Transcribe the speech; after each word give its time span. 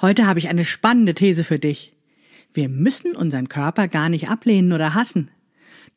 Heute 0.00 0.26
habe 0.26 0.38
ich 0.38 0.48
eine 0.48 0.64
spannende 0.64 1.12
These 1.12 1.42
für 1.42 1.58
dich. 1.58 1.92
Wir 2.54 2.68
müssen 2.68 3.16
unseren 3.16 3.48
Körper 3.48 3.88
gar 3.88 4.08
nicht 4.08 4.28
ablehnen 4.28 4.72
oder 4.72 4.94
hassen. 4.94 5.30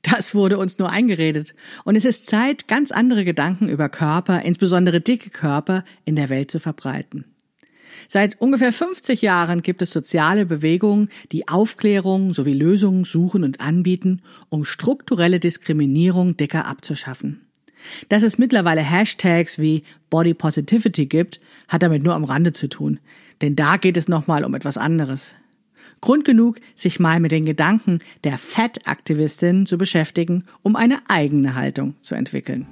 Das 0.01 0.33
wurde 0.33 0.58
uns 0.58 0.79
nur 0.79 0.89
eingeredet. 0.89 1.54
Und 1.83 1.96
es 1.96 2.05
ist 2.05 2.27
Zeit, 2.27 2.67
ganz 2.67 2.91
andere 2.91 3.23
Gedanken 3.23 3.69
über 3.69 3.89
Körper, 3.89 4.41
insbesondere 4.41 5.01
dicke 5.01 5.29
Körper, 5.29 5.83
in 6.03 6.15
der 6.15 6.29
Welt 6.29 6.49
zu 6.49 6.59
verbreiten. 6.59 7.25
Seit 8.07 8.41
ungefähr 8.41 8.73
50 8.73 9.21
Jahren 9.21 9.61
gibt 9.61 9.84
es 9.84 9.91
soziale 9.91 10.47
Bewegungen, 10.47 11.09
die 11.31 11.47
Aufklärung 11.47 12.33
sowie 12.33 12.54
Lösungen 12.54 13.04
suchen 13.04 13.43
und 13.43 13.61
anbieten, 13.61 14.23
um 14.49 14.65
strukturelle 14.65 15.39
Diskriminierung 15.39 16.36
dicker 16.36 16.65
abzuschaffen. 16.65 17.41
Dass 18.09 18.23
es 18.23 18.38
mittlerweile 18.38 18.81
Hashtags 18.81 19.59
wie 19.59 19.83
Body 20.09 20.33
Positivity 20.33 21.05
gibt, 21.05 21.39
hat 21.68 21.83
damit 21.83 22.04
nur 22.04 22.15
am 22.15 22.23
Rande 22.23 22.52
zu 22.52 22.68
tun. 22.68 22.99
Denn 23.42 23.55
da 23.55 23.78
geht 23.78 23.98
es 23.98 24.08
nochmal 24.08 24.46
um 24.46 24.54
etwas 24.54 24.78
anderes. 24.78 25.36
Grund 25.99 26.26
genug, 26.26 26.59
sich 26.76 26.99
mal 26.99 27.20
mit 27.20 27.32
den 27.32 27.45
Gedanken 27.45 27.98
der 28.23 28.38
Fat-Aktivistin 28.38 29.66
zu 29.66 29.77
beschäftigen, 29.77 30.45
um 30.62 30.76
eine 30.76 30.99
eigene 31.08 31.55
Haltung 31.55 31.96
zu 32.02 32.16
entwickeln. 32.16 32.68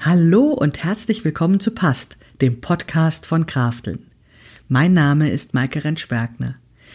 Hallo 0.00 0.48
und 0.48 0.84
herzlich 0.84 1.24
willkommen 1.24 1.60
zu 1.60 1.70
Past, 1.70 2.18
dem 2.40 2.60
Podcast 2.60 3.24
von 3.24 3.46
Krafteln. 3.46 4.06
Mein 4.68 4.92
Name 4.92 5.30
ist 5.30 5.54
Maike 5.54 5.84
Rentschbergner. 5.84 6.56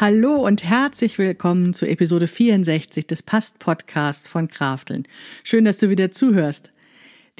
Hallo 0.00 0.36
und 0.36 0.62
herzlich 0.62 1.18
willkommen 1.18 1.74
zu 1.74 1.84
Episode 1.84 2.28
64 2.28 3.08
des 3.08 3.24
Past 3.24 3.58
Podcasts 3.58 4.28
von 4.28 4.46
Krafteln. 4.46 5.08
Schön, 5.42 5.64
dass 5.64 5.78
du 5.78 5.90
wieder 5.90 6.12
zuhörst. 6.12 6.70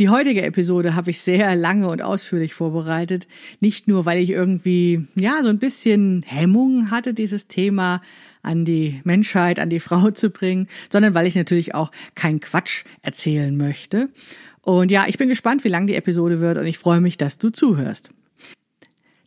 Die 0.01 0.09
heutige 0.09 0.43
Episode 0.43 0.97
habe 0.97 1.11
ich 1.11 1.21
sehr 1.21 1.55
lange 1.55 1.89
und 1.89 2.03
ausführlich 2.03 2.55
vorbereitet. 2.55 3.29
Nicht 3.61 3.87
nur, 3.87 4.07
weil 4.07 4.21
ich 4.21 4.31
irgendwie, 4.31 5.07
ja, 5.15 5.41
so 5.45 5.51
ein 5.51 5.61
bisschen 5.61 6.25
Hemmungen 6.27 6.91
hatte, 6.91 7.15
dieses 7.15 7.47
Thema 7.47 8.03
an 8.43 8.65
die 8.65 9.03
Menschheit, 9.05 9.61
an 9.61 9.71
die 9.71 9.79
Frau 9.79 10.11
zu 10.11 10.31
bringen, 10.31 10.67
sondern 10.91 11.15
weil 11.15 11.29
ich 11.29 11.37
natürlich 11.37 11.77
auch 11.77 11.93
keinen 12.17 12.41
Quatsch 12.41 12.83
erzählen 13.03 13.57
möchte. 13.57 14.09
Und 14.63 14.91
ja, 14.91 15.05
ich 15.07 15.17
bin 15.17 15.29
gespannt, 15.29 15.63
wie 15.63 15.69
lang 15.69 15.87
die 15.87 15.95
Episode 15.95 16.41
wird 16.41 16.59
und 16.59 16.67
ich 16.67 16.79
freue 16.79 17.01
mich, 17.01 17.17
dass 17.19 17.39
du 17.39 17.51
zuhörst. 17.51 18.11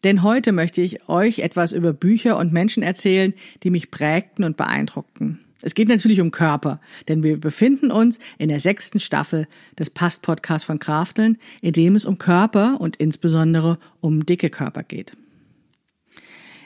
Denn 0.03 0.23
heute 0.23 0.51
möchte 0.51 0.81
ich 0.81 1.07
euch 1.09 1.39
etwas 1.39 1.71
über 1.71 1.93
Bücher 1.93 2.37
und 2.37 2.51
Menschen 2.51 2.83
erzählen, 2.83 3.33
die 3.63 3.69
mich 3.69 3.91
prägten 3.91 4.43
und 4.43 4.57
beeindruckten. 4.57 5.39
Es 5.61 5.75
geht 5.75 5.89
natürlich 5.89 6.21
um 6.21 6.31
Körper, 6.31 6.81
denn 7.07 7.23
wir 7.23 7.39
befinden 7.39 7.91
uns 7.91 8.17
in 8.39 8.49
der 8.49 8.59
sechsten 8.59 8.99
Staffel 8.99 9.47
des 9.77 9.91
Past-Podcasts 9.91 10.65
von 10.65 10.79
Krafteln, 10.79 11.37
in 11.61 11.73
dem 11.73 11.95
es 11.95 12.05
um 12.05 12.17
Körper 12.17 12.81
und 12.81 12.95
insbesondere 12.95 13.77
um 13.99 14.25
dicke 14.25 14.49
Körper 14.49 14.81
geht. 14.81 15.13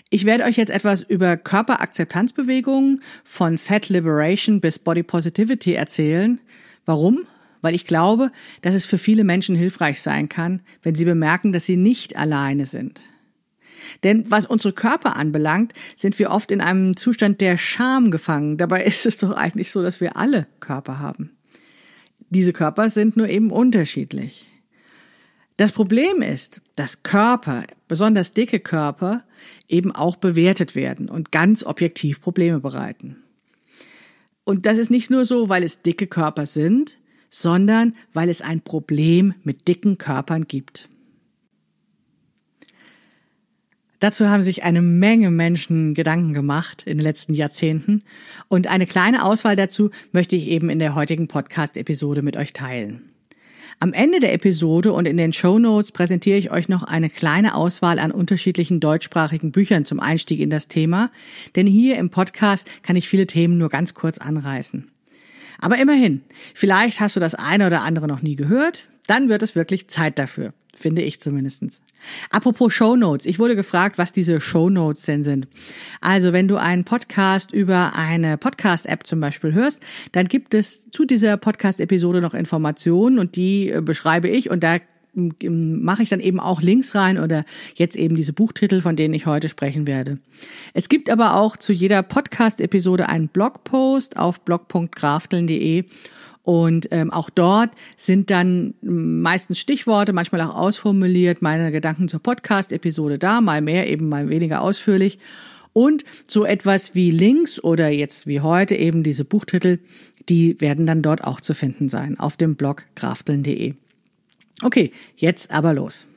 Ich 0.09 0.25
werde 0.25 0.45
euch 0.45 0.55
jetzt 0.55 0.69
etwas 0.69 1.01
über 1.01 1.35
Körperakzeptanzbewegungen 1.35 3.01
von 3.25 3.57
Fat 3.57 3.89
Liberation 3.89 4.61
bis 4.61 4.79
Body 4.79 5.03
Positivity 5.03 5.73
erzählen. 5.73 6.39
Warum? 6.85 7.23
Weil 7.61 7.75
ich 7.75 7.85
glaube, 7.85 8.31
dass 8.61 8.75
es 8.75 8.85
für 8.85 8.99
viele 8.99 9.23
Menschen 9.25 9.55
hilfreich 9.55 9.99
sein 10.01 10.29
kann, 10.29 10.61
wenn 10.83 10.95
sie 10.95 11.05
bemerken, 11.05 11.51
dass 11.51 11.65
sie 11.65 11.75
nicht 11.75 12.15
alleine 12.15 12.65
sind. 12.65 13.01
Denn 14.03 14.29
was 14.29 14.45
unsere 14.45 14.73
Körper 14.73 15.15
anbelangt, 15.15 15.73
sind 15.95 16.17
wir 16.19 16.31
oft 16.31 16.51
in 16.51 16.61
einem 16.61 16.97
Zustand 16.97 17.41
der 17.41 17.57
Scham 17.57 18.11
gefangen. 18.11 18.57
Dabei 18.57 18.83
ist 18.83 19.05
es 19.05 19.17
doch 19.17 19.31
eigentlich 19.31 19.71
so, 19.71 19.81
dass 19.81 20.01
wir 20.01 20.17
alle 20.17 20.47
Körper 20.59 20.99
haben. 20.99 21.31
Diese 22.29 22.53
Körper 22.53 22.89
sind 22.89 23.17
nur 23.17 23.29
eben 23.29 23.51
unterschiedlich. 23.51 24.47
Das 25.57 25.71
Problem 25.71 26.21
ist, 26.21 26.61
dass 26.75 27.03
Körper, 27.03 27.63
besonders 27.87 28.33
dicke 28.33 28.59
Körper, 28.59 29.23
eben 29.69 29.93
auch 29.93 30.17
bewertet 30.17 30.75
werden 30.75 31.09
und 31.09 31.31
ganz 31.31 31.63
objektiv 31.63 32.21
Probleme 32.21 32.59
bereiten. 32.59 33.17
Und 34.43 34.65
das 34.65 34.77
ist 34.77 34.91
nicht 34.91 35.09
nur 35.09 35.25
so, 35.25 35.47
weil 35.47 35.63
es 35.63 35.81
dicke 35.81 36.07
Körper 36.07 36.45
sind, 36.45 36.97
sondern 37.29 37.95
weil 38.13 38.29
es 38.29 38.41
ein 38.41 38.61
Problem 38.61 39.33
mit 39.43 39.67
dicken 39.67 39.97
Körpern 39.97 40.47
gibt. 40.47 40.89
Dazu 43.99 44.27
haben 44.27 44.43
sich 44.43 44.63
eine 44.63 44.81
Menge 44.81 45.31
Menschen 45.31 45.93
Gedanken 45.93 46.33
gemacht 46.33 46.83
in 46.85 46.97
den 46.97 47.03
letzten 47.03 47.33
Jahrzehnten 47.33 48.01
und 48.49 48.67
eine 48.67 48.85
kleine 48.85 49.23
Auswahl 49.23 49.55
dazu 49.55 49.89
möchte 50.11 50.35
ich 50.35 50.47
eben 50.47 50.69
in 50.69 50.79
der 50.79 50.95
heutigen 50.95 51.27
Podcast-Episode 51.27 52.21
mit 52.21 52.35
euch 52.35 52.53
teilen. 52.53 53.09
Am 53.79 53.93
Ende 53.93 54.19
der 54.19 54.33
Episode 54.33 54.93
und 54.93 55.05
in 55.05 55.17
den 55.17 55.33
Show 55.33 55.59
Notes 55.59 55.91
präsentiere 55.91 56.37
ich 56.37 56.51
euch 56.51 56.69
noch 56.69 56.83
eine 56.83 57.09
kleine 57.09 57.55
Auswahl 57.55 57.99
an 57.99 58.11
unterschiedlichen 58.11 58.79
deutschsprachigen 58.79 59.51
Büchern 59.51 59.85
zum 59.85 59.99
Einstieg 59.99 60.39
in 60.39 60.49
das 60.49 60.67
Thema, 60.67 61.11
denn 61.55 61.67
hier 61.67 61.97
im 61.97 62.09
Podcast 62.09 62.67
kann 62.83 62.95
ich 62.95 63.09
viele 63.09 63.27
Themen 63.27 63.57
nur 63.57 63.69
ganz 63.69 63.93
kurz 63.93 64.17
anreißen. 64.17 64.89
Aber 65.59 65.77
immerhin, 65.77 66.21
vielleicht 66.53 66.99
hast 66.99 67.15
du 67.15 67.19
das 67.19 67.35
eine 67.35 67.67
oder 67.67 67.83
andere 67.83 68.07
noch 68.07 68.21
nie 68.21 68.35
gehört, 68.35 68.87
dann 69.07 69.29
wird 69.29 69.43
es 69.43 69.55
wirklich 69.55 69.87
Zeit 69.87 70.19
dafür, 70.19 70.53
finde 70.73 71.01
ich 71.01 71.19
zumindestens. 71.19 71.81
Apropos 72.29 72.73
Show 72.73 72.95
Notes. 72.95 73.25
Ich 73.25 73.39
wurde 73.39 73.55
gefragt, 73.55 73.97
was 73.97 74.11
diese 74.11 74.39
Show 74.39 74.69
Notes 74.69 75.03
denn 75.03 75.23
sind. 75.23 75.47
Also, 76.01 76.33
wenn 76.33 76.47
du 76.47 76.57
einen 76.57 76.83
Podcast 76.83 77.51
über 77.51 77.93
eine 77.95 78.37
Podcast-App 78.37 79.05
zum 79.05 79.19
Beispiel 79.19 79.53
hörst, 79.53 79.81
dann 80.11 80.27
gibt 80.27 80.53
es 80.53 80.89
zu 80.91 81.05
dieser 81.05 81.37
Podcast-Episode 81.37 82.21
noch 82.21 82.33
Informationen 82.33 83.19
und 83.19 83.35
die 83.35 83.69
äh, 83.69 83.81
beschreibe 83.81 84.27
ich 84.27 84.49
und 84.49 84.63
da 84.63 84.77
mache 85.15 86.03
ich 86.03 86.09
dann 86.09 86.19
eben 86.19 86.39
auch 86.39 86.61
Links 86.61 86.93
rein 86.93 87.17
oder 87.17 87.45
jetzt 87.75 87.95
eben 87.95 88.15
diese 88.15 88.33
Buchtitel, 88.33 88.81
von 88.81 88.95
denen 88.95 89.13
ich 89.13 89.25
heute 89.25 89.47
sprechen 89.49 89.87
werde. 89.87 90.19
Es 90.73 90.89
gibt 90.89 91.09
aber 91.09 91.35
auch 91.35 91.57
zu 91.57 91.71
jeder 91.71 92.03
Podcast-Episode 92.03 93.07
einen 93.07 93.29
Blogpost 93.29 94.17
auf 94.17 94.41
blog.grafteln.de 94.41 95.85
und 96.45 96.89
ähm, 96.91 97.11
auch 97.11 97.31
dort 97.31 97.71
sind 97.97 98.29
dann 98.29 98.75
meistens 98.81 99.57
Stichworte, 99.57 100.13
manchmal 100.13 100.41
auch 100.41 100.55
ausformuliert, 100.55 101.41
meine 101.41 101.71
Gedanken 101.71 102.07
zur 102.07 102.21
Podcast-Episode 102.21 103.17
da, 103.17 103.41
mal 103.41 103.61
mehr, 103.61 103.89
eben 103.89 104.07
mal 104.07 104.29
weniger 104.29 104.61
ausführlich. 104.61 105.17
Und 105.73 106.05
so 106.27 106.45
etwas 106.45 106.93
wie 106.93 107.09
Links 107.09 107.61
oder 107.61 107.89
jetzt 107.89 108.27
wie 108.27 108.41
heute 108.41 108.75
eben 108.75 109.01
diese 109.01 109.25
Buchtitel, 109.25 109.79
die 110.29 110.61
werden 110.61 110.85
dann 110.85 111.01
dort 111.01 111.23
auch 111.23 111.41
zu 111.41 111.55
finden 111.55 111.89
sein 111.89 112.19
auf 112.19 112.37
dem 112.37 112.55
Blog 112.55 112.83
krafteln.de. 112.93 113.73
Okay, 114.61 114.91
jetzt 115.17 115.49
aber 115.49 115.73
los. 115.73 116.07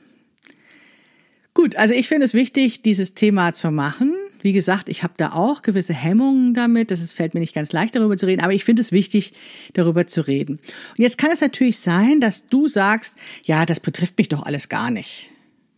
Gut, 1.55 1.75
also 1.75 1.95
ich 1.95 2.07
finde 2.07 2.25
es 2.25 2.35
wichtig, 2.35 2.83
dieses 2.83 3.15
Thema 3.15 3.51
zu 3.53 3.71
machen. 3.71 4.13
Wie 4.41 4.53
gesagt, 4.53 4.89
ich 4.89 5.03
habe 5.03 5.13
da 5.17 5.33
auch 5.33 5.61
gewisse 5.61 5.93
Hemmungen 5.93 6.53
damit. 6.53 6.91
Das 6.91 7.01
ist, 7.01 7.13
fällt 7.13 7.33
mir 7.33 7.39
nicht 7.39 7.55
ganz 7.55 7.71
leicht, 7.71 7.95
darüber 7.95 8.15
zu 8.15 8.25
reden, 8.25 8.41
aber 8.41 8.53
ich 8.53 8.63
finde 8.63 8.81
es 8.81 8.91
wichtig, 8.91 9.33
darüber 9.73 10.07
zu 10.07 10.21
reden. 10.21 10.55
Und 10.55 10.99
jetzt 10.99 11.17
kann 11.17 11.31
es 11.31 11.41
natürlich 11.41 11.79
sein, 11.79 12.21
dass 12.21 12.47
du 12.47 12.67
sagst, 12.67 13.15
ja, 13.43 13.65
das 13.65 13.79
betrifft 13.79 14.17
mich 14.17 14.29
doch 14.29 14.43
alles 14.43 14.69
gar 14.69 14.91
nicht. 14.91 15.29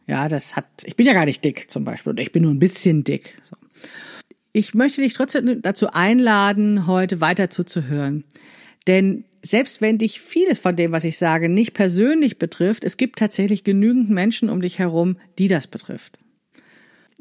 Ja, 0.08 0.28
das 0.28 0.56
hat, 0.56 0.66
ich 0.84 0.96
bin 0.96 1.06
ja 1.06 1.14
gar 1.14 1.26
nicht 1.26 1.44
dick 1.44 1.72
zum 1.72 1.86
Beispiel 1.86 2.12
oder 2.12 2.22
ich 2.22 2.32
bin 2.32 2.44
nur 2.44 2.54
ein 2.54 2.60
bisschen 2.60 3.04
dick. 3.04 3.40
So. 3.44 3.56
Ich 4.54 4.74
möchte 4.74 5.02
dich 5.02 5.14
trotzdem 5.14 5.62
dazu 5.62 5.88
einladen, 5.92 6.86
heute 6.88 7.22
weiter 7.22 7.50
zuzuhören. 7.50 8.26
Denn 8.88 9.24
selbst 9.42 9.82
wenn 9.82 9.98
dich 9.98 10.22
vieles 10.22 10.60
von 10.60 10.76
dem, 10.76 10.92
was 10.92 11.04
ich 11.04 11.18
sage, 11.18 11.50
nicht 11.50 11.74
persönlich 11.74 12.38
betrifft, 12.38 12.84
es 12.84 12.98
gibt 12.98 13.20
tatsächlich 13.20 13.64
genügend 13.64 14.10
Menschen 14.10 14.50
um 14.50 14.62
dich 14.62 14.80
herum, 14.80 15.18
die 15.40 15.48
das 15.48 15.68
betrifft. 15.68 16.20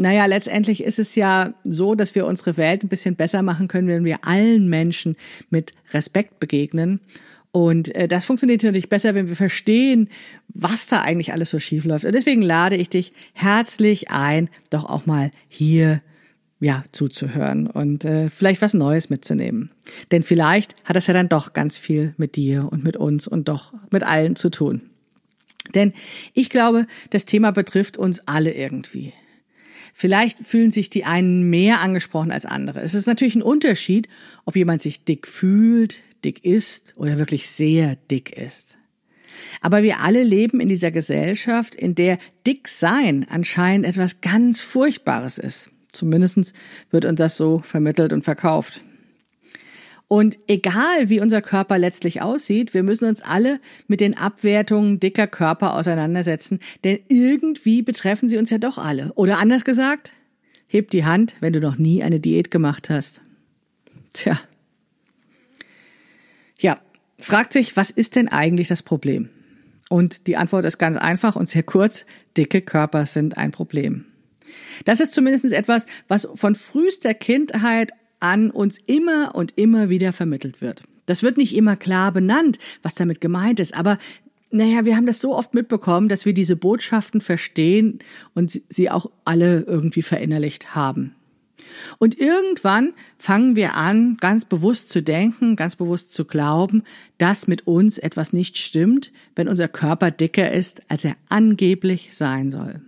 Naja, 0.01 0.25
letztendlich 0.25 0.83
ist 0.83 0.99
es 0.99 1.15
ja 1.15 1.53
so, 1.63 1.95
dass 1.95 2.15
wir 2.15 2.25
unsere 2.25 2.57
Welt 2.57 2.83
ein 2.83 2.89
bisschen 2.89 3.17
besser 3.17 3.43
machen 3.43 3.69
können, 3.69 3.87
wenn 3.87 4.03
wir 4.03 4.25
allen 4.25 4.67
Menschen 4.67 5.15
mit 5.51 5.75
Respekt 5.93 6.41
begegnen. 6.41 7.01
Und 7.53 7.95
äh, 7.95 8.09
das 8.09 8.25
funktioniert 8.25 8.63
natürlich 8.63 8.89
besser, 8.89 9.15
wenn 9.15 9.29
wir 9.29 9.37
verstehen, 9.37 10.09
was 10.49 10.87
da 10.87 11.03
eigentlich 11.03 11.35
alles 11.35 11.51
so 11.51 11.59
schief 11.59 11.85
läuft. 11.85 12.07
Und 12.07 12.15
deswegen 12.15 12.41
lade 12.41 12.77
ich 12.77 12.89
dich 12.89 13.13
herzlich 13.35 14.11
ein, 14.11 14.49
doch 14.71 14.87
auch 14.87 15.05
mal 15.05 15.33
hier 15.49 16.01
ja, 16.61 16.83
zuzuhören 16.93 17.67
und 17.67 18.07
äh, 18.07 18.31
vielleicht 18.31 18.63
was 18.63 18.73
Neues 18.73 19.11
mitzunehmen. 19.11 19.69
Denn 20.13 20.23
vielleicht 20.23 20.75
hat 20.85 20.97
das 20.97 21.09
ja 21.09 21.15
dann 21.15 21.29
doch 21.29 21.53
ganz 21.53 21.77
viel 21.77 22.15
mit 22.17 22.37
dir 22.37 22.69
und 22.73 22.83
mit 22.83 22.97
uns 22.97 23.29
und 23.29 23.49
doch 23.49 23.75
mit 23.91 24.03
allen 24.03 24.35
zu 24.35 24.49
tun. 24.49 24.81
Denn 25.75 25.93
ich 26.33 26.49
glaube, 26.49 26.87
das 27.11 27.27
Thema 27.27 27.51
betrifft 27.51 27.99
uns 27.99 28.21
alle 28.27 28.55
irgendwie. 28.55 29.13
Vielleicht 29.93 30.41
fühlen 30.41 30.71
sich 30.71 30.91
die 30.91 31.05
einen 31.05 31.51
mehr 31.51 31.81
angesprochen 31.81 32.31
als 32.31 32.47
andere. 32.47 32.81
Es 32.81 32.95
ist 32.95 33.07
natürlich 33.07 33.35
ein 33.35 33.43
Unterschied, 33.43 34.09
ob 34.45 34.57
jemand 34.57 34.83
sich 34.83 35.05
dick 35.05 35.27
fühlt, 35.27 36.01
dick 36.25 36.45
ist 36.45 36.95
oder 36.97 37.19
wirklich 37.19 37.49
sehr 37.49 37.97
dick 38.11 38.37
ist. 38.37 38.77
Aber 39.61 39.83
wir 39.83 40.01
alle 40.01 40.23
leben 40.23 40.61
in 40.61 40.69
dieser 40.69 40.91
Gesellschaft, 40.91 41.75
in 41.75 41.95
der 41.95 42.19
dick 42.47 42.69
sein 42.69 43.27
anscheinend 43.29 43.87
etwas 43.87 44.21
ganz 44.21 44.61
Furchtbares 44.61 45.39
ist. 45.39 45.71
Zumindest 45.89 46.53
wird 46.91 47.05
uns 47.05 47.19
das 47.19 47.37
so 47.37 47.59
vermittelt 47.59 48.13
und 48.13 48.23
verkauft. 48.23 48.85
Und 50.13 50.41
egal 50.49 51.09
wie 51.09 51.21
unser 51.21 51.41
Körper 51.41 51.79
letztlich 51.79 52.21
aussieht, 52.21 52.75
wir 52.75 52.83
müssen 52.83 53.05
uns 53.05 53.23
alle 53.23 53.61
mit 53.87 54.01
den 54.01 54.19
Abwertungen 54.19 54.99
dicker 54.99 55.29
Körper 55.29 55.77
auseinandersetzen, 55.77 56.59
denn 56.83 56.99
irgendwie 57.07 57.83
betreffen 57.83 58.29
sie 58.29 58.37
uns 58.37 58.51
ja 58.51 58.59
doch 58.59 58.77
alle. 58.77 59.13
Oder 59.13 59.39
anders 59.39 59.65
gesagt, 59.65 60.13
heb 60.67 60.91
die 60.91 61.05
Hand, 61.05 61.37
wenn 61.39 61.53
du 61.53 61.61
noch 61.61 61.79
nie 61.79 62.03
eine 62.03 62.19
Diät 62.19 62.51
gemacht 62.51 62.91
hast. 62.91 63.21
Tja. 64.13 64.41
Ja, 66.59 66.81
fragt 67.17 67.53
sich, 67.53 67.77
was 67.77 67.93
ist 67.93 68.17
denn 68.17 68.27
eigentlich 68.27 68.67
das 68.67 68.83
Problem? 68.83 69.29
Und 69.91 70.27
die 70.27 70.37
Antwort 70.37 70.65
ist 70.65 70.79
ganz 70.79 70.97
einfach 70.97 71.37
und 71.37 71.49
sehr 71.49 71.63
kurz. 71.63 72.05
Dicke 72.37 72.63
Körper 72.63 73.07
sind 73.07 73.37
ein 73.37 73.53
Problem. 73.53 74.07
Das 74.85 74.99
ist 74.99 75.15
zumindest 75.15 75.45
etwas, 75.53 75.87
was 76.09 76.29
von 76.35 76.57
frühester 76.57 77.15
Kindheit 77.15 77.93
an 78.21 78.51
uns 78.51 78.79
immer 78.79 79.35
und 79.35 79.53
immer 79.57 79.91
wieder 79.91 80.13
vermittelt 80.13 80.61
wird. 80.61 80.83
Das 81.07 81.23
wird 81.23 81.37
nicht 81.37 81.57
immer 81.57 81.77
klar 81.77 82.13
benannt, 82.13 82.59
was 82.83 82.95
damit 82.95 83.21
gemeint 83.21 83.61
ist, 83.61 83.75
aber 83.75 83.99
naja, 84.53 84.85
wir 84.85 84.97
haben 84.97 85.07
das 85.07 85.21
so 85.21 85.37
oft 85.37 85.55
mitbekommen, 85.55 86.09
dass 86.09 86.27
wir 86.27 86.35
diese 86.35 86.57
Botschaften 86.57 87.21
verstehen 87.21 88.01
und 88.35 88.61
sie 88.69 88.91
auch 88.91 89.11
alle 89.25 89.61
irgendwie 89.61 90.03
verinnerlicht 90.03 90.75
haben. 90.75 91.15
Und 91.99 92.19
irgendwann 92.19 92.93
fangen 93.17 93.55
wir 93.55 93.77
an, 93.77 94.17
ganz 94.17 94.45
bewusst 94.45 94.89
zu 94.89 95.03
denken, 95.03 95.55
ganz 95.55 95.77
bewusst 95.77 96.13
zu 96.13 96.25
glauben, 96.25 96.83
dass 97.19 97.47
mit 97.47 97.67
uns 97.67 97.99
etwas 97.99 98.33
nicht 98.33 98.59
stimmt, 98.59 99.13
wenn 99.37 99.49
unser 99.49 99.69
Körper 99.69 100.11
dicker 100.11 100.53
ist, 100.53 100.83
als 100.91 101.05
er 101.05 101.17
angeblich 101.29 102.17
sein 102.17 102.51
soll. 102.51 102.81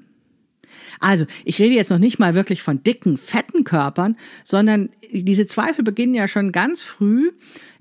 Also, 1.02 1.26
ich 1.44 1.58
rede 1.58 1.74
jetzt 1.74 1.90
noch 1.90 1.98
nicht 1.98 2.18
mal 2.18 2.34
wirklich 2.34 2.62
von 2.62 2.82
dicken, 2.82 3.16
fetten 3.18 3.64
Körpern, 3.64 4.16
sondern 4.44 4.90
diese 5.12 5.46
Zweifel 5.46 5.84
beginnen 5.84 6.14
ja 6.14 6.28
schon 6.28 6.52
ganz 6.52 6.82
früh 6.82 7.32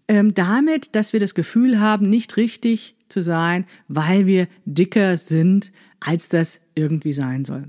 ähm, 0.07 0.33
damit, 0.33 0.95
dass 0.95 1.13
wir 1.13 1.21
das 1.21 1.35
Gefühl 1.35 1.79
haben, 1.79 2.09
nicht 2.09 2.35
richtig 2.35 2.95
zu 3.07 3.21
sein, 3.21 3.65
weil 3.87 4.27
wir 4.27 4.47
dicker 4.65 5.15
sind, 5.15 5.71
als 5.99 6.27
das 6.27 6.59
irgendwie 6.75 7.13
sein 7.13 7.45
soll. 7.45 7.63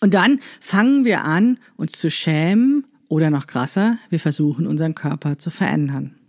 Und 0.00 0.14
dann 0.14 0.40
fangen 0.60 1.04
wir 1.04 1.24
an, 1.24 1.58
uns 1.76 1.92
zu 1.92 2.10
schämen 2.10 2.86
oder 3.08 3.30
noch 3.30 3.48
krasser, 3.48 3.98
wir 4.10 4.20
versuchen 4.20 4.66
unseren 4.66 4.94
Körper 4.94 5.38
zu 5.38 5.50
verändern. 5.50 6.19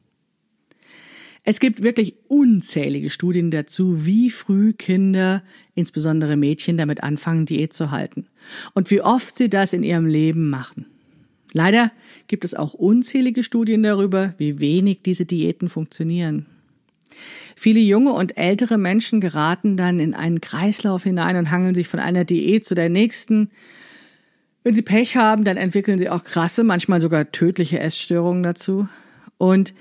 Es 1.44 1.60
gibt 1.60 1.82
wirklich 1.82 2.16
unzählige 2.28 3.10
Studien 3.10 3.50
dazu, 3.50 4.06
wie 4.06 4.30
früh 4.30 4.74
Kinder, 4.74 5.44
insbesondere 5.74 6.38
Mädchen, 6.38 6.78
damit 6.78 7.02
anfangen, 7.02 7.48
Diät 7.48 7.74
zu 7.74 7.90
halten 7.90 8.28
und 8.74 8.92
wie 8.92 9.02
oft 9.02 9.36
sie 9.36 9.50
das 9.50 9.74
in 9.74 9.82
ihrem 9.82 10.06
Leben 10.06 10.50
machen. 10.50 10.86
Leider 11.54 11.92
gibt 12.28 12.46
es 12.46 12.54
auch 12.54 12.74
unzählige 12.74 13.44
Studien 13.44 13.84
darüber, 13.84 14.36
wie 14.38 14.60
wenig 14.60 15.02
diese 15.02 15.26
Diäten 15.26 15.68
funktionieren. 15.68 16.46
Viele 17.56 17.80
junge 17.80 18.14
und 18.14 18.38
ältere 18.38 18.78
Menschen 18.78 19.20
geraten 19.20 19.78
dann 19.78 20.00
in 20.00 20.14
einen 20.14 20.42
Kreislauf 20.42 21.04
hinein 21.04 21.36
und 21.36 21.52
hangeln 21.52 21.76
sich 21.76 21.88
von 21.88 22.00
einer 22.00 22.24
Diät 22.24 22.66
zu 22.66 22.76
der 22.76 22.90
nächsten. 22.90 23.50
Wenn 24.64 24.74
sie 24.74 24.82
Pech 24.82 25.16
haben, 25.18 25.44
dann 25.44 25.58
entwickeln 25.58 25.98
sie 25.98 26.10
auch 26.10 26.24
krasse, 26.24 26.64
manchmal 26.64 27.02
sogar 27.02 27.32
tödliche 27.32 27.80
Essstörungen 27.80 28.44
dazu. 28.44 28.88
Und 29.38 29.74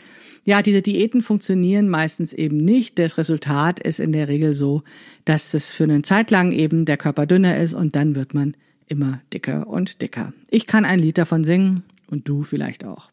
ja, 0.44 0.62
diese 0.62 0.82
Diäten 0.82 1.22
funktionieren 1.22 1.88
meistens 1.88 2.32
eben 2.32 2.56
nicht. 2.56 2.98
Das 2.98 3.18
Resultat 3.18 3.80
ist 3.80 4.00
in 4.00 4.12
der 4.12 4.28
Regel 4.28 4.54
so, 4.54 4.82
dass 5.24 5.54
es 5.54 5.74
für 5.74 5.84
eine 5.84 6.02
Zeit 6.02 6.30
lang 6.30 6.52
eben 6.52 6.84
der 6.84 6.96
Körper 6.96 7.26
dünner 7.26 7.56
ist 7.56 7.74
und 7.74 7.94
dann 7.94 8.14
wird 8.16 8.34
man 8.34 8.56
immer 8.86 9.20
dicker 9.32 9.66
und 9.66 10.02
dicker. 10.02 10.32
Ich 10.50 10.66
kann 10.66 10.84
ein 10.84 10.98
Lied 10.98 11.18
davon 11.18 11.44
singen 11.44 11.84
und 12.08 12.28
du 12.28 12.42
vielleicht 12.42 12.84
auch. 12.84 13.10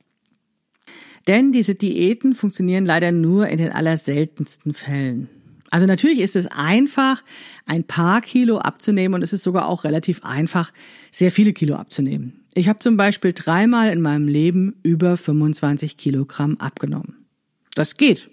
Denn 1.27 1.51
diese 1.51 1.75
Diäten 1.75 2.33
funktionieren 2.33 2.85
leider 2.85 3.11
nur 3.11 3.47
in 3.49 3.57
den 3.57 3.71
allerseltensten 3.71 4.73
Fällen. 4.73 5.29
Also 5.69 5.85
natürlich 5.85 6.19
ist 6.19 6.35
es 6.35 6.47
einfach, 6.47 7.23
ein 7.65 7.83
paar 7.83 8.21
Kilo 8.21 8.59
abzunehmen 8.59 9.15
und 9.15 9.21
es 9.21 9.33
ist 9.33 9.43
sogar 9.43 9.67
auch 9.67 9.83
relativ 9.83 10.23
einfach, 10.23 10.71
sehr 11.11 11.31
viele 11.31 11.53
Kilo 11.53 11.75
abzunehmen. 11.75 12.45
Ich 12.53 12.69
habe 12.69 12.79
zum 12.79 12.97
Beispiel 12.97 13.33
dreimal 13.33 13.91
in 13.91 14.01
meinem 14.01 14.27
Leben 14.27 14.79
über 14.83 15.17
25 15.17 15.97
Kilogramm 15.97 16.57
abgenommen. 16.57 17.25
Das 17.75 17.97
geht. 17.97 18.29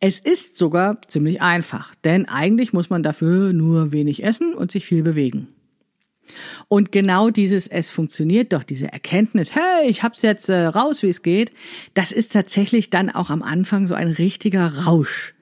Es 0.00 0.20
ist 0.20 0.56
sogar 0.56 1.00
ziemlich 1.08 1.42
einfach, 1.42 1.94
denn 2.04 2.26
eigentlich 2.26 2.72
muss 2.72 2.88
man 2.88 3.02
dafür 3.02 3.52
nur 3.52 3.92
wenig 3.92 4.24
essen 4.24 4.54
und 4.54 4.70
sich 4.70 4.86
viel 4.86 5.02
bewegen. 5.02 5.48
Und 6.68 6.92
genau 6.92 7.30
dieses 7.30 7.66
es 7.66 7.90
funktioniert 7.90 8.52
doch, 8.52 8.62
diese 8.62 8.92
Erkenntnis, 8.92 9.54
hey, 9.54 9.88
ich 9.88 10.02
hab's 10.02 10.22
jetzt 10.22 10.48
äh, 10.48 10.66
raus, 10.66 11.02
wie 11.02 11.08
es 11.08 11.22
geht, 11.22 11.52
das 11.94 12.12
ist 12.12 12.32
tatsächlich 12.32 12.90
dann 12.90 13.10
auch 13.10 13.30
am 13.30 13.42
Anfang 13.42 13.86
so 13.86 13.94
ein 13.94 14.08
richtiger 14.08 14.84
Rausch. 14.84 15.34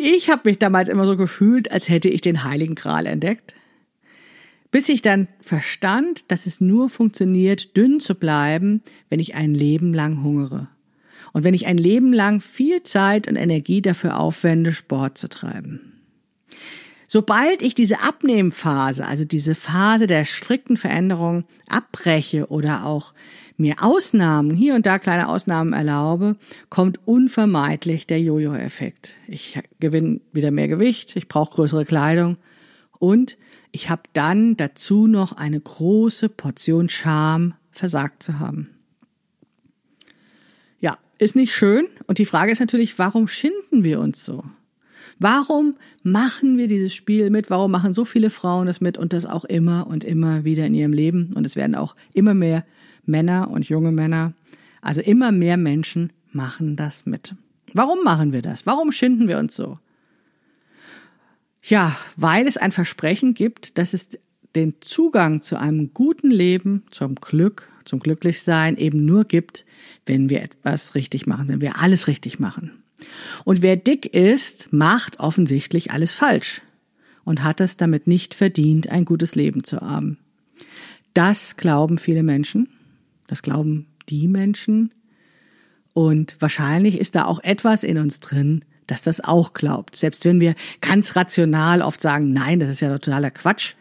Ich 0.00 0.30
habe 0.30 0.42
mich 0.44 0.58
damals 0.60 0.88
immer 0.88 1.06
so 1.06 1.16
gefühlt, 1.16 1.72
als 1.72 1.88
hätte 1.88 2.08
ich 2.08 2.20
den 2.20 2.44
heiligen 2.44 2.76
Gral 2.76 3.06
entdeckt. 3.06 3.56
Bis 4.70 4.88
ich 4.88 5.02
dann 5.02 5.26
verstand, 5.40 6.30
dass 6.30 6.46
es 6.46 6.60
nur 6.60 6.88
funktioniert, 6.88 7.76
dünn 7.76 7.98
zu 7.98 8.14
bleiben, 8.14 8.82
wenn 9.10 9.18
ich 9.18 9.34
ein 9.34 9.54
Leben 9.54 9.92
lang 9.92 10.22
hungere. 10.22 10.68
Und 11.32 11.42
wenn 11.42 11.54
ich 11.54 11.66
ein 11.66 11.78
Leben 11.78 12.12
lang 12.12 12.40
viel 12.40 12.84
Zeit 12.84 13.26
und 13.26 13.34
Energie 13.34 13.82
dafür 13.82 14.18
aufwende, 14.18 14.72
Sport 14.72 15.18
zu 15.18 15.28
treiben. 15.28 16.00
Sobald 17.08 17.62
ich 17.62 17.74
diese 17.74 18.02
Abnehmphase, 18.02 19.04
also 19.04 19.24
diese 19.24 19.54
Phase 19.54 20.06
der 20.06 20.26
strikten 20.26 20.76
Veränderung 20.76 21.44
abbreche 21.66 22.48
oder 22.48 22.84
auch 22.84 23.14
mir 23.58 23.82
Ausnahmen, 23.82 24.54
hier 24.54 24.74
und 24.74 24.86
da 24.86 24.98
kleine 24.98 25.28
Ausnahmen 25.28 25.72
erlaube, 25.72 26.36
kommt 26.70 27.00
unvermeidlich 27.06 28.06
der 28.06 28.20
Jojo-Effekt. 28.20 29.14
Ich 29.26 29.58
gewinne 29.80 30.20
wieder 30.32 30.50
mehr 30.50 30.68
Gewicht, 30.68 31.16
ich 31.16 31.28
brauche 31.28 31.54
größere 31.54 31.84
Kleidung 31.84 32.38
und 32.98 33.36
ich 33.72 33.90
habe 33.90 34.02
dann 34.12 34.56
dazu 34.56 35.06
noch 35.06 35.32
eine 35.32 35.60
große 35.60 36.28
Portion 36.28 36.88
Scham 36.88 37.54
versagt 37.70 38.22
zu 38.22 38.38
haben. 38.38 38.70
Ja, 40.80 40.96
ist 41.18 41.36
nicht 41.36 41.52
schön 41.52 41.86
und 42.06 42.18
die 42.18 42.26
Frage 42.26 42.52
ist 42.52 42.60
natürlich, 42.60 42.98
warum 42.98 43.26
schinden 43.26 43.82
wir 43.82 43.98
uns 44.00 44.24
so? 44.24 44.44
Warum 45.18 45.76
machen 46.04 46.58
wir 46.58 46.68
dieses 46.68 46.94
Spiel 46.94 47.30
mit? 47.30 47.50
Warum 47.50 47.72
machen 47.72 47.92
so 47.92 48.04
viele 48.04 48.30
Frauen 48.30 48.66
das 48.66 48.80
mit 48.80 48.96
und 48.96 49.12
das 49.12 49.26
auch 49.26 49.44
immer 49.44 49.88
und 49.88 50.04
immer 50.04 50.44
wieder 50.44 50.64
in 50.64 50.74
ihrem 50.74 50.92
Leben? 50.92 51.32
Und 51.34 51.44
es 51.44 51.56
werden 51.56 51.74
auch 51.74 51.96
immer 52.14 52.34
mehr 52.34 52.64
Männer 53.08 53.50
und 53.50 53.68
junge 53.68 53.92
Männer, 53.92 54.34
also 54.80 55.00
immer 55.00 55.32
mehr 55.32 55.56
Menschen 55.56 56.12
machen 56.32 56.76
das 56.76 57.06
mit. 57.06 57.34
Warum 57.74 58.04
machen 58.04 58.32
wir 58.32 58.42
das? 58.42 58.66
Warum 58.66 58.92
schinden 58.92 59.28
wir 59.28 59.38
uns 59.38 59.56
so? 59.56 59.78
Ja, 61.62 61.96
weil 62.16 62.46
es 62.46 62.56
ein 62.56 62.72
Versprechen 62.72 63.34
gibt, 63.34 63.78
dass 63.78 63.92
es 63.92 64.10
den 64.54 64.74
Zugang 64.80 65.40
zu 65.40 65.58
einem 65.58 65.92
guten 65.92 66.30
Leben, 66.30 66.84
zum 66.90 67.16
Glück, 67.16 67.70
zum 67.84 68.00
Glücklichsein 68.00 68.76
eben 68.76 69.04
nur 69.04 69.24
gibt, 69.24 69.66
wenn 70.06 70.30
wir 70.30 70.42
etwas 70.42 70.94
richtig 70.94 71.26
machen, 71.26 71.48
wenn 71.48 71.60
wir 71.60 71.80
alles 71.80 72.08
richtig 72.08 72.38
machen. 72.38 72.82
Und 73.44 73.62
wer 73.62 73.76
dick 73.76 74.06
ist, 74.06 74.72
macht 74.72 75.20
offensichtlich 75.20 75.90
alles 75.90 76.14
falsch 76.14 76.62
und 77.24 77.44
hat 77.44 77.60
es 77.60 77.76
damit 77.76 78.06
nicht 78.06 78.34
verdient, 78.34 78.88
ein 78.88 79.04
gutes 79.04 79.34
Leben 79.34 79.62
zu 79.64 79.80
haben. 79.80 80.18
Das 81.14 81.56
glauben 81.56 81.98
viele 81.98 82.22
Menschen, 82.22 82.68
das 83.28 83.42
glauben 83.42 83.86
die 84.08 84.26
Menschen 84.26 84.92
und 85.94 86.36
wahrscheinlich 86.40 86.98
ist 86.98 87.14
da 87.14 87.26
auch 87.26 87.40
etwas 87.44 87.84
in 87.84 87.98
uns 87.98 88.18
drin, 88.18 88.64
das 88.88 89.02
das 89.02 89.20
auch 89.20 89.52
glaubt. 89.52 89.94
Selbst 89.94 90.24
wenn 90.24 90.40
wir 90.40 90.54
ganz 90.80 91.14
rational 91.14 91.82
oft 91.82 92.00
sagen, 92.00 92.32
nein, 92.32 92.58
das 92.58 92.70
ist 92.70 92.80
ja 92.80 92.90
totaler 92.90 93.30
Quatsch. 93.30 93.74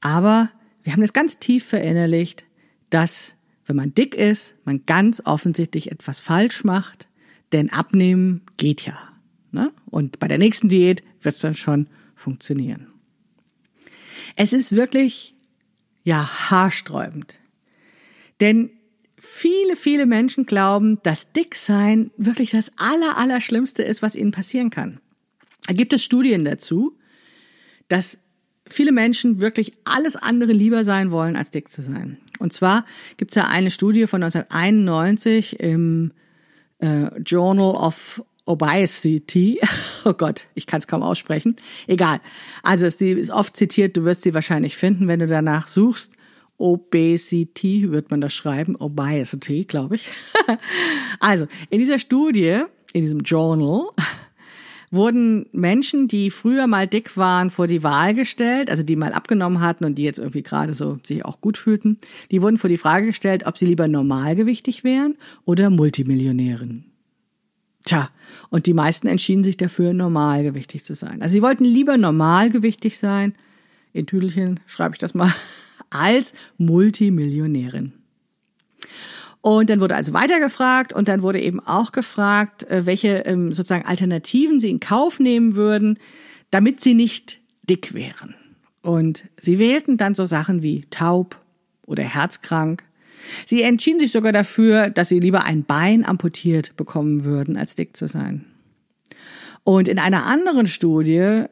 Aber 0.00 0.50
wir 0.82 0.92
haben 0.92 1.00
das 1.02 1.12
ganz 1.12 1.38
tief 1.38 1.64
verinnerlicht, 1.66 2.46
dass 2.88 3.34
wenn 3.66 3.76
man 3.76 3.94
dick 3.94 4.14
ist, 4.14 4.54
man 4.64 4.86
ganz 4.86 5.22
offensichtlich 5.24 5.92
etwas 5.92 6.20
falsch 6.20 6.64
macht 6.64 7.10
denn 7.52 7.70
abnehmen 7.70 8.42
geht 8.56 8.86
ja. 8.86 8.98
Ne? 9.52 9.72
Und 9.86 10.18
bei 10.18 10.28
der 10.28 10.38
nächsten 10.38 10.68
Diät 10.68 11.02
wird 11.20 11.34
es 11.34 11.40
dann 11.40 11.54
schon 11.54 11.88
funktionieren. 12.14 12.86
Es 14.36 14.52
ist 14.52 14.72
wirklich, 14.72 15.34
ja, 16.04 16.50
haarsträubend, 16.50 17.39
Denn 18.40 18.70
viele, 19.18 19.76
viele 19.76 20.06
Menschen 20.06 20.46
glauben, 20.46 20.98
dass 21.02 21.32
Dicksein 21.32 22.10
wirklich 22.16 22.50
das 22.50 22.72
aller, 22.78 23.18
aller 23.18 23.40
Schlimmste 23.40 23.82
ist, 23.82 24.02
was 24.02 24.14
ihnen 24.14 24.32
passieren 24.32 24.70
kann. 24.70 25.00
Da 25.66 25.74
gibt 25.74 25.92
es 25.92 26.02
Studien 26.02 26.44
dazu, 26.44 26.96
dass 27.88 28.18
viele 28.68 28.92
Menschen 28.92 29.40
wirklich 29.40 29.72
alles 29.84 30.16
andere 30.16 30.52
lieber 30.52 30.84
sein 30.84 31.12
wollen, 31.12 31.36
als 31.36 31.50
dick 31.50 31.68
zu 31.68 31.82
sein. 31.82 32.18
Und 32.38 32.52
zwar 32.52 32.86
gibt 33.18 33.32
es 33.32 33.34
ja 33.34 33.48
eine 33.48 33.70
Studie 33.70 34.06
von 34.06 34.22
1991 34.22 35.60
im 35.60 36.12
äh, 36.78 37.08
Journal 37.20 37.74
of 37.74 38.24
Obesity. 38.46 39.60
Oh 40.02 40.14
Gott, 40.14 40.46
ich 40.54 40.66
kann 40.66 40.80
es 40.80 40.86
kaum 40.86 41.02
aussprechen. 41.02 41.56
Egal. 41.86 42.20
Also 42.62 42.88
sie 42.88 43.10
ist 43.10 43.30
oft 43.30 43.54
zitiert, 43.54 43.98
du 43.98 44.04
wirst 44.06 44.22
sie 44.22 44.32
wahrscheinlich 44.32 44.78
finden, 44.78 45.08
wenn 45.08 45.20
du 45.20 45.26
danach 45.26 45.68
suchst. 45.68 46.14
Obesity 46.60 47.90
wird 47.90 48.10
man 48.10 48.20
das 48.20 48.34
schreiben, 48.34 48.76
Obesity, 48.76 49.64
glaube 49.64 49.96
ich. 49.96 50.08
also 51.20 51.46
in 51.70 51.78
dieser 51.78 51.98
Studie, 51.98 52.62
in 52.92 53.02
diesem 53.02 53.20
Journal, 53.20 53.88
wurden 54.90 55.46
Menschen, 55.52 56.08
die 56.08 56.30
früher 56.30 56.66
mal 56.66 56.86
dick 56.86 57.16
waren, 57.16 57.50
vor 57.50 57.66
die 57.66 57.82
Wahl 57.82 58.14
gestellt, 58.14 58.70
also 58.70 58.82
die 58.82 58.96
mal 58.96 59.12
abgenommen 59.12 59.60
hatten 59.60 59.84
und 59.84 59.96
die 59.96 60.02
jetzt 60.02 60.18
irgendwie 60.18 60.42
gerade 60.42 60.74
so 60.74 60.98
sich 61.04 61.24
auch 61.24 61.40
gut 61.40 61.56
fühlten, 61.56 61.98
die 62.30 62.42
wurden 62.42 62.58
vor 62.58 62.68
die 62.68 62.76
Frage 62.76 63.06
gestellt, 63.06 63.46
ob 63.46 63.56
sie 63.56 63.66
lieber 63.66 63.88
normalgewichtig 63.88 64.84
wären 64.84 65.16
oder 65.44 65.70
Multimillionären. 65.70 66.84
Tja, 67.84 68.10
und 68.50 68.66
die 68.66 68.74
meisten 68.74 69.06
entschieden 69.06 69.44
sich 69.44 69.56
dafür, 69.56 69.94
normalgewichtig 69.94 70.84
zu 70.84 70.94
sein. 70.94 71.22
Also 71.22 71.32
sie 71.32 71.42
wollten 71.42 71.64
lieber 71.64 71.96
normalgewichtig 71.96 72.98
sein, 72.98 73.34
in 73.92 74.06
Tüdelchen 74.06 74.60
schreibe 74.66 74.94
ich 74.94 74.98
das 74.98 75.14
mal, 75.14 75.32
als 75.90 76.32
Multimillionärin. 76.58 77.92
Und 79.42 79.70
dann 79.70 79.80
wurde 79.80 79.96
also 79.96 80.12
weitergefragt 80.12 80.92
und 80.92 81.08
dann 81.08 81.22
wurde 81.22 81.40
eben 81.40 81.60
auch 81.60 81.92
gefragt, 81.92 82.64
äh, 82.64 82.84
welche 82.84 83.18
ähm, 83.26 83.52
sozusagen 83.52 83.86
Alternativen 83.86 84.60
sie 84.60 84.70
in 84.70 84.80
Kauf 84.80 85.18
nehmen 85.18 85.56
würden, 85.56 85.98
damit 86.50 86.80
sie 86.80 86.94
nicht 86.94 87.40
dick 87.62 87.94
wären. 87.94 88.34
Und 88.82 89.24
sie 89.38 89.58
wählten 89.58 89.96
dann 89.96 90.14
so 90.14 90.24
Sachen 90.26 90.62
wie 90.62 90.86
taub 90.90 91.40
oder 91.86 92.02
herzkrank. 92.02 92.84
Sie 93.46 93.62
entschieden 93.62 94.00
sich 94.00 94.12
sogar 94.12 94.32
dafür, 94.32 94.90
dass 94.90 95.08
sie 95.08 95.20
lieber 95.20 95.44
ein 95.44 95.64
Bein 95.64 96.04
amputiert 96.04 96.76
bekommen 96.76 97.24
würden, 97.24 97.56
als 97.56 97.74
dick 97.74 97.96
zu 97.96 98.08
sein. 98.08 98.46
Und 99.64 99.88
in 99.88 99.98
einer 99.98 100.26
anderen 100.26 100.66
Studie 100.66 101.44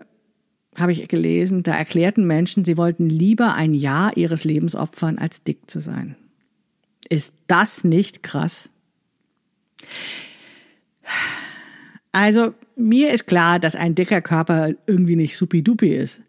habe 0.78 0.92
ich 0.92 1.08
gelesen, 1.08 1.62
da 1.62 1.74
erklärten 1.74 2.26
Menschen, 2.26 2.64
sie 2.64 2.76
wollten 2.76 3.08
lieber 3.08 3.54
ein 3.54 3.74
Jahr 3.74 4.16
ihres 4.16 4.44
Lebens 4.44 4.74
opfern, 4.74 5.18
als 5.18 5.42
dick 5.42 5.70
zu 5.70 5.80
sein. 5.80 6.16
Ist 7.08 7.32
das 7.46 7.84
nicht 7.84 8.22
krass? 8.22 8.70
Also, 12.12 12.54
mir 12.76 13.12
ist 13.12 13.26
klar, 13.26 13.58
dass 13.58 13.76
ein 13.76 13.94
dicker 13.94 14.20
Körper 14.20 14.70
irgendwie 14.86 15.16
nicht 15.16 15.36
supidupi 15.36 15.94
ist. 15.94 16.22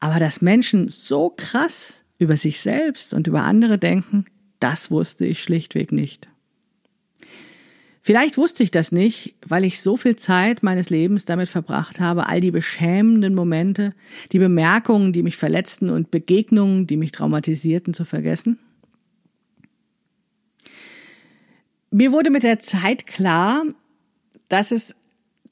Aber 0.00 0.20
dass 0.20 0.40
Menschen 0.40 0.88
so 0.88 1.30
krass 1.36 2.02
über 2.18 2.36
sich 2.36 2.60
selbst 2.60 3.14
und 3.14 3.26
über 3.26 3.42
andere 3.42 3.78
denken, 3.78 4.24
das 4.60 4.90
wusste 4.90 5.24
ich 5.26 5.42
schlichtweg 5.42 5.92
nicht. 5.92 6.28
Vielleicht 8.00 8.36
wusste 8.38 8.62
ich 8.62 8.70
das 8.70 8.92
nicht, 8.92 9.34
weil 9.46 9.64
ich 9.64 9.80
so 9.80 9.96
viel 9.96 10.16
Zeit 10.16 10.62
meines 10.62 10.90
Lebens 10.90 11.24
damit 11.24 11.48
verbracht 11.48 12.00
habe, 12.00 12.26
all 12.26 12.40
die 12.40 12.50
beschämenden 12.50 13.34
Momente, 13.34 13.94
die 14.32 14.38
Bemerkungen, 14.38 15.12
die 15.12 15.22
mich 15.22 15.36
verletzten 15.36 15.90
und 15.90 16.10
Begegnungen, 16.10 16.86
die 16.86 16.96
mich 16.96 17.12
traumatisierten, 17.12 17.94
zu 17.94 18.04
vergessen. 18.04 18.58
Mir 21.90 22.12
wurde 22.12 22.30
mit 22.30 22.42
der 22.42 22.58
Zeit 22.58 23.06
klar, 23.06 23.64
dass 24.48 24.72
es 24.72 24.94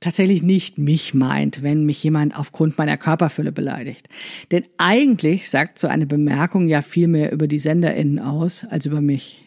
tatsächlich 0.00 0.42
nicht 0.42 0.78
mich 0.78 1.14
meint, 1.14 1.62
wenn 1.62 1.84
mich 1.84 2.02
jemand 2.02 2.38
aufgrund 2.38 2.76
meiner 2.76 2.96
Körperfülle 2.96 3.52
beleidigt. 3.52 4.08
Denn 4.50 4.64
eigentlich 4.76 5.48
sagt 5.48 5.78
so 5.78 5.88
eine 5.88 6.06
Bemerkung 6.06 6.68
ja 6.68 6.82
viel 6.82 7.08
mehr 7.08 7.32
über 7.32 7.48
die 7.48 7.58
SenderInnen 7.58 8.18
aus 8.18 8.64
als 8.64 8.86
über 8.86 9.00
mich. 9.00 9.45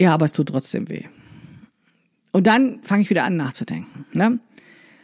Ja, 0.00 0.12
aber 0.12 0.24
es 0.26 0.32
tut 0.32 0.48
trotzdem 0.48 0.88
weh. 0.88 1.04
Und 2.32 2.46
dann 2.46 2.80
fange 2.82 3.02
ich 3.02 3.10
wieder 3.10 3.24
an 3.24 3.36
nachzudenken. 3.36 4.04
Ne? 4.12 4.38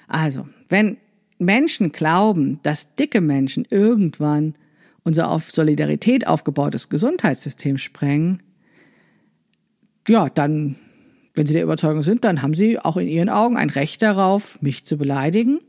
Also, 0.07 0.47
wenn 0.69 0.99
Menschen 1.39 1.93
glauben, 1.93 2.61
dass 2.63 2.95
dicke 2.95 3.21
Menschen 3.21 3.65
irgendwann 3.71 4.55
unser 5.03 5.31
auf 5.31 5.51
Solidarität 5.51 6.27
aufgebautes 6.27 6.89
Gesundheitssystem 6.89 7.79
sprengen, 7.79 8.43
ja, 10.09 10.29
dann, 10.29 10.77
wenn 11.35 11.47
Sie 11.47 11.55
der 11.55 11.63
Überzeugung 11.63 12.03
sind, 12.03 12.25
dann 12.25 12.43
haben 12.43 12.55
Sie 12.55 12.79
auch 12.79 12.97
in 12.97 13.09
Ihren 13.09 13.29
Augen 13.29 13.57
ein 13.57 13.71
Recht 13.71 14.03
darauf, 14.03 14.61
mich 14.61 14.85
zu 14.85 14.99
beleidigen, 14.99 15.61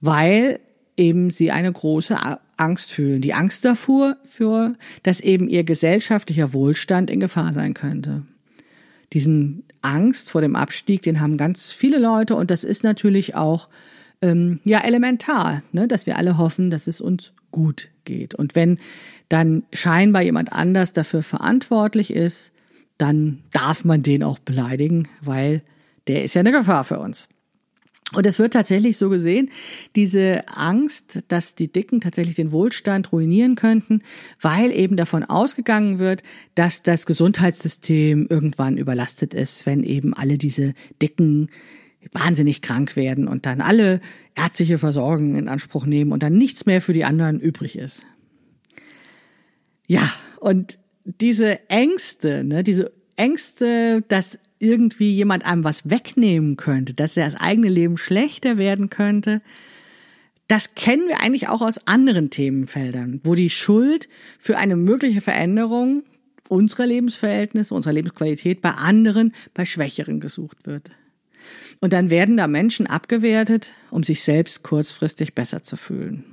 weil 0.00 0.60
eben 0.96 1.30
Sie 1.30 1.50
eine 1.50 1.72
große 1.72 2.16
Angst 2.56 2.92
fühlen. 2.92 3.20
Die 3.20 3.34
Angst 3.34 3.64
davor, 3.64 4.16
für, 4.24 4.76
dass 5.02 5.20
eben 5.20 5.48
Ihr 5.48 5.64
gesellschaftlicher 5.64 6.52
Wohlstand 6.52 7.10
in 7.10 7.20
Gefahr 7.20 7.52
sein 7.52 7.74
könnte. 7.74 8.22
Diesen 9.12 9.64
Angst 9.82 10.30
vor 10.30 10.40
dem 10.40 10.56
Abstieg, 10.56 11.02
den 11.02 11.20
haben 11.20 11.36
ganz 11.36 11.72
viele 11.72 11.98
Leute 11.98 12.36
und 12.36 12.50
das 12.50 12.64
ist 12.64 12.84
natürlich 12.84 13.34
auch 13.34 13.68
ähm, 14.22 14.60
ja 14.64 14.80
elementar, 14.80 15.62
ne, 15.72 15.88
dass 15.88 16.06
wir 16.06 16.16
alle 16.16 16.38
hoffen, 16.38 16.70
dass 16.70 16.86
es 16.86 17.00
uns 17.00 17.32
gut 17.50 17.88
geht. 18.04 18.34
Und 18.34 18.54
wenn 18.54 18.78
dann 19.28 19.64
scheinbar 19.72 20.22
jemand 20.22 20.52
anders 20.52 20.92
dafür 20.92 21.22
verantwortlich 21.22 22.12
ist, 22.12 22.52
dann 22.98 23.42
darf 23.52 23.84
man 23.84 24.02
den 24.02 24.22
auch 24.22 24.38
beleidigen, 24.38 25.08
weil 25.22 25.62
der 26.06 26.22
ist 26.22 26.34
ja 26.34 26.40
eine 26.40 26.52
Gefahr 26.52 26.84
für 26.84 26.98
uns. 26.98 27.28
Und 28.12 28.26
es 28.26 28.38
wird 28.38 28.54
tatsächlich 28.54 28.96
so 28.96 29.08
gesehen, 29.08 29.50
diese 29.94 30.48
Angst, 30.48 31.20
dass 31.28 31.54
die 31.54 31.70
Dicken 31.70 32.00
tatsächlich 32.00 32.34
den 32.34 32.50
Wohlstand 32.50 33.12
ruinieren 33.12 33.54
könnten, 33.54 34.02
weil 34.40 34.72
eben 34.72 34.96
davon 34.96 35.22
ausgegangen 35.22 36.00
wird, 36.00 36.22
dass 36.56 36.82
das 36.82 37.06
Gesundheitssystem 37.06 38.26
irgendwann 38.28 38.78
überlastet 38.78 39.32
ist, 39.32 39.64
wenn 39.64 39.84
eben 39.84 40.12
alle 40.12 40.38
diese 40.38 40.74
Dicken 41.00 41.50
wahnsinnig 42.12 42.62
krank 42.62 42.96
werden 42.96 43.28
und 43.28 43.46
dann 43.46 43.60
alle 43.60 44.00
ärztliche 44.34 44.78
Versorgung 44.78 45.36
in 45.36 45.48
Anspruch 45.48 45.86
nehmen 45.86 46.12
und 46.12 46.22
dann 46.22 46.36
nichts 46.36 46.66
mehr 46.66 46.80
für 46.80 46.92
die 46.92 47.04
anderen 47.04 47.38
übrig 47.38 47.76
ist. 47.78 48.06
Ja, 49.86 50.10
und 50.38 50.78
diese 51.04 51.68
Ängste, 51.68 52.42
ne, 52.42 52.62
diese 52.62 52.92
Ängste, 53.16 54.02
dass 54.08 54.38
irgendwie 54.60 55.12
jemand 55.12 55.44
einem 55.44 55.64
was 55.64 55.90
wegnehmen 55.90 56.56
könnte, 56.56 56.94
dass 56.94 57.14
das 57.14 57.34
eigene 57.34 57.68
Leben 57.68 57.96
schlechter 57.96 58.58
werden 58.58 58.90
könnte, 58.90 59.42
das 60.46 60.74
kennen 60.74 61.08
wir 61.08 61.20
eigentlich 61.20 61.48
auch 61.48 61.62
aus 61.62 61.86
anderen 61.86 62.30
Themenfeldern, 62.30 63.20
wo 63.24 63.34
die 63.34 63.50
Schuld 63.50 64.08
für 64.38 64.58
eine 64.58 64.76
mögliche 64.76 65.20
Veränderung 65.20 66.02
unserer 66.48 66.86
Lebensverhältnisse, 66.86 67.74
unserer 67.74 67.92
Lebensqualität 67.92 68.60
bei 68.60 68.70
anderen, 68.70 69.32
bei 69.54 69.64
Schwächeren 69.64 70.20
gesucht 70.20 70.66
wird. 70.66 70.90
Und 71.80 71.92
dann 71.92 72.10
werden 72.10 72.36
da 72.36 72.48
Menschen 72.48 72.86
abgewertet, 72.86 73.72
um 73.90 74.02
sich 74.02 74.22
selbst 74.22 74.62
kurzfristig 74.62 75.34
besser 75.34 75.62
zu 75.62 75.76
fühlen. 75.76 76.24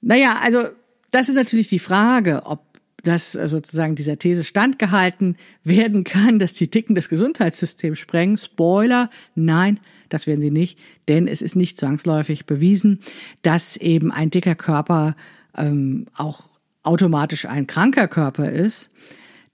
Naja, 0.00 0.38
also 0.42 0.62
das 1.10 1.28
ist 1.28 1.34
natürlich 1.34 1.68
die 1.68 1.78
Frage, 1.78 2.42
ob 2.44 2.71
dass 3.02 3.34
äh, 3.34 3.48
sozusagen 3.48 3.94
dieser 3.94 4.18
These 4.18 4.44
standgehalten 4.44 5.36
werden 5.64 6.04
kann, 6.04 6.38
dass 6.38 6.52
die 6.52 6.68
Ticken 6.68 6.94
das 6.94 7.08
Gesundheitssystem 7.08 7.94
sprengen. 7.94 8.36
Spoiler, 8.36 9.10
nein, 9.34 9.80
das 10.08 10.26
werden 10.26 10.40
sie 10.40 10.50
nicht, 10.50 10.78
denn 11.08 11.26
es 11.26 11.42
ist 11.42 11.56
nicht 11.56 11.78
zwangsläufig 11.78 12.46
bewiesen, 12.46 13.00
dass 13.42 13.76
eben 13.76 14.12
ein 14.12 14.30
dicker 14.30 14.54
Körper 14.54 15.16
ähm, 15.56 16.06
auch 16.16 16.50
automatisch 16.82 17.46
ein 17.46 17.66
kranker 17.66 18.08
Körper 18.08 18.50
ist. 18.50 18.90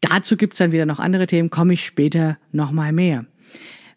Dazu 0.00 0.36
gibt's 0.36 0.58
dann 0.58 0.72
wieder 0.72 0.86
noch 0.86 1.00
andere 1.00 1.26
Themen, 1.26 1.50
komme 1.50 1.74
ich 1.74 1.84
später 1.84 2.38
nochmal 2.52 2.92
mehr. 2.92 3.26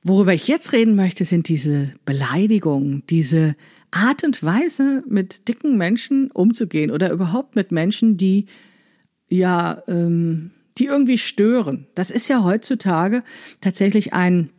Worüber 0.03 0.33
ich 0.33 0.47
jetzt 0.47 0.73
reden 0.73 0.95
möchte, 0.95 1.25
sind 1.25 1.47
diese 1.47 1.93
Beleidigungen, 2.05 3.03
diese 3.09 3.55
Art 3.91 4.23
und 4.23 4.41
Weise, 4.41 5.03
mit 5.07 5.47
dicken 5.47 5.77
Menschen 5.77 6.31
umzugehen 6.31 6.89
oder 6.89 7.11
überhaupt 7.11 7.55
mit 7.55 7.71
Menschen, 7.71 8.17
die 8.17 8.47
ja, 9.31 9.81
ähm, 9.87 10.51
die 10.77 10.85
irgendwie 10.85 11.17
stören. 11.17 11.87
Das 11.95 12.11
ist 12.11 12.27
ja 12.27 12.43
heutzutage 12.43 13.23
tatsächlich 13.61 14.13
ein, 14.13 14.49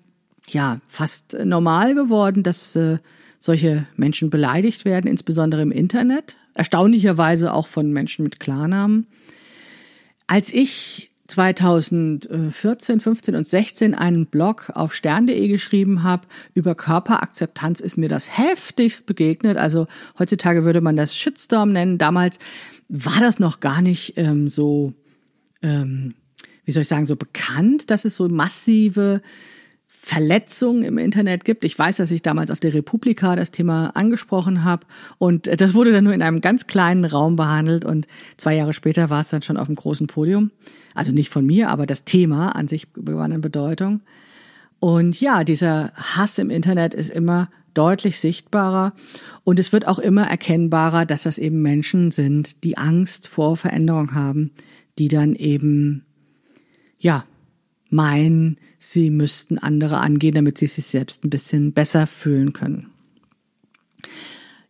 ja, 0.49 0.81
fast 0.87 1.37
normal 1.45 1.95
geworden, 1.95 2.43
dass 2.43 2.75
äh, 2.75 2.99
solche 3.39 3.87
Menschen 3.97 4.31
beleidigt 4.31 4.85
werden, 4.85 5.09
insbesondere 5.09 5.63
im 5.63 5.73
Internet. 5.73 6.37
Erstaunlicherweise 6.55 7.53
auch 7.53 7.67
von 7.67 7.93
Menschen 7.93 8.23
mit 8.23 8.41
Klarnamen. 8.41 9.07
Als 10.27 10.53
ich 10.53 11.11
2014, 11.33 13.01
15 13.01 13.35
und 13.35 13.47
16 13.47 13.95
einen 13.95 14.27
Blog 14.27 14.71
auf 14.75 14.95
stern.de 14.95 15.49
geschrieben 15.49 16.03
habe 16.03 16.29
über 16.55 16.75
Körperakzeptanz, 16.75 17.81
ist 17.81 17.97
mir 17.97 18.09
das 18.09 18.37
heftigst 18.37 19.07
begegnet. 19.07 19.57
Also 19.57 19.87
heutzutage 20.19 20.65
würde 20.65 20.81
man 20.81 20.97
das 20.97 21.17
Shitstorm 21.17 21.73
nennen. 21.73 21.97
Damals 21.99 22.39
war 22.95 23.21
das 23.21 23.39
noch 23.39 23.61
gar 23.61 23.81
nicht 23.81 24.19
ähm, 24.19 24.49
so, 24.49 24.93
ähm, 25.63 26.15
wie 26.67 26.73
soll 26.73 26.83
ich 26.83 26.89
sagen, 26.89 27.07
so 27.07 27.17
bekannt, 27.17 27.91
dass 27.91 28.05
es 28.05 28.17
so 28.17 28.29
massive 28.29 29.23
Verletzungen 29.87 30.83
im 30.83 30.99
Internet 30.99 31.47
gibt. 31.47 31.65
Ich 31.65 31.79
weiß, 31.79 31.97
dass 31.97 32.11
ich 32.11 32.21
damals 32.21 32.51
auf 32.51 32.61
der 32.61 32.75
Republika 32.75 33.35
das 33.35 33.51
Thema 33.51 33.97
angesprochen 33.97 34.63
habe 34.63 34.87
und 35.17 35.49
das 35.59 35.73
wurde 35.73 35.93
dann 35.93 36.05
nur 36.05 36.13
in 36.13 36.21
einem 36.21 36.43
ganz 36.43 36.67
kleinen 36.67 37.07
Raum 37.07 37.37
behandelt 37.37 37.87
und 37.87 38.07
zwei 38.37 38.57
Jahre 38.57 38.75
später 38.75 39.09
war 39.09 39.23
es 39.23 39.31
dann 39.31 39.41
schon 39.41 39.57
auf 39.57 39.69
dem 39.69 39.77
großen 39.77 40.07
Podium. 40.07 40.51
Also 40.95 41.13
nicht 41.13 41.31
von 41.31 41.47
mir, 41.47 41.71
aber 41.71 41.87
das 41.87 42.05
Thema 42.05 42.55
an 42.55 42.69
sich 42.69 42.93
gewann 42.93 43.33
an 43.33 43.41
Bedeutung. 43.41 44.03
Und 44.81 45.19
ja, 45.19 45.45
dieser 45.45 45.93
Hass 45.95 46.39
im 46.39 46.51
Internet 46.51 46.93
ist 46.93 47.09
immer 47.09 47.49
deutlich 47.75 48.19
sichtbarer 48.19 48.95
und 49.45 49.59
es 49.59 49.73
wird 49.73 49.87
auch 49.87 49.99
immer 49.99 50.27
erkennbarer, 50.27 51.07
dass 51.07 51.25
das 51.25 51.39
eben 51.39 51.63
Menschen 51.63 52.11
sind, 52.11 52.65
die 52.65 52.79
Angst 52.79 53.29
vor 53.29 53.57
Veränderung 53.57 54.15
haben, 54.15 54.53
die 54.99 55.09
dann 55.09 55.35
eben 55.35 56.05
ja 56.99 57.25
meinen, 57.91 58.57
sie 58.79 59.11
müssten 59.11 59.59
andere 59.59 59.99
angehen, 59.99 60.35
damit 60.35 60.59
sie 60.59 60.67
sich 60.67 60.87
selbst 60.87 61.25
ein 61.25 61.31
bisschen 61.31 61.73
besser 61.73 62.07
fühlen 62.07 62.53
können. 62.53 62.89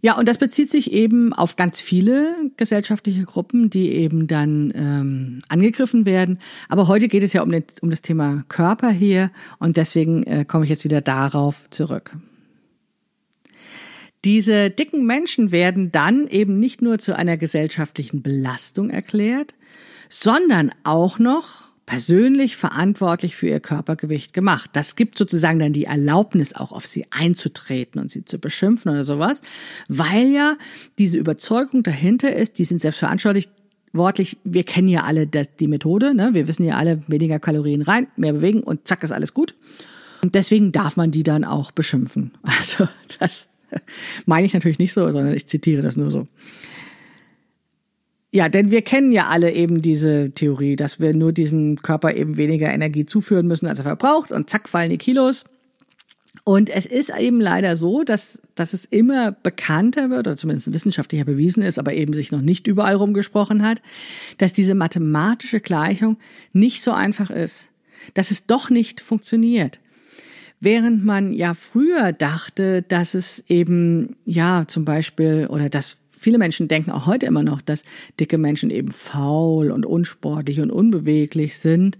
Ja, 0.04 0.18
und 0.18 0.28
das 0.28 0.38
bezieht 0.38 0.68
sich 0.68 0.92
eben 0.92 1.32
auf 1.32 1.54
ganz 1.54 1.80
viele 1.80 2.35
gesellschaftliche 2.56 3.23
Gruppen, 3.23 3.71
die 3.71 3.92
eben 3.92 4.26
dann 4.26 4.73
ähm, 4.75 5.38
angegriffen 5.49 6.04
werden. 6.04 6.40
Aber 6.68 6.88
heute 6.88 7.06
geht 7.06 7.23
es 7.23 7.32
ja 7.32 7.42
um, 7.42 7.50
den, 7.50 7.62
um 7.82 7.90
das 7.90 8.02
Thema 8.02 8.44
Körper 8.49 8.90
hier 8.90 9.30
und 9.61 9.76
deswegen 9.76 10.25
äh, 10.25 10.44
komme 10.44 10.64
ich 10.64 10.71
jetzt 10.71 10.82
wieder 10.82 11.00
darauf 11.00 11.71
zurück. 11.71 12.16
Diese 14.25 14.71
dicken 14.71 15.05
Menschen 15.05 15.50
werden 15.50 15.91
dann 15.91 16.29
eben 16.29 16.59
nicht 16.59 16.81
nur 16.81 16.99
zu 16.99 17.17
einer 17.17 17.37
gesellschaftlichen 17.37 18.23
Belastung 18.23 18.91
erklärt, 18.91 19.55
sondern 20.09 20.71
auch 20.85 21.19
noch 21.19 21.73
persönlich 21.87 22.57
verantwortlich 22.57 23.35
für 23.35 23.49
ihr 23.49 23.61
Körpergewicht 23.61 24.33
gemacht. 24.33 24.71
Das 24.75 24.95
gibt 24.95 25.19
sozusagen 25.19 25.59
dann 25.59 25.73
die 25.73 25.85
Erlaubnis, 25.85 26.55
auch 26.55 26.73
auf 26.73 26.87
sie 26.87 27.07
einzutreten 27.11 28.00
und 28.00 28.11
sie 28.11 28.25
zu 28.25 28.38
beschimpfen 28.38 28.93
oder 28.93 29.05
sowas, 29.05 29.43
weil 29.88 30.31
ja 30.31 30.57
diese 30.99 31.19
Überzeugung 31.19 31.83
dahinter 31.83 32.35
ist, 32.35 32.59
die 32.59 32.64
sind 32.64 32.81
selbstverantwortlich. 32.81 33.49
Wortlich, 33.95 34.38
wir 34.43 34.64
kennen 34.64 34.88
ja 34.88 35.02
alle 35.02 35.26
die 35.26 35.67
Methode, 35.67 36.14
ne? 36.14 36.31
wir 36.33 36.49
wissen 36.49 36.64
ja 36.64 36.76
alle, 36.76 37.02
weniger 37.09 37.38
Kalorien 37.38 37.83
rein, 37.83 38.07
mehr 38.17 38.33
bewegen 38.33 38.62
und 38.62 38.88
zack 38.88 39.02
ist 39.02 39.12
alles 39.12 39.35
gut. 39.35 39.55
Und 40.23 40.35
deswegen 40.35 40.73
darf 40.73 40.97
man 40.97 41.11
die 41.11 41.25
dann 41.25 41.45
auch 41.45 41.73
beschimpfen. 41.73 42.33
Also 42.43 42.88
das 43.19 43.49
meine 44.26 44.47
ich 44.47 44.55
natürlich 44.55 44.79
nicht 44.79 44.93
so, 44.93 45.11
sondern 45.11 45.35
ich 45.35 45.47
zitiere 45.47 45.83
das 45.83 45.97
nur 45.97 46.11
so. 46.11 46.26
Ja, 48.35 48.49
denn 48.49 48.71
wir 48.71 48.81
kennen 48.81 49.12
ja 49.12 49.26
alle 49.26 49.52
eben 49.52 49.83
diese 49.83 50.31
Theorie, 50.31 50.75
dass 50.76 51.00
wir 51.00 51.12
nur 51.12 51.33
diesem 51.33 51.76
Körper 51.76 52.14
eben 52.14 52.38
weniger 52.38 52.73
Energie 52.73 53.05
zuführen 53.05 53.47
müssen, 53.47 53.67
als 53.67 53.79
er 53.79 53.85
verbraucht 53.85 54.33
und 54.33 54.49
zack 54.49 54.71
fallen 54.71 54.88
die 54.88 54.97
Kilos. 54.99 55.45
Und 56.45 56.71
es 56.71 56.87
ist 56.87 57.11
eben 57.17 57.41
leider 57.41 57.76
so, 57.76 58.02
dass, 58.02 58.41
dass 58.55 58.73
es 58.73 58.87
immer 58.87 59.33
bekannter 59.33 60.09
wird, 60.11 60.26
oder 60.26 60.37
zumindest 60.37 60.73
wissenschaftlicher 60.73 61.25
bewiesen 61.25 61.62
ist, 61.62 61.79
aber 61.79 61.93
eben 61.93 62.14
sich 62.14 62.33
noch 62.33 62.41
nicht 62.41 62.67
überall 62.67 62.97
rumgesprochen 62.97 63.62
hat, 63.62 63.83
dass 64.38 64.52
diese 64.52 64.75
mathematische 64.75 65.61
Gleichung 65.61 66.17
nicht 66.52 66.83
so 66.83 66.91
einfach 66.93 67.31
ist, 67.31 67.69
dass 68.14 68.31
es 68.31 68.47
doch 68.47 68.71
nicht 68.71 69.00
funktioniert. 69.00 69.79
Während 70.64 71.04
man 71.04 71.33
ja 71.33 71.54
früher 71.54 72.12
dachte, 72.12 72.83
dass 72.83 73.14
es 73.14 73.42
eben, 73.49 74.14
ja, 74.25 74.64
zum 74.69 74.85
Beispiel, 74.85 75.49
oder 75.49 75.69
dass 75.69 75.99
Viele 76.23 76.38
Menschen 76.38 76.69
denken 76.69 76.92
auch 76.92 77.07
heute 77.07 77.26
immer 77.26 77.42
noch, 77.42 77.61
dass 77.61 77.83
dicke 78.21 78.38
Menschen 78.38 78.71
eben 78.71 78.92
faul 78.92 79.73
und 79.73 79.85
unsportlich 79.85 80.61
und 80.61 80.71
unbeweglich 80.71 81.59
sind 81.59 81.99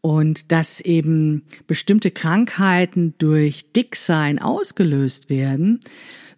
und 0.00 0.52
dass 0.52 0.80
eben 0.80 1.42
bestimmte 1.66 2.12
Krankheiten 2.12 3.14
durch 3.18 3.72
Dicksein 3.72 4.38
ausgelöst 4.38 5.28
werden, 5.28 5.80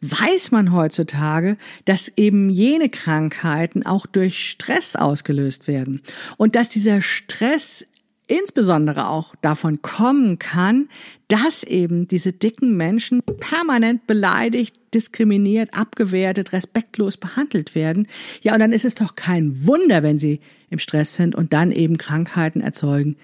weiß 0.01 0.51
man 0.51 0.73
heutzutage, 0.73 1.59
dass 1.85 2.11
eben 2.17 2.49
jene 2.49 2.89
Krankheiten 2.89 3.85
auch 3.85 4.07
durch 4.07 4.49
Stress 4.49 4.97
ausgelöst 4.97 5.69
werden. 5.69 6.01
Und 6.39 6.57
dass 6.57 6.71
dieser 6.71 7.03
Stress 7.03 7.85
insbesondere 8.31 9.09
auch 9.09 9.35
davon 9.41 9.83
kommen 9.83 10.39
kann, 10.39 10.89
dass 11.29 11.65
eben 11.65 12.07
diese 12.07 12.33
dicken 12.33 12.77
Menschen 12.77 13.23
permanent 13.23 14.07
beleidigt, 14.07 14.77
diskriminiert, 14.95 15.75
abgewertet, 15.75 16.53
respektlos 16.53 17.17
behandelt 17.17 17.75
werden. 17.75 18.07
Ja, 18.43 18.55
und 18.55 18.61
dann 18.61 18.73
ist 18.73 18.85
es 18.85 18.95
doch 18.95 19.17
kein 19.17 19.67
Wunder, 19.67 20.03
wenn 20.03 20.19
sie 20.19 20.41
im 20.71 20.79
Stress 20.79 21.17
sind 21.17 21.35
und 21.35 21.53
dann 21.53 21.73
eben 21.73 21.99
Krankheiten 21.99 22.61
erzeugen, 22.61 23.17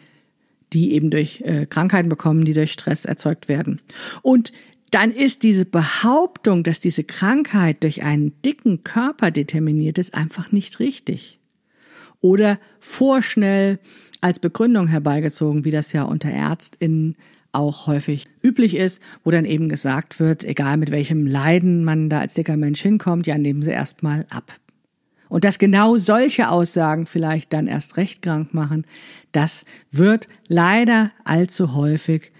die 0.72 0.92
eben 0.92 1.10
durch 1.10 1.40
äh, 1.42 1.66
Krankheiten 1.66 2.08
bekommen, 2.08 2.44
die 2.44 2.54
durch 2.54 2.72
Stress 2.72 3.04
erzeugt 3.04 3.48
werden. 3.48 3.80
Und 4.22 4.52
dann 4.90 5.12
ist 5.12 5.42
diese 5.42 5.64
Behauptung, 5.64 6.62
dass 6.62 6.80
diese 6.80 7.04
Krankheit 7.04 7.82
durch 7.84 8.02
einen 8.02 8.40
dicken 8.42 8.82
Körper 8.82 9.30
determiniert 9.30 9.98
ist, 9.98 10.14
einfach 10.14 10.52
nicht 10.52 10.80
richtig. 10.80 11.38
Oder 12.26 12.58
vorschnell 12.80 13.78
als 14.20 14.40
Begründung 14.40 14.88
herbeigezogen, 14.88 15.64
wie 15.64 15.70
das 15.70 15.92
ja 15.92 16.02
unter 16.02 16.28
ÄrztInnen 16.28 17.14
auch 17.52 17.86
häufig 17.86 18.26
üblich 18.42 18.74
ist, 18.74 19.00
wo 19.22 19.30
dann 19.30 19.44
eben 19.44 19.68
gesagt 19.68 20.18
wird, 20.18 20.42
egal 20.42 20.76
mit 20.76 20.90
welchem 20.90 21.24
Leiden 21.24 21.84
man 21.84 22.08
da 22.08 22.18
als 22.18 22.34
dicker 22.34 22.56
Mensch 22.56 22.82
hinkommt, 22.82 23.28
ja, 23.28 23.38
nehmen 23.38 23.62
Sie 23.62 23.70
erstmal 23.70 24.26
ab. 24.28 24.58
Und 25.28 25.44
dass 25.44 25.60
genau 25.60 25.98
solche 25.98 26.50
Aussagen 26.50 27.06
vielleicht 27.06 27.52
dann 27.52 27.68
erst 27.68 27.96
recht 27.96 28.22
krank 28.22 28.52
machen, 28.52 28.88
das 29.30 29.64
wird 29.92 30.26
leider 30.48 31.12
allzu 31.22 31.76
häufig 31.76 32.32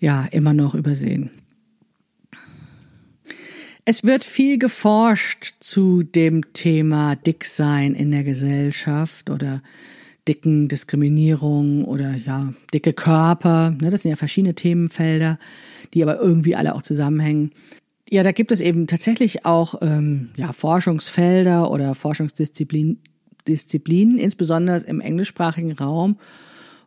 ja 0.00 0.26
immer 0.32 0.54
noch 0.54 0.74
übersehen. 0.74 1.30
Es 3.90 4.04
wird 4.04 4.22
viel 4.22 4.56
geforscht 4.56 5.54
zu 5.58 6.04
dem 6.04 6.52
Thema 6.52 7.16
Dicksein 7.16 7.96
in 7.96 8.12
der 8.12 8.22
Gesellschaft 8.22 9.30
oder 9.30 9.64
dicken 10.28 10.68
Diskriminierung 10.68 11.84
oder 11.84 12.14
ja, 12.14 12.54
dicke 12.72 12.92
Körper. 12.92 13.70
Ne, 13.70 13.90
das 13.90 14.02
sind 14.02 14.10
ja 14.10 14.16
verschiedene 14.16 14.54
Themenfelder, 14.54 15.40
die 15.92 16.04
aber 16.04 16.20
irgendwie 16.20 16.54
alle 16.54 16.76
auch 16.76 16.82
zusammenhängen. 16.82 17.50
Ja, 18.08 18.22
da 18.22 18.30
gibt 18.30 18.52
es 18.52 18.60
eben 18.60 18.86
tatsächlich 18.86 19.44
auch 19.44 19.82
ähm, 19.82 20.30
ja, 20.36 20.52
Forschungsfelder 20.52 21.68
oder 21.68 21.96
Forschungsdisziplinen, 21.96 23.02
Disziplinen, 23.48 24.18
insbesondere 24.18 24.84
im 24.84 25.00
englischsprachigen 25.00 25.72
Raum 25.72 26.16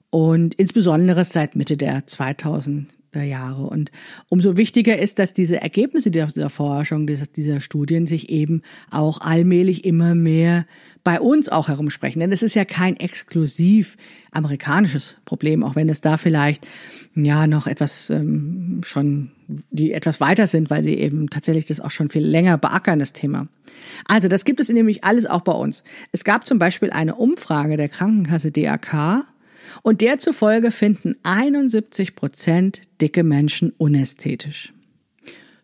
und 0.10 0.54
insbesondere 0.54 1.26
seit 1.26 1.58
Mitte 1.58 1.76
der 1.76 2.08
2000 2.08 2.94
der 3.14 3.26
Jahre. 3.26 3.64
Und 3.64 3.92
umso 4.30 4.58
wichtiger 4.58 4.98
ist, 4.98 5.20
dass 5.20 5.34
diese 5.34 5.62
Ergebnisse 5.62 6.12
dieser 6.12 6.50
Forschung, 6.50 7.08
dieser 7.08 7.60
Studien 7.60 8.08
sich 8.08 8.30
eben 8.30 8.62
auch 8.92 9.22
allmählich 9.22 9.86
immer 9.86 10.16
mehr 10.16 10.66
bei 11.04 11.20
uns 11.20 11.50
auch 11.50 11.68
herumsprechen. 11.68 12.20
Denn 12.20 12.32
es 12.32 12.44
ist 12.44 12.56
ja 12.56 12.66
kein 12.66 12.96
exklusiv 12.98 13.98
amerikanisches 14.32 15.18
Problem, 15.26 15.64
auch 15.64 15.76
wenn 15.76 15.90
es 15.90 16.02
da 16.02 16.18
vielleicht 16.18 16.66
ja 17.16 17.48
noch 17.48 17.68
etwas 17.68 18.10
ähm, 18.10 18.82
schon, 18.84 19.32
die 19.48 19.92
etwas 19.92 20.22
weiter 20.22 20.48
sind, 20.48 20.70
weil 20.70 20.84
sie 20.84 20.96
eben 20.96 21.30
tatsächlich 21.30 21.66
das 21.66 21.82
auch 21.82 21.92
schon 21.92 22.10
viel 22.10 22.26
länger 22.26 22.58
beackern, 22.58 23.00
das 23.00 23.14
Thema. 23.14 23.48
Also 24.08 24.28
das 24.28 24.46
gibt 24.46 24.60
es 24.60 24.70
nämlich 24.70 25.04
alles 25.04 25.26
auch 25.26 25.42
bei 25.42 25.52
uns. 25.52 25.84
Es 26.12 26.24
gab 26.24 26.46
zum 26.46 26.60
Beispiel 26.60 26.92
eine 26.92 27.16
Umfrage 27.16 27.78
der 27.78 27.90
Krankenkasse 27.90 28.52
DAK 28.52 29.26
und 29.84 30.02
der 30.02 30.18
zufolge 30.18 30.72
finden 30.72 31.16
71 31.22 32.16
Prozent 32.16 32.82
dicke 33.00 33.24
Menschen 33.24 33.72
unästhetisch. 33.78 34.74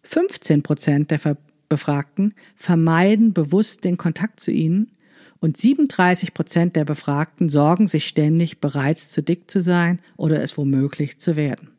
15 0.03 0.62
Prozent 0.62 1.10
der 1.10 1.38
Befragten 1.67 2.36
vermeiden 2.55 3.34
bewusst 3.34 3.84
den 3.84 3.97
Kontakt 3.97 4.39
zu 4.39 4.51
ihnen 4.51 4.91
und 5.39 5.55
37 5.55 6.34
Prozent 6.34 6.75
der 6.75 6.86
Befragten 6.86 7.47
sorgen 7.49 7.88
sich 7.88 8.08
ständig, 8.08 8.60
bereits 8.60 9.10
zu 9.10 9.23
dick 9.23 9.49
zu 9.49 9.62
sein 9.62 9.99
oder 10.17 10.43
es 10.43 10.58
womöglich 10.58 11.17
zu 11.19 11.36
werden. 11.36 11.69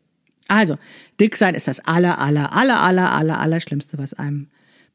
Also, 0.48 0.79
dick 1.20 1.37
sein 1.37 1.55
ist 1.55 1.68
das 1.68 1.81
aller, 1.81 2.18
aller, 2.18 2.57
aller, 2.57 2.81
aller, 2.81 3.12
aller, 3.12 3.38
aller 3.38 3.61
Schlimmste, 3.61 3.98
was 3.98 4.14
einem 4.14 4.48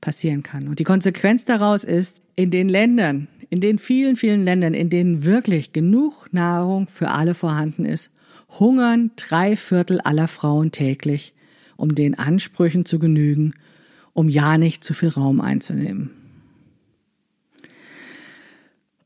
passieren 0.06 0.44
kann. 0.44 0.68
Und 0.68 0.78
die 0.78 0.84
Konsequenz 0.84 1.46
daraus 1.46 1.84
ist, 1.84 2.22
in 2.36 2.52
den 2.52 2.70
Ländern, 2.70 3.28
in 3.50 3.60
den 3.60 3.80
vielen, 3.80 4.16
vielen 4.16 4.46
Ländern, 4.46 4.76
in 4.76 4.92
denen 4.92 5.26
wirklich 5.26 5.74
genug 5.74 6.28
Nahrung 6.32 6.88
für 6.88 7.10
alle 7.10 7.34
vorhanden 7.34 7.86
ist, 7.86 8.12
hungern 8.60 9.10
drei 9.16 9.56
Viertel 9.56 10.00
aller 10.02 10.28
Frauen 10.28 10.72
täglich, 10.72 11.34
um 11.76 11.96
den 11.96 12.14
Ansprüchen 12.20 12.86
zu 12.86 13.00
genügen, 13.00 13.56
um 14.14 14.30
ja 14.30 14.60
nicht 14.60 14.84
zu 14.84 14.94
viel 14.94 15.10
Raum 15.10 15.42
einzunehmen. 15.42 16.12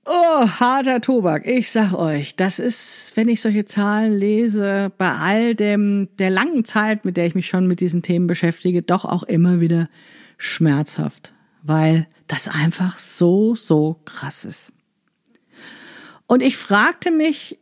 Oh, 0.05 0.49
harter 0.49 0.99
Tobak. 0.99 1.47
Ich 1.47 1.71
sag 1.71 1.93
euch, 1.93 2.35
das 2.35 2.59
ist, 2.59 3.13
wenn 3.15 3.29
ich 3.29 3.39
solche 3.39 3.63
Zahlen 3.63 4.17
lese, 4.17 4.91
bei 4.97 5.12
all 5.12 5.55
dem, 5.55 6.09
der 6.17 6.29
langen 6.29 6.65
Zeit, 6.65 7.05
mit 7.05 7.15
der 7.15 7.25
ich 7.25 7.35
mich 7.35 7.47
schon 7.47 7.67
mit 7.67 7.79
diesen 7.79 8.01
Themen 8.01 8.27
beschäftige, 8.27 8.81
doch 8.81 9.05
auch 9.05 9.23
immer 9.23 9.62
wieder 9.62 9.88
schmerzhaft, 10.39 11.34
weil 11.62 12.08
das 12.25 12.47
einfach 12.47 12.97
so, 12.97 13.54
so 13.54 14.02
krass 14.06 14.45
ist. 14.45 14.73
Und 16.25 16.41
ich 16.41 16.58
fragte 16.58 17.12
mich, 17.12 17.60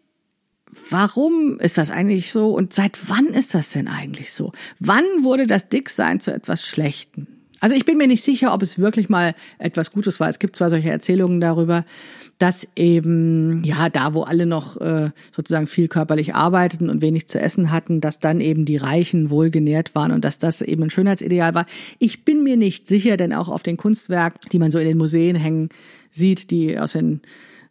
warum 0.89 1.59
ist 1.59 1.77
das 1.77 1.91
eigentlich 1.91 2.31
so 2.31 2.53
und 2.53 2.73
seit 2.73 3.09
wann 3.09 3.25
ist 3.27 3.53
das 3.53 3.71
denn 3.71 3.87
eigentlich 3.87 4.31
so? 4.31 4.53
Wann 4.79 5.05
wurde 5.21 5.47
das 5.47 5.67
Dicksein 5.67 6.19
zu 6.19 6.31
etwas 6.33 6.65
Schlechten? 6.65 7.36
Also 7.59 7.75
ich 7.75 7.85
bin 7.85 7.97
mir 7.97 8.07
nicht 8.07 8.23
sicher, 8.23 8.53
ob 8.53 8.61
es 8.61 8.77
wirklich 8.77 9.09
mal 9.09 9.33
etwas 9.57 9.91
Gutes 9.91 10.19
war. 10.19 10.29
Es 10.29 10.39
gibt 10.39 10.55
zwar 10.55 10.69
solche 10.69 10.89
Erzählungen 10.89 11.41
darüber, 11.41 11.85
dass 12.37 12.67
eben, 12.75 13.63
ja, 13.63 13.89
da 13.89 14.13
wo 14.13 14.23
alle 14.23 14.45
noch 14.45 14.79
äh, 14.79 15.09
sozusagen 15.35 15.67
viel 15.67 15.87
körperlich 15.87 16.35
arbeiteten 16.35 16.89
und 16.89 17.01
wenig 17.01 17.27
zu 17.27 17.39
essen 17.39 17.71
hatten, 17.71 17.99
dass 17.99 18.19
dann 18.19 18.41
eben 18.41 18.65
die 18.65 18.77
Reichen 18.77 19.29
wohlgenährt 19.29 19.95
waren 19.95 20.11
und 20.11 20.23
dass 20.23 20.37
das 20.37 20.61
eben 20.61 20.83
ein 20.83 20.89
Schönheitsideal 20.89 21.55
war. 21.55 21.65
Ich 21.97 22.25
bin 22.25 22.43
mir 22.43 22.57
nicht 22.57 22.87
sicher, 22.87 23.17
denn 23.17 23.33
auch 23.33 23.49
auf 23.49 23.63
den 23.63 23.77
Kunstwerken, 23.77 24.49
die 24.51 24.59
man 24.59 24.71
so 24.71 24.77
in 24.77 24.87
den 24.87 24.97
Museen 24.97 25.35
hängen 25.35 25.69
sieht, 26.11 26.51
die 26.51 26.77
aus 26.79 26.93
den 26.93 27.21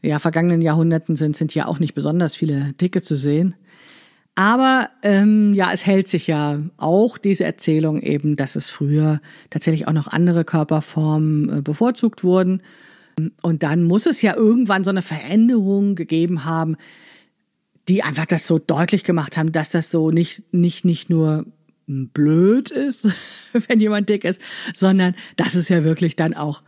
ja, 0.02 0.18
vergangenen 0.18 0.62
Jahrhunderten 0.62 1.16
sind, 1.16 1.36
sind 1.36 1.54
ja 1.54 1.66
auch 1.66 1.78
nicht 1.78 1.94
besonders 1.94 2.34
viele 2.34 2.72
Dicke 2.80 3.02
zu 3.02 3.16
sehen. 3.16 3.54
Aber 4.38 4.90
ähm, 5.02 5.54
ja, 5.54 5.72
es 5.72 5.86
hält 5.86 6.08
sich 6.08 6.26
ja 6.26 6.60
auch 6.76 7.16
diese 7.16 7.44
Erzählung 7.44 8.02
eben, 8.02 8.36
dass 8.36 8.54
es 8.54 8.70
früher 8.70 9.20
tatsächlich 9.48 9.88
auch 9.88 9.94
noch 9.94 10.08
andere 10.08 10.44
Körperformen 10.44 11.58
äh, 11.58 11.62
bevorzugt 11.62 12.22
wurden. 12.22 12.62
Und 13.40 13.62
dann 13.62 13.82
muss 13.82 14.04
es 14.04 14.20
ja 14.20 14.36
irgendwann 14.36 14.84
so 14.84 14.90
eine 14.90 15.00
Veränderung 15.00 15.94
gegeben 15.94 16.44
haben, 16.44 16.76
die 17.88 18.02
einfach 18.02 18.26
das 18.26 18.46
so 18.46 18.58
deutlich 18.58 19.04
gemacht 19.04 19.38
haben, 19.38 19.52
dass 19.52 19.70
das 19.70 19.90
so 19.90 20.10
nicht, 20.10 20.42
nicht, 20.52 20.84
nicht 20.84 21.08
nur 21.08 21.46
blöd 21.86 22.70
ist, 22.70 23.08
wenn 23.68 23.80
jemand 23.80 24.10
dick 24.10 24.24
ist, 24.24 24.42
sondern 24.74 25.14
dass 25.36 25.54
es 25.54 25.70
ja 25.70 25.82
wirklich 25.82 26.14
dann 26.14 26.34
auch 26.34 26.62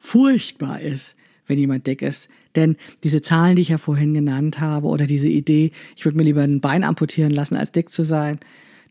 furchtbar 0.00 0.80
ist, 0.80 1.14
wenn 1.46 1.58
jemand 1.58 1.86
dick 1.86 2.02
ist. 2.02 2.28
Denn 2.56 2.76
diese 3.04 3.22
Zahlen, 3.22 3.56
die 3.56 3.62
ich 3.62 3.68
ja 3.68 3.78
vorhin 3.78 4.14
genannt 4.14 4.60
habe, 4.60 4.86
oder 4.88 5.06
diese 5.06 5.28
Idee, 5.28 5.72
ich 5.96 6.04
würde 6.04 6.18
mir 6.18 6.24
lieber 6.24 6.42
ein 6.42 6.60
Bein 6.60 6.84
amputieren 6.84 7.30
lassen, 7.30 7.56
als 7.56 7.72
dick 7.72 7.90
zu 7.90 8.02
sein, 8.02 8.38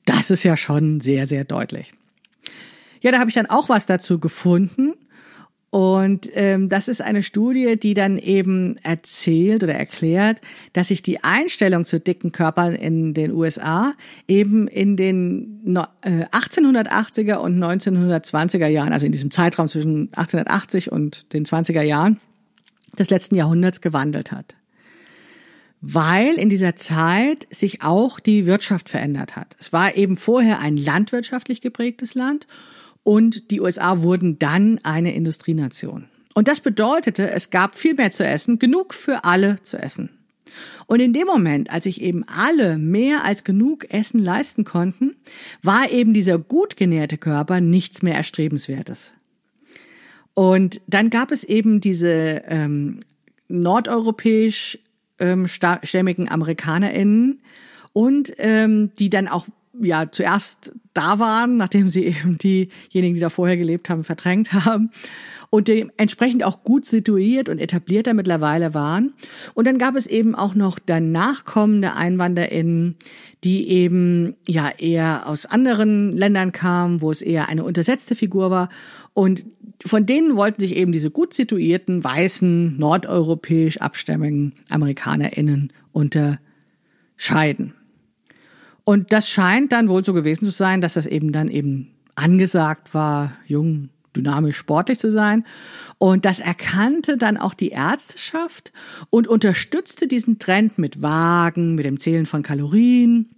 das 0.06 0.32
ist 0.32 0.43
ja 0.43 0.58
schon 0.58 1.00
sehr, 1.00 1.28
sehr 1.28 1.43
deutlich. 1.43 1.93
Ja, 3.02 3.12
da 3.12 3.19
habe 3.19 3.30
ich 3.30 3.36
dann 3.36 3.47
auch 3.47 3.69
was 3.69 3.86
dazu 3.86 4.19
gefunden. 4.19 4.93
Und 5.71 6.30
ähm, 6.34 6.67
das 6.67 6.89
ist 6.89 7.02
eine 7.02 7.24
Studie, 7.24 7.80
die 7.80 7.93
dann 7.93 8.17
eben 8.17 8.76
erzählt 8.84 9.63
oder 9.63 9.74
erklärt, 9.74 10.41
dass 10.74 10.89
sich 10.89 11.02
die 11.02 11.24
Einstellung 11.24 11.86
zu 11.86 11.97
dicken 11.97 12.34
Körpern 12.34 12.76
in 12.76 13.13
den 13.13 13.32
USA 13.32 13.93
eben 14.28 14.67
in 14.67 14.97
den 14.97 15.63
1880er 15.65 17.36
und 17.36 17.58
1920er 17.58 18.67
Jahren, 18.67 18.91
also 18.91 19.06
in 19.06 19.13
diesem 19.13 19.32
Zeitraum 19.32 19.69
zwischen 19.69 20.10
1880 20.13 20.91
und 20.91 21.32
den 21.32 21.45
20er 21.45 21.84
Jahren, 21.84 22.19
des 22.97 23.10
letzten 23.10 23.36
Jahrhunderts 23.36 23.82
gewandelt 23.82 24.32
hat. 24.32 24.56
Weil 25.82 26.36
in 26.36 26.49
dieser 26.49 26.75
Zeit 26.75 27.47
sich 27.49 27.82
auch 27.82 28.19
die 28.19 28.45
Wirtschaft 28.45 28.89
verändert 28.89 29.36
hat. 29.36 29.56
Es 29.60 29.73
war 29.73 29.95
eben 29.95 30.15
vorher 30.15 30.60
ein 30.60 30.77
landwirtschaftlich 30.77 31.62
geprägtes 31.62 32.13
Land 32.13 32.47
und 33.04 33.49
die 33.51 33.62
USA 33.62 34.01
wurden 34.01 34.38
dann 34.38 34.80
eine 34.84 35.13
Industrienation. 35.13 36.08
Und 36.34 36.47
das 36.47 36.62
bedeutete, 36.62 37.30
es 37.32 37.49
gab 37.49 37.75
viel 37.75 37.95
mehr 37.95 38.12
zu 38.12 38.25
essen, 38.25 38.60
genug 38.60 38.93
für 38.93 39.25
alle 39.25 39.62
zu 39.62 39.77
essen. 39.77 40.10
Und 40.86 40.99
in 40.99 41.13
dem 41.13 41.27
Moment, 41.27 41.71
als 41.71 41.86
sich 41.86 42.01
eben 42.01 42.25
alle 42.27 42.77
mehr 42.77 43.23
als 43.23 43.43
genug 43.43 43.91
Essen 43.93 44.19
leisten 44.19 44.63
konnten, 44.63 45.15
war 45.63 45.89
eben 45.89 46.13
dieser 46.13 46.38
gut 46.38 46.77
genährte 46.77 47.17
Körper 47.17 47.62
nichts 47.62 48.01
mehr 48.01 48.15
Erstrebenswertes. 48.15 49.13
Und 50.34 50.82
dann 50.88 51.10
gab 51.10 51.32
es 51.32 51.44
eben 51.44 51.82
diese 51.82 52.44
ähm, 52.48 53.02
nordeuropäisch 53.48 54.80
ähm, 55.20 55.48
stämmigen 55.48 56.30
AmerikanerInnen 56.30 57.41
und 57.94 58.34
ähm, 58.38 58.91
die 58.98 59.10
dann 59.10 59.28
auch 59.28 59.48
ja 59.80 60.12
zuerst 60.12 60.74
da 60.94 61.20
waren, 61.20 61.58
nachdem 61.58 61.89
sie 61.89 62.06
eben 62.06 62.38
diejenigen, 62.38 63.15
die 63.15 63.20
da 63.20 63.30
vorher 63.30 63.58
gelebt 63.58 63.89
haben, 63.89 64.04
verdrängt 64.04 64.54
haben 64.54 64.91
und 65.50 65.67
dementsprechend 65.67 66.44
auch 66.44 66.63
gut 66.63 66.86
situiert 66.86 67.50
und 67.50 67.60
etablierter 67.60 68.13
mittlerweile 68.13 68.74
waren. 68.74 69.13
Und 69.54 69.67
dann 69.67 69.78
gab 69.78 69.96
es 69.96 70.08
eben 70.08 70.34
auch 70.34 70.56
noch 70.56 70.80
dann 70.80 71.12
nachkommende 71.12 71.96
EinwanderInnen, 71.96 72.96
die 73.44 73.67
eben 73.67 74.36
ja 74.48 74.70
eher 74.78 75.28
aus 75.28 75.46
anderen 75.46 76.15
Ländern 76.15 76.54
kamen, 76.54 77.02
wo 77.02 77.12
es 77.12 77.22
eher 77.22 77.50
eine 77.50 77.65
untersetzte 77.65 78.15
Figur 78.15 78.50
war. 78.50 78.70
Und 79.13 79.46
von 79.86 80.06
denen 80.06 80.36
wollten 80.36 80.62
sich 80.62 80.76
eben 80.76 80.91
diese 80.91 81.12
gut 81.12 81.34
situierten, 81.34 82.04
weißen, 82.04 82.78
nordeuropäisch 82.78 83.78
abstämmigen 83.78 84.54
AmerikanerInnen 84.70 85.74
unterscheiden. 85.91 87.74
Und 88.84 89.13
das 89.13 89.30
scheint 89.30 89.72
dann 89.72 89.89
wohl 89.89 90.04
so 90.04 90.13
gewesen 90.13 90.46
zu 90.46 90.52
sein, 90.52 90.82
dass 90.82 90.94
das 90.94 91.06
eben 91.06 91.32
dann 91.32 91.48
eben 91.48 91.91
angesagt 92.15 92.94
war, 92.94 93.34
jung, 93.46 93.89
dynamisch, 94.15 94.58
sportlich 94.58 95.00
zu 95.00 95.12
sein. 95.12 95.46
Und 95.98 96.26
das 96.26 96.39
erkannte 96.39 97.17
dann 97.17 97.38
auch 97.38 97.54
die 97.54 97.70
Ärzteschaft 97.70 98.74
und 99.10 99.28
unterstützte 99.28 100.08
diesen 100.08 100.39
Trend 100.39 100.78
mit 100.78 101.02
Wagen, 101.02 101.76
mit 101.76 101.86
dem 101.86 102.00
Zählen 102.00 102.26
von 102.26 102.44
Kalorien 102.44 103.30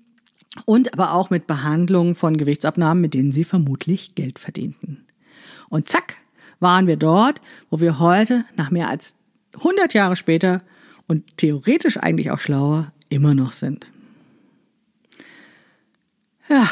und 0.65 0.93
aber 0.93 1.13
auch 1.13 1.29
mit 1.29 1.47
Behandlungen 1.47 2.15
von 2.15 2.37
Gewichtsabnahmen, 2.37 3.01
mit 3.01 3.13
denen 3.13 3.31
sie 3.31 3.43
vermutlich 3.43 4.15
Geld 4.15 4.39
verdienten. 4.39 5.05
Und 5.69 5.89
zack, 5.89 6.17
waren 6.63 6.87
wir 6.87 6.97
dort, 6.97 7.41
wo 7.69 7.79
wir 7.79 7.99
heute, 7.99 8.45
nach 8.55 8.71
mehr 8.71 8.89
als 8.89 9.15
100 9.55 9.93
Jahre 9.93 10.15
später 10.15 10.63
und 11.07 11.37
theoretisch 11.37 11.97
eigentlich 11.97 12.31
auch 12.31 12.39
schlauer, 12.39 12.91
immer 13.09 13.35
noch 13.35 13.51
sind. 13.51 13.91
Ja, 16.49 16.67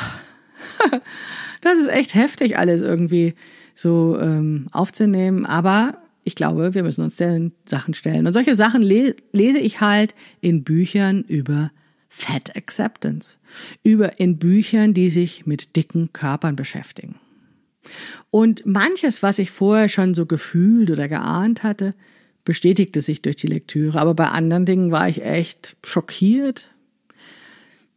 das 1.62 1.78
ist 1.78 1.90
echt 1.90 2.16
heftig 2.16 2.58
alles 2.58 2.82
irgendwie 2.82 3.36
so 3.76 4.18
ähm, 4.20 4.68
aufzunehmen, 4.72 5.46
aber 5.46 5.98
ich 6.24 6.36
glaube, 6.36 6.74
wir 6.74 6.84
müssen 6.84 7.04
uns 7.04 7.16
den 7.16 7.52
Sachen 7.66 7.94
stellen. 7.94 8.28
Und 8.28 8.34
solche 8.34 8.56
Sachen 8.56 8.82
le 8.82 9.16
lese 9.32 9.58
ich 9.58 9.82
halt 9.82 10.14
in 10.40 10.64
Büchern 10.64 11.24
über 11.24 11.72
Fat 12.10 12.56
Acceptance, 12.56 13.40
über 13.84 14.20
in 14.20 14.38
Büchern, 14.38 14.94
die 14.94 15.10
sich 15.10 15.46
mit 15.46 15.76
dicken 15.76 16.12
Körpern 16.14 16.56
beschäftigen. 16.56 17.16
Und 18.30 18.66
manches, 18.66 19.24
was 19.24 19.40
ich 19.40 19.52
vorher 19.52 19.90
schon 19.90 20.14
so 20.14 20.26
gefühlt 20.26 20.92
oder 20.92 21.08
geahnt 21.08 21.64
hatte, 21.64 21.94
bestätigte 22.44 23.02
sich 23.02 23.22
durch 23.22 23.36
die 23.36 23.48
Lektüre. 23.48 24.00
Aber 24.00 24.14
bei 24.14 24.28
anderen 24.28 24.66
Dingen 24.66 24.92
war 24.92 25.10
ich 25.10 25.24
echt 25.24 25.78
schockiert. 25.84 26.72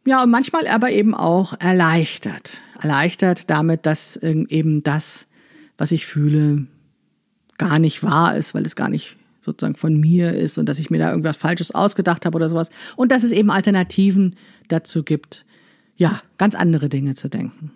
Ja, 0.05 0.23
und 0.23 0.29
manchmal 0.29 0.67
aber 0.67 0.91
eben 0.91 1.15
auch 1.15 1.53
erleichtert. 1.59 2.61
Erleichtert 2.79 3.49
damit, 3.49 3.85
dass 3.85 4.17
eben 4.17 4.83
das 4.83 5.27
was 5.77 5.91
ich 5.91 6.05
fühle, 6.05 6.67
gar 7.57 7.79
nicht 7.79 8.03
wahr 8.03 8.35
ist, 8.35 8.53
weil 8.53 8.65
es 8.65 8.75
gar 8.75 8.89
nicht 8.89 9.17
sozusagen 9.41 9.75
von 9.75 9.99
mir 9.99 10.33
ist 10.33 10.57
und 10.57 10.67
dass 10.67 10.79
ich 10.79 10.89
mir 10.89 10.97
da 10.97 11.11
irgendwas 11.11 11.37
Falsches 11.37 11.73
ausgedacht 11.73 12.25
habe 12.25 12.35
oder 12.35 12.49
sowas. 12.49 12.69
Und 12.95 13.11
dass 13.11 13.23
es 13.23 13.31
eben 13.31 13.51
Alternativen 13.51 14.35
dazu 14.67 15.03
gibt, 15.03 15.45
ja, 15.97 16.19
ganz 16.37 16.55
andere 16.55 16.89
Dinge 16.89 17.15
zu 17.15 17.29
denken. 17.29 17.71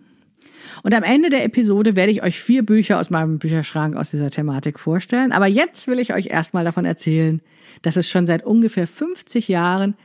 Und 0.84 0.94
am 0.94 1.04
Ende 1.04 1.30
der 1.30 1.44
Episode 1.44 1.96
werde 1.96 2.12
ich 2.12 2.24
euch 2.24 2.40
vier 2.40 2.64
Bücher 2.64 3.00
aus 3.00 3.10
meinem 3.10 3.40
Bücherschrank 3.40 3.96
aus 3.96 4.12
dieser 4.12 4.32
Thematik 4.32 4.80
vorstellen. 4.80 5.32
Aber 5.32 5.48
jetzt 5.48 5.88
will 5.88 6.00
ich 6.00 6.14
euch 6.14 6.28
erstmal 6.28 6.66
davon 6.66 6.86
erzählen, 6.86 7.42
dass 7.82 7.96
es 7.96 8.10
schon 8.10 8.26
seit 8.26 8.46
ungefähr 8.46 8.88
50 8.88 9.48
Jahren 9.48 9.96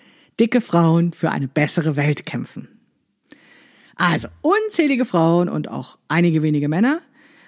dicke 0.41 0.61
Frauen 0.61 1.13
für 1.13 1.31
eine 1.31 1.49
bessere 1.49 1.97
Welt 1.97 2.27
kämpfen. 2.27 2.69
Also 3.97 4.29
unzählige 4.43 5.05
Frauen 5.05 5.49
und 5.49 5.71
auch 5.71 5.99
einige 6.09 6.43
wenige 6.43 6.69
Männer 6.69 7.01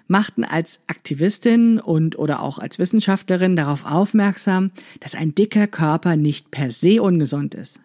machten 0.06 0.44
als 0.44 0.78
Aktivistin 0.86 1.80
und 1.80 2.16
oder 2.16 2.40
auch 2.40 2.58
als 2.58 2.78
Wissenschaftlerin 2.78 3.56
darauf 3.56 3.84
aufmerksam, 3.84 4.70
dass 5.00 5.16
ein 5.16 5.34
dicker 5.34 5.66
Körper 5.66 6.16
nicht 6.16 6.52
per 6.52 6.70
se 6.70 7.02
ungesund 7.02 7.54
ist. 7.54 7.80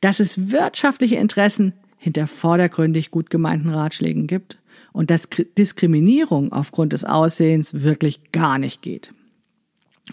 Dass 0.00 0.20
es 0.20 0.50
wirtschaftliche 0.52 1.16
Interessen 1.16 1.72
hinter 1.96 2.28
vordergründig 2.28 3.10
gut 3.10 3.30
gemeinten 3.30 3.70
Ratschlägen 3.70 4.28
gibt 4.28 4.57
und 4.92 5.10
dass 5.10 5.28
Diskriminierung 5.56 6.52
aufgrund 6.52 6.92
des 6.92 7.04
Aussehens 7.04 7.82
wirklich 7.82 8.32
gar 8.32 8.58
nicht 8.58 8.82
geht. 8.82 9.12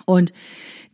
Und 0.05 0.33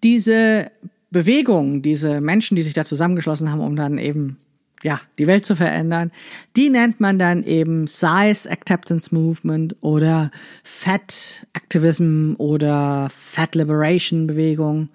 diese 0.04 0.72
Bewegung, 1.10 1.82
diese 1.82 2.22
Menschen, 2.22 2.56
die 2.56 2.64
sich 2.64 2.74
da 2.74 2.86
zusammengeschlossen 2.86 3.52
haben, 3.52 3.62
um 3.62 3.76
dann 3.76 3.98
eben 3.98 4.38
ja, 4.84 5.00
die 5.20 5.28
Welt 5.28 5.46
zu 5.46 5.56
verändern. 5.56 6.12
Die 6.56 6.70
nennt 6.70 7.00
man 7.00 7.20
dann 7.20 7.44
eben 7.44 7.88
Size 7.88 8.50
Acceptance 8.50 9.14
Movement 9.14 9.76
oder 9.82 10.32
Fat 10.64 11.46
Activism 11.54 12.34
oder 12.38 13.10
Fat 13.16 13.56
Liberation 13.56 14.28
Bewegung. 14.28 14.90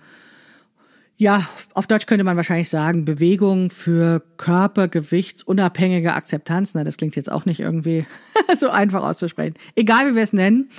Ja, 1.19 1.49
auf 1.73 1.87
Deutsch 1.87 2.07
könnte 2.07 2.25
man 2.25 2.37
wahrscheinlich 2.37 2.69
sagen, 2.69 3.05
Bewegung 3.05 3.71
für 3.71 4.23
körpergewichtsunabhängige 4.37 6.13
Akzeptanz. 6.13 6.75
Na, 6.75 6.85
das 6.85 6.99
klingt 6.99 7.17
jetzt 7.17 7.33
auch 7.33 7.47
nicht 7.47 7.61
irgendwie 7.61 8.07
so 8.57 8.69
einfach 8.69 9.03
auszusprechen. 9.03 9.55
Egal, 9.75 10.11
wie 10.11 10.17
wir 10.17 10.23
es 10.23 10.35
nennen. 10.35 10.71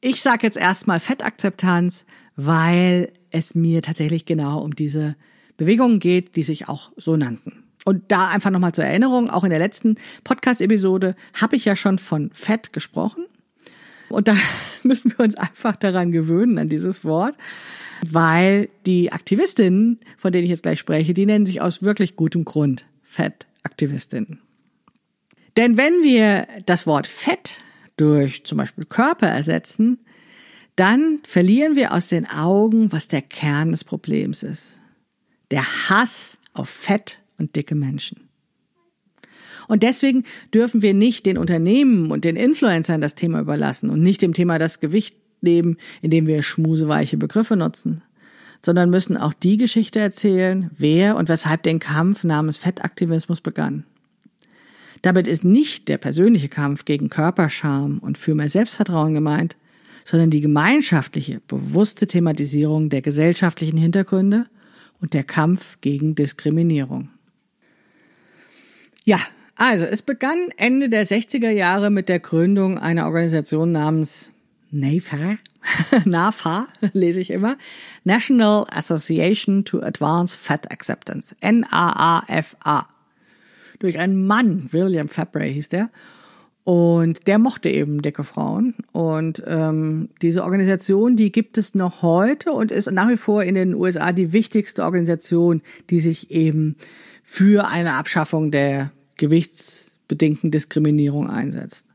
Ich 0.00 0.22
sage 0.22 0.46
jetzt 0.46 0.56
erstmal 0.56 1.00
Fettakzeptanz, 1.00 2.06
weil 2.36 3.12
es 3.30 3.54
mir 3.54 3.82
tatsächlich 3.82 4.24
genau 4.24 4.60
um 4.60 4.74
diese 4.74 5.16
Bewegungen 5.56 6.00
geht, 6.00 6.36
die 6.36 6.42
sich 6.42 6.68
auch 6.68 6.92
so 6.96 7.16
nannten. 7.16 7.64
Und 7.84 8.04
da 8.08 8.28
einfach 8.28 8.50
nochmal 8.50 8.72
zur 8.72 8.84
Erinnerung, 8.84 9.30
auch 9.30 9.44
in 9.44 9.50
der 9.50 9.58
letzten 9.58 9.96
Podcast-Episode 10.24 11.14
habe 11.34 11.56
ich 11.56 11.64
ja 11.64 11.76
schon 11.76 11.98
von 11.98 12.30
Fett 12.32 12.72
gesprochen. 12.72 13.26
Und 14.08 14.28
da 14.28 14.36
müssen 14.82 15.12
wir 15.16 15.24
uns 15.24 15.34
einfach 15.34 15.76
daran 15.76 16.12
gewöhnen, 16.12 16.58
an 16.58 16.68
dieses 16.68 17.04
Wort 17.04 17.36
weil 18.02 18.68
die 18.86 19.12
Aktivistinnen, 19.12 20.00
von 20.16 20.32
denen 20.32 20.44
ich 20.44 20.50
jetzt 20.50 20.62
gleich 20.62 20.78
spreche, 20.78 21.14
die 21.14 21.26
nennen 21.26 21.46
sich 21.46 21.60
aus 21.60 21.82
wirklich 21.82 22.16
gutem 22.16 22.44
Grund 22.44 22.86
Fettaktivistinnen. 23.02 24.40
Denn 25.56 25.76
wenn 25.76 26.02
wir 26.02 26.46
das 26.66 26.86
Wort 26.86 27.06
Fett 27.06 27.60
durch 27.96 28.44
zum 28.44 28.58
Beispiel 28.58 28.84
Körper 28.84 29.28
ersetzen, 29.28 29.98
dann 30.76 31.20
verlieren 31.24 31.76
wir 31.76 31.92
aus 31.92 32.08
den 32.08 32.28
Augen, 32.28 32.92
was 32.92 33.08
der 33.08 33.22
Kern 33.22 33.70
des 33.70 33.84
Problems 33.84 34.42
ist. 34.42 34.76
Der 35.50 35.64
Hass 35.88 36.36
auf 36.52 36.68
Fett 36.68 37.22
und 37.38 37.56
dicke 37.56 37.74
Menschen. 37.74 38.25
Und 39.68 39.82
deswegen 39.82 40.24
dürfen 40.54 40.82
wir 40.82 40.94
nicht 40.94 41.26
den 41.26 41.38
Unternehmen 41.38 42.10
und 42.10 42.24
den 42.24 42.36
Influencern 42.36 43.00
das 43.00 43.14
Thema 43.14 43.40
überlassen 43.40 43.90
und 43.90 44.02
nicht 44.02 44.22
dem 44.22 44.32
Thema 44.32 44.58
das 44.58 44.80
Gewicht 44.80 45.16
leben, 45.40 45.76
indem 46.02 46.26
wir 46.26 46.42
schmuseweiche 46.42 47.16
Begriffe 47.16 47.56
nutzen, 47.56 48.02
sondern 48.60 48.90
müssen 48.90 49.16
auch 49.16 49.32
die 49.32 49.56
Geschichte 49.56 49.98
erzählen, 49.98 50.70
wer 50.76 51.16
und 51.16 51.28
weshalb 51.28 51.62
den 51.62 51.78
Kampf 51.78 52.24
namens 52.24 52.58
Fettaktivismus 52.58 53.40
begann. 53.40 53.84
Damit 55.02 55.28
ist 55.28 55.44
nicht 55.44 55.88
der 55.88 55.98
persönliche 55.98 56.48
Kampf 56.48 56.84
gegen 56.84 57.10
Körperscham 57.10 57.98
und 57.98 58.18
für 58.18 58.34
mehr 58.34 58.48
Selbstvertrauen 58.48 59.14
gemeint, 59.14 59.56
sondern 60.04 60.30
die 60.30 60.40
gemeinschaftliche, 60.40 61.40
bewusste 61.48 62.06
Thematisierung 62.06 62.88
der 62.88 63.02
gesellschaftlichen 63.02 63.76
Hintergründe 63.76 64.46
und 65.00 65.14
der 65.14 65.24
Kampf 65.24 65.78
gegen 65.80 66.14
Diskriminierung. 66.14 67.10
Ja, 69.04 69.20
also 69.56 69.84
es 69.84 70.02
begann 70.02 70.48
Ende 70.56 70.88
der 70.88 71.06
60er 71.06 71.50
Jahre 71.50 71.90
mit 71.90 72.08
der 72.08 72.20
Gründung 72.20 72.78
einer 72.78 73.06
Organisation 73.06 73.72
namens 73.72 74.32
NAFA, 74.70 75.38
NAFA 76.04 76.68
lese 76.92 77.20
ich 77.20 77.30
immer, 77.30 77.56
National 78.04 78.66
Association 78.70 79.64
to 79.64 79.80
Advance 79.80 80.36
Fat 80.36 80.70
Acceptance, 80.70 81.34
N-A-A-F-A. 81.40 82.88
Durch 83.78 83.98
einen 83.98 84.26
Mann, 84.26 84.68
William 84.72 85.08
Fabry 85.08 85.52
hieß 85.52 85.68
der. 85.70 85.90
Und 86.64 87.28
der 87.28 87.38
mochte 87.38 87.68
eben 87.68 88.02
dicke 88.02 88.24
Frauen. 88.24 88.74
Und 88.92 89.42
ähm, 89.46 90.08
diese 90.20 90.42
Organisation, 90.42 91.14
die 91.14 91.30
gibt 91.30 91.58
es 91.58 91.74
noch 91.74 92.02
heute 92.02 92.52
und 92.52 92.72
ist 92.72 92.90
nach 92.90 93.08
wie 93.08 93.16
vor 93.16 93.44
in 93.44 93.54
den 93.54 93.74
USA 93.74 94.12
die 94.12 94.32
wichtigste 94.32 94.82
Organisation, 94.82 95.62
die 95.90 96.00
sich 96.00 96.30
eben 96.30 96.76
für 97.22 97.68
eine 97.68 97.94
Abschaffung 97.94 98.50
der 98.50 98.90
gewichtsbedingten 99.16 100.50
Diskriminierung 100.50 101.30
einsetzt. 101.30 101.86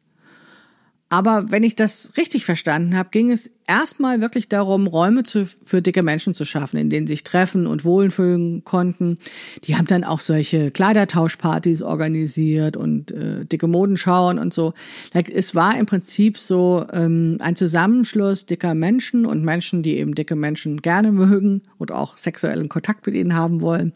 Aber 1.12 1.52
wenn 1.52 1.64
ich 1.64 1.76
das 1.76 2.14
richtig 2.16 2.46
verstanden 2.46 2.96
habe, 2.96 3.10
ging 3.12 3.32
es 3.32 3.52
erstmal 3.68 4.22
wirklich 4.22 4.48
darum, 4.48 4.88
Räume 4.88 5.24
zu, 5.24 5.46
für 5.46 5.82
dicke 5.82 6.04
Menschen 6.04 6.34
zu 6.34 6.46
schaffen, 6.46 6.78
in 6.78 6.90
denen 6.90 7.06
sich 7.06 7.26
treffen 7.26 7.68
und 7.68 7.84
wohlfühlen 7.84 8.64
konnten. 8.64 9.18
Die 9.66 9.76
haben 9.76 9.88
dann 9.88 10.06
auch 10.06 10.22
solche 10.22 10.72
Kleidertauschpartys 10.72 11.82
organisiert 11.82 12.78
und 12.78 13.12
äh, 13.12 13.44
dicke 13.44 13.68
Modenschauen 13.68 14.40
und 14.40 14.54
so. 14.54 14.74
Es 15.12 15.54
war 15.54 15.78
im 15.78 15.86
Prinzip 15.86 16.38
so 16.38 16.86
ähm, 16.94 17.36
ein 17.42 17.58
Zusammenschluss 17.58 18.46
dicker 18.46 18.74
Menschen 18.74 19.26
und 19.26 19.44
Menschen, 19.44 19.84
die 19.84 19.98
eben 19.98 20.16
dicke 20.16 20.38
Menschen 20.38 20.82
gerne 20.82 21.12
mögen 21.12 21.64
und 21.78 21.92
auch 21.92 22.18
sexuellen 22.18 22.70
Kontakt 22.70 23.06
mit 23.06 23.16
ihnen 23.16 23.36
haben 23.36 23.60
wollen. 23.60 23.92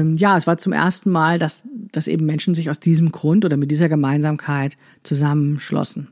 Ähm, 0.00 0.16
ja, 0.16 0.36
es 0.36 0.46
war 0.46 0.56
zum 0.56 0.72
ersten 0.72 1.10
Mal, 1.10 1.38
dass, 1.38 1.62
dass 1.92 2.06
eben 2.08 2.26
Menschen 2.26 2.54
sich 2.54 2.70
aus 2.70 2.80
diesem 2.80 3.12
Grund 3.12 3.44
oder 3.44 3.56
mit 3.56 3.70
dieser 3.70 3.88
Gemeinsamkeit 3.88 4.76
zusammenschlossen. 5.02 6.08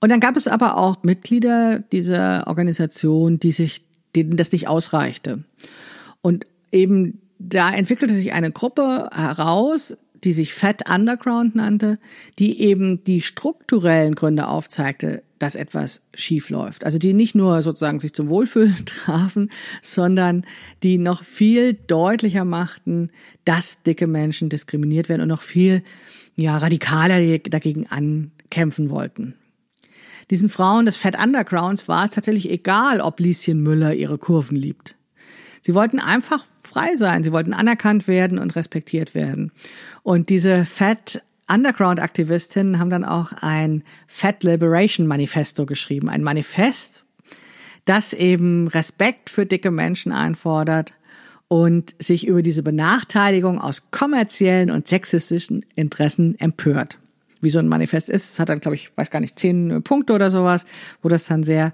Und 0.00 0.10
dann 0.10 0.20
gab 0.20 0.36
es 0.36 0.48
aber 0.48 0.76
auch 0.76 1.02
Mitglieder 1.04 1.78
dieser 1.78 2.46
Organisation, 2.48 3.38
die 3.38 3.52
sich, 3.52 3.84
denen 4.16 4.36
das 4.36 4.50
nicht 4.50 4.66
ausreichte. 4.66 5.44
Und 6.22 6.46
eben 6.72 7.20
da 7.38 7.72
entwickelte 7.72 8.14
sich 8.14 8.32
eine 8.32 8.50
Gruppe 8.50 9.10
heraus, 9.12 9.96
die 10.24 10.32
sich 10.32 10.54
Fat 10.54 10.88
Underground 10.92 11.54
nannte, 11.54 11.98
die 12.38 12.60
eben 12.60 13.04
die 13.04 13.20
strukturellen 13.20 14.14
Gründe 14.14 14.48
aufzeigte, 14.48 15.22
dass 15.42 15.56
etwas 15.56 16.02
schief 16.14 16.50
läuft. 16.50 16.84
Also 16.84 16.98
die 16.98 17.14
nicht 17.14 17.34
nur 17.34 17.62
sozusagen 17.62 17.98
sich 17.98 18.14
zum 18.14 18.28
Wohlfühlen 18.28 18.76
trafen, 18.86 19.50
sondern 19.82 20.46
die 20.84 20.98
noch 20.98 21.24
viel 21.24 21.74
deutlicher 21.74 22.44
machten, 22.44 23.10
dass 23.44 23.82
dicke 23.82 24.06
Menschen 24.06 24.50
diskriminiert 24.50 25.08
werden 25.08 25.22
und 25.22 25.28
noch 25.28 25.42
viel 25.42 25.82
ja, 26.36 26.56
radikaler 26.56 27.38
dagegen 27.38 27.88
ankämpfen 27.88 28.88
wollten. 28.88 29.34
Diesen 30.30 30.48
Frauen 30.48 30.86
des 30.86 30.96
Fat 30.96 31.20
Undergrounds 31.20 31.88
war 31.88 32.04
es 32.04 32.12
tatsächlich 32.12 32.48
egal, 32.48 33.00
ob 33.00 33.18
Lieschen 33.18 33.60
Müller 33.60 33.94
ihre 33.94 34.18
Kurven 34.18 34.56
liebt. 34.56 34.94
Sie 35.60 35.74
wollten 35.74 35.98
einfach 35.98 36.46
frei 36.62 36.94
sein, 36.94 37.24
sie 37.24 37.32
wollten 37.32 37.52
anerkannt 37.52 38.06
werden 38.06 38.38
und 38.38 38.54
respektiert 38.54 39.16
werden. 39.16 39.50
Und 40.04 40.28
diese 40.28 40.64
Fat 40.64 41.22
Underground-Aktivistinnen 41.52 42.78
haben 42.78 42.90
dann 42.90 43.04
auch 43.04 43.32
ein 43.40 43.82
Fat 44.06 44.42
Liberation 44.42 45.06
Manifesto 45.06 45.66
geschrieben. 45.66 46.08
Ein 46.08 46.22
Manifest, 46.22 47.04
das 47.84 48.12
eben 48.12 48.68
Respekt 48.68 49.30
für 49.30 49.44
dicke 49.44 49.70
Menschen 49.70 50.12
einfordert 50.12 50.94
und 51.48 51.94
sich 51.98 52.26
über 52.26 52.42
diese 52.42 52.62
Benachteiligung 52.62 53.60
aus 53.60 53.90
kommerziellen 53.90 54.70
und 54.70 54.88
sexistischen 54.88 55.66
Interessen 55.74 56.38
empört 56.38 56.98
wie 57.42 57.50
so 57.50 57.58
ein 57.58 57.68
Manifest 57.68 58.08
ist. 58.08 58.30
Es 58.30 58.38
hat 58.38 58.48
dann, 58.48 58.60
glaube 58.60 58.76
ich, 58.76 58.96
weiß 58.96 59.10
gar 59.10 59.20
nicht, 59.20 59.38
zehn 59.38 59.82
Punkte 59.82 60.14
oder 60.14 60.30
sowas, 60.30 60.64
wo 61.02 61.08
das 61.08 61.26
dann 61.26 61.42
sehr 61.42 61.72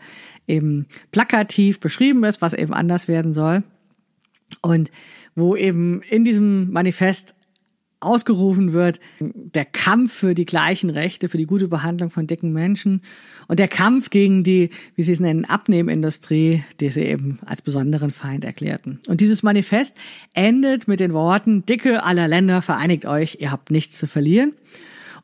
eben 0.49 0.87
plakativ 1.13 1.79
beschrieben 1.79 2.25
ist, 2.25 2.41
was 2.41 2.55
eben 2.55 2.73
anders 2.73 3.07
werden 3.07 3.35
soll. 3.35 3.63
Und 4.63 4.91
wo 5.37 5.55
eben 5.55 6.01
in 6.09 6.25
diesem 6.25 6.73
Manifest 6.73 7.35
ausgerufen 8.01 8.73
wird, 8.73 9.01
der 9.21 9.65
Kampf 9.65 10.13
für 10.13 10.35
die 10.35 10.45
gleichen 10.45 10.91
Rechte, 10.91 11.29
für 11.29 11.39
die 11.39 11.47
gute 11.47 11.69
Behandlung 11.69 12.11
von 12.11 12.27
dicken 12.27 12.53
Menschen 12.53 13.03
und 13.49 13.59
der 13.59 13.69
Kampf 13.69 14.11
gegen 14.11 14.45
die, 14.45 14.71
wie 14.95 15.03
sie 15.03 15.13
es 15.13 15.21
nennen, 15.21 15.45
Abnehmindustrie, 15.45 16.63
die 16.81 16.91
sie 16.91 17.03
eben 17.03 17.41
als 17.45 17.63
besonderen 17.63 18.11
Feind 18.11 18.45
erklärten. 18.45 19.01
Und 19.09 19.21
dieses 19.21 19.43
Manifest 19.43 19.97
endet 20.35 20.87
mit 20.87 21.01
den 21.01 21.13
Worten, 21.13 21.67
Dicke 21.67 22.05
aller 22.05 22.29
Länder, 22.29 22.63
vereinigt 22.63 23.05
euch, 23.05 23.39
ihr 23.41 23.51
habt 23.51 23.71
nichts 23.71 23.99
zu 23.99 24.07
verlieren. 24.07 24.53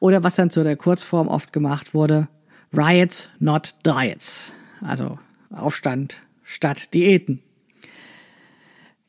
Oder 0.01 0.25
was 0.25 0.35
dann 0.35 0.51
zu 0.51 0.65
der 0.65 0.77
Kurzform 0.77 1.29
oft 1.29 1.53
gemacht 1.53 1.95
wurde, 1.95 2.29
Riots, 2.73 3.31
not 3.39 3.77
Diets. 3.87 4.53
Also 4.81 5.19
Aufstand 5.51 6.19
statt 6.43 6.93
Diäten. 6.93 7.41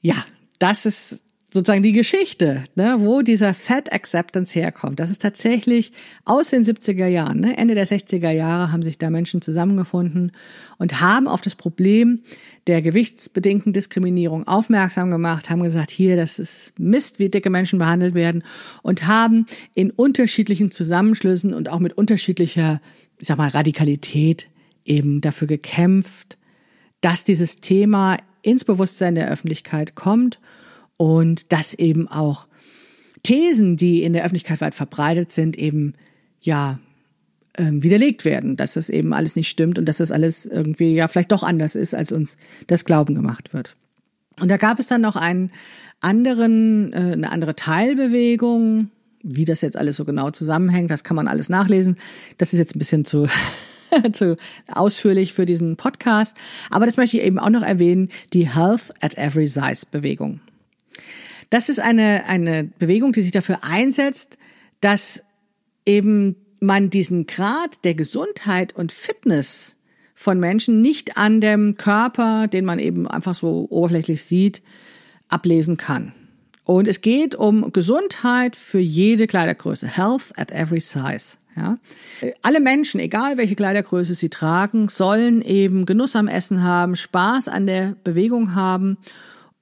Ja, 0.01 0.15
das 0.59 0.85
ist 0.85 1.23
sozusagen 1.55 1.81
die 1.81 1.93
Geschichte, 1.93 2.63
ne, 2.75 2.97
wo 2.99 3.21
dieser 3.21 3.53
Fat 3.53 3.91
Acceptance 3.91 4.53
herkommt. 4.59 4.99
Das 4.99 5.09
ist 5.09 5.21
tatsächlich 5.21 5.93
aus 6.25 6.49
den 6.49 6.63
70er 6.63 7.07
Jahren, 7.07 7.39
ne, 7.39 7.57
Ende 7.57 7.75
der 7.75 7.87
60er 7.87 8.29
Jahre 8.29 8.71
haben 8.71 8.83
sich 8.83 8.97
da 8.97 9.09
Menschen 9.09 9.41
zusammengefunden 9.41 10.33
und 10.77 10.99
haben 10.99 11.27
auf 11.27 11.41
das 11.41 11.55
Problem 11.55 12.21
der 12.67 12.81
gewichtsbedingten 12.81 13.73
Diskriminierung 13.73 14.45
aufmerksam 14.45 15.09
gemacht, 15.09 15.49
haben 15.49 15.63
gesagt, 15.63 15.91
hier, 15.91 16.17
das 16.17 16.39
ist 16.39 16.77
Mist, 16.77 17.19
wie 17.19 17.29
dicke 17.29 17.49
Menschen 17.49 17.79
behandelt 17.79 18.13
werden 18.13 18.43
und 18.83 19.07
haben 19.07 19.45
in 19.73 19.91
unterschiedlichen 19.91 20.71
Zusammenschlüssen 20.71 21.53
und 21.53 21.69
auch 21.69 21.79
mit 21.79 21.93
unterschiedlicher, 21.93 22.81
ich 23.17 23.27
sag 23.27 23.37
mal, 23.37 23.49
Radikalität 23.49 24.47
eben 24.83 25.21
dafür 25.21 25.47
gekämpft, 25.47 26.37
dass 26.99 27.23
dieses 27.23 27.57
Thema 27.57 28.17
ins 28.41 28.65
Bewusstsein 28.65 29.15
der 29.15 29.29
Öffentlichkeit 29.31 29.95
kommt 29.95 30.39
und 30.97 31.51
dass 31.51 31.73
eben 31.73 32.07
auch 32.07 32.47
Thesen, 33.23 33.75
die 33.75 34.03
in 34.03 34.13
der 34.13 34.23
Öffentlichkeit 34.23 34.61
weit 34.61 34.75
verbreitet 34.75 35.31
sind, 35.31 35.57
eben 35.57 35.93
ja 36.41 36.79
ähm, 37.57 37.81
widerlegt 37.81 38.25
werden, 38.25 38.55
dass 38.55 38.73
das 38.73 38.89
eben 38.89 39.13
alles 39.13 39.35
nicht 39.35 39.49
stimmt 39.49 39.79
und 39.79 39.85
dass 39.85 39.97
das 39.97 40.11
alles 40.11 40.45
irgendwie 40.45 40.93
ja 40.93 41.07
vielleicht 41.07 41.31
doch 41.31 41.43
anders 41.43 41.75
ist, 41.75 41.95
als 41.95 42.11
uns 42.11 42.37
das 42.67 42.85
Glauben 42.85 43.15
gemacht 43.15 43.53
wird. 43.53 43.75
Und 44.39 44.49
da 44.49 44.57
gab 44.57 44.79
es 44.79 44.87
dann 44.87 45.01
noch 45.01 45.15
einen 45.15 45.51
anderen, 46.01 46.93
äh, 46.93 47.13
eine 47.13 47.31
andere 47.31 47.55
Teilbewegung, 47.55 48.89
wie 49.23 49.45
das 49.45 49.61
jetzt 49.61 49.77
alles 49.77 49.97
so 49.97 50.05
genau 50.05 50.29
zusammenhängt, 50.29 50.91
das 50.91 51.03
kann 51.03 51.15
man 51.15 51.27
alles 51.27 51.49
nachlesen. 51.49 51.97
Das 52.37 52.53
ist 52.53 52.59
jetzt 52.59 52.75
ein 52.75 52.79
bisschen 52.79 53.05
zu 53.05 53.27
zu 54.13 54.37
ausführlich 54.67 55.33
für 55.33 55.45
diesen 55.45 55.77
Podcast. 55.77 56.35
Aber 56.69 56.85
das 56.85 56.97
möchte 56.97 57.17
ich 57.17 57.23
eben 57.23 57.39
auch 57.39 57.49
noch 57.49 57.63
erwähnen, 57.63 58.09
die 58.33 58.53
Health 58.53 58.93
at 59.01 59.17
Every 59.17 59.47
Size 59.47 59.85
Bewegung. 59.89 60.41
Das 61.55 61.69
ist 61.69 61.79
eine, 61.79 62.25
eine 62.25 62.65
Bewegung, 62.65 63.13
die 63.13 63.21
sich 63.21 63.31
dafür 63.31 63.59
einsetzt, 63.63 64.37
dass 64.81 65.23
eben 65.85 66.35
man 66.59 66.89
diesen 66.89 67.27
Grad 67.27 67.85
der 67.85 67.93
Gesundheit 67.93 68.75
und 68.75 68.91
Fitness 68.91 69.77
von 70.15 70.37
Menschen 70.37 70.81
nicht 70.81 71.15
an 71.15 71.39
dem 71.39 71.77
Körper, 71.77 72.49
den 72.49 72.65
man 72.65 72.77
eben 72.77 73.07
einfach 73.07 73.35
so 73.35 73.67
oberflächlich 73.69 74.25
sieht, 74.25 74.61
ablesen 75.29 75.77
kann. 75.77 76.11
Und 76.65 76.89
es 76.89 76.99
geht 76.99 77.35
um 77.35 77.71
Gesundheit 77.71 78.57
für 78.57 78.79
jede 78.79 79.25
Kleidergröße. 79.25 79.87
Health 79.87 80.33
at 80.35 80.51
every 80.51 80.81
size. 80.81 81.37
Ja. 81.55 81.77
Alle 82.41 82.59
Menschen, 82.59 82.99
egal 82.99 83.37
welche 83.37 83.55
Kleidergröße 83.55 84.13
sie 84.13 84.27
tragen, 84.27 84.89
sollen 84.89 85.41
eben 85.41 85.85
Genuss 85.85 86.17
am 86.17 86.27
Essen 86.27 86.63
haben, 86.63 86.97
Spaß 86.97 87.47
an 87.47 87.65
der 87.65 87.95
Bewegung 88.03 88.55
haben 88.55 88.97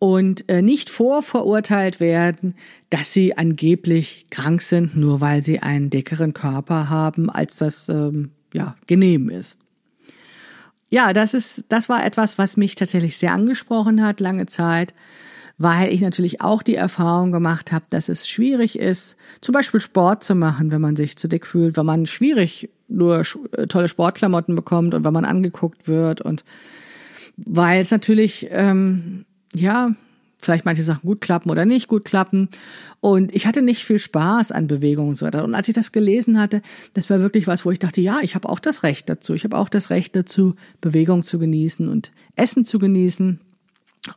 und 0.04 0.50
äh, 0.50 0.62
nicht 0.62 0.90
vorverurteilt 0.90 2.02
werden, 2.02 2.56
dass 2.90 3.14
sie 3.14 3.38
angeblich 3.38 4.28
krank 4.30 4.62
sind, 4.62 4.98
nur 4.98 5.22
weil 5.22 5.42
sie 5.42 5.62
einen 5.62 5.90
dickeren 5.90 6.34
Körper 6.34 6.90
haben, 6.90 7.30
als 7.30 7.56
das 7.56 7.88
ähm, 7.88 8.32
ja 8.54 8.76
genehm 8.86 9.30
ist. 9.30 9.62
Ja, 10.90 11.14
das 11.14 11.34
ist, 11.34 11.64
das 11.70 11.88
war 11.88 12.06
etwas, 12.06 12.38
was 12.38 12.58
mich 12.58 12.76
tatsächlich 12.76 13.16
sehr 13.16 13.32
angesprochen 13.32 14.04
hat, 14.04 14.20
lange 14.20 14.46
Zeit, 14.46 14.94
weil 15.58 15.94
ich 15.94 16.02
natürlich 16.02 16.42
auch 16.42 16.64
die 16.64 16.76
Erfahrung 16.76 17.32
gemacht 17.32 17.72
habe, 17.72 17.86
dass 17.90 18.10
es 18.10 18.28
schwierig 18.28 18.78
ist, 18.78 19.16
zum 19.40 19.54
Beispiel 19.54 19.80
Sport 19.80 20.26
zu 20.26 20.36
machen, 20.36 20.70
wenn 20.72 20.82
man 20.82 20.98
sich 20.98 21.16
zu 21.16 21.30
dick 21.30 21.48
fühlt, 21.48 21.78
wenn 21.78 21.86
man 21.86 22.08
schwierig 22.08 22.70
nur 22.90 23.24
äh, 23.54 23.68
tolle 23.68 23.88
Sportklamotten 23.88 24.54
bekommt 24.54 24.96
und 24.96 25.06
wenn 25.06 25.14
man 25.14 25.24
angeguckt 25.24 25.88
wird 25.88 26.20
und 26.20 26.44
weil 27.38 27.80
es 27.80 27.90
natürlich 27.90 28.50
ähm, 28.52 29.24
ja, 29.56 29.96
vielleicht 30.44 30.66
manche 30.66 30.84
Sachen 30.84 31.08
gut 31.08 31.22
klappen 31.22 31.50
oder 31.50 31.66
nicht 31.66 31.88
gut 31.88 32.06
klappen. 32.06 32.50
Und 33.00 33.34
ich 33.34 33.48
hatte 33.48 33.62
nicht 33.62 33.84
viel 33.84 34.00
Spaß 34.00 34.52
an 34.52 34.68
Bewegung 34.68 35.10
und 35.10 35.16
so 35.16 35.26
weiter. 35.26 35.44
Und 35.44 35.56
als 35.56 35.68
ich 35.68 35.74
das 35.74 35.92
gelesen 35.92 36.40
hatte, 36.40 36.62
das 36.94 37.10
war 37.10 37.20
wirklich 37.20 37.48
was, 37.48 37.66
wo 37.66 37.72
ich 37.72 37.80
dachte, 37.80 38.02
ja, 38.02 38.20
ich 38.22 38.36
habe 38.36 38.50
auch 38.50 38.60
das 38.60 38.84
Recht 38.84 39.10
dazu. 39.10 39.34
Ich 39.34 39.44
habe 39.44 39.58
auch 39.58 39.70
das 39.70 39.90
Recht 39.90 40.16
dazu, 40.16 40.56
Bewegung 40.82 41.24
zu 41.24 41.40
genießen 41.40 41.88
und 41.88 42.12
Essen 42.36 42.64
zu 42.64 42.80
genießen. 42.80 43.40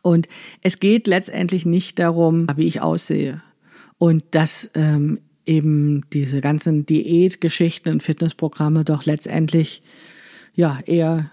Und 0.02 0.28
es 0.62 0.80
geht 0.80 1.06
letztendlich 1.06 1.64
nicht 1.64 1.98
darum, 1.98 2.46
wie 2.56 2.66
ich 2.66 2.82
aussehe. 2.82 3.42
Und 3.98 4.24
dass 4.32 4.70
ähm, 4.74 5.20
eben 5.46 6.04
diese 6.12 6.40
ganzen 6.40 6.86
Diätgeschichten 6.86 7.92
und 7.92 8.02
Fitnessprogramme 8.02 8.84
doch 8.84 9.04
letztendlich 9.04 9.82
ja 10.54 10.80
eher 10.86 11.30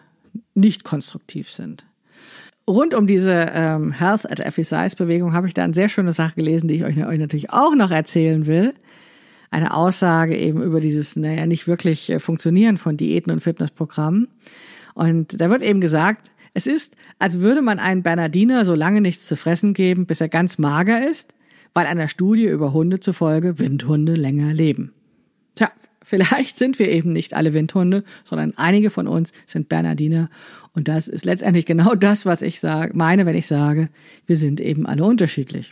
nicht 0.53 0.83
konstruktiv 0.83 1.51
sind 1.51 1.83
rund 2.67 2.93
um 2.93 3.07
diese 3.07 3.51
ähm, 3.53 3.91
Health 3.91 4.29
at 4.29 4.39
Every 4.39 4.63
Size 4.63 4.95
Bewegung 4.95 5.33
habe 5.33 5.47
ich 5.47 5.53
da 5.53 5.63
eine 5.63 5.73
sehr 5.73 5.89
schöne 5.89 6.13
Sache 6.13 6.35
gelesen, 6.35 6.67
die 6.67 6.75
ich 6.75 6.83
euch, 6.83 7.05
euch 7.05 7.19
natürlich 7.19 7.51
auch 7.51 7.75
noch 7.75 7.91
erzählen 7.91 8.45
will. 8.47 8.73
Eine 9.51 9.73
Aussage 9.75 10.35
eben 10.35 10.63
über 10.63 10.79
dieses, 10.79 11.15
naja, 11.15 11.45
nicht 11.45 11.67
wirklich 11.67 12.09
äh, 12.09 12.19
Funktionieren 12.19 12.77
von 12.77 12.97
Diäten 12.97 13.31
und 13.31 13.39
Fitnessprogrammen. 13.39 14.27
Und 14.95 15.39
da 15.39 15.49
wird 15.49 15.61
eben 15.61 15.81
gesagt, 15.81 16.31
es 16.53 16.67
ist, 16.67 16.95
als 17.19 17.39
würde 17.39 17.61
man 17.61 17.79
einen 17.79 18.03
Bernardiner 18.03 18.63
so 18.65 18.75
lange 18.75 19.01
nichts 19.01 19.27
zu 19.27 19.35
fressen 19.35 19.73
geben, 19.73 20.05
bis 20.05 20.21
er 20.21 20.29
ganz 20.29 20.57
mager 20.57 21.07
ist, 21.07 21.33
weil 21.73 21.87
einer 21.87 22.07
Studie 22.07 22.45
über 22.45 22.73
Hunde 22.73 22.99
zufolge 22.99 23.57
Windhunde 23.59 24.13
länger 24.13 24.53
leben. 24.53 24.93
Tja, 25.55 25.69
Vielleicht 26.03 26.57
sind 26.57 26.79
wir 26.79 26.89
eben 26.89 27.13
nicht 27.13 27.33
alle 27.33 27.53
Windhunde, 27.53 28.03
sondern 28.25 28.53
einige 28.57 28.89
von 28.89 29.07
uns 29.07 29.31
sind 29.45 29.69
Bernardiner. 29.69 30.29
Und 30.73 30.87
das 30.87 31.07
ist 31.07 31.25
letztendlich 31.25 31.65
genau 31.65 31.95
das, 31.95 32.25
was 32.25 32.41
ich 32.41 32.59
sage, 32.59 32.91
meine, 32.95 33.25
wenn 33.25 33.35
ich 33.35 33.47
sage, 33.47 33.89
wir 34.27 34.35
sind 34.35 34.59
eben 34.61 34.85
alle 34.85 35.03
unterschiedlich. 35.03 35.71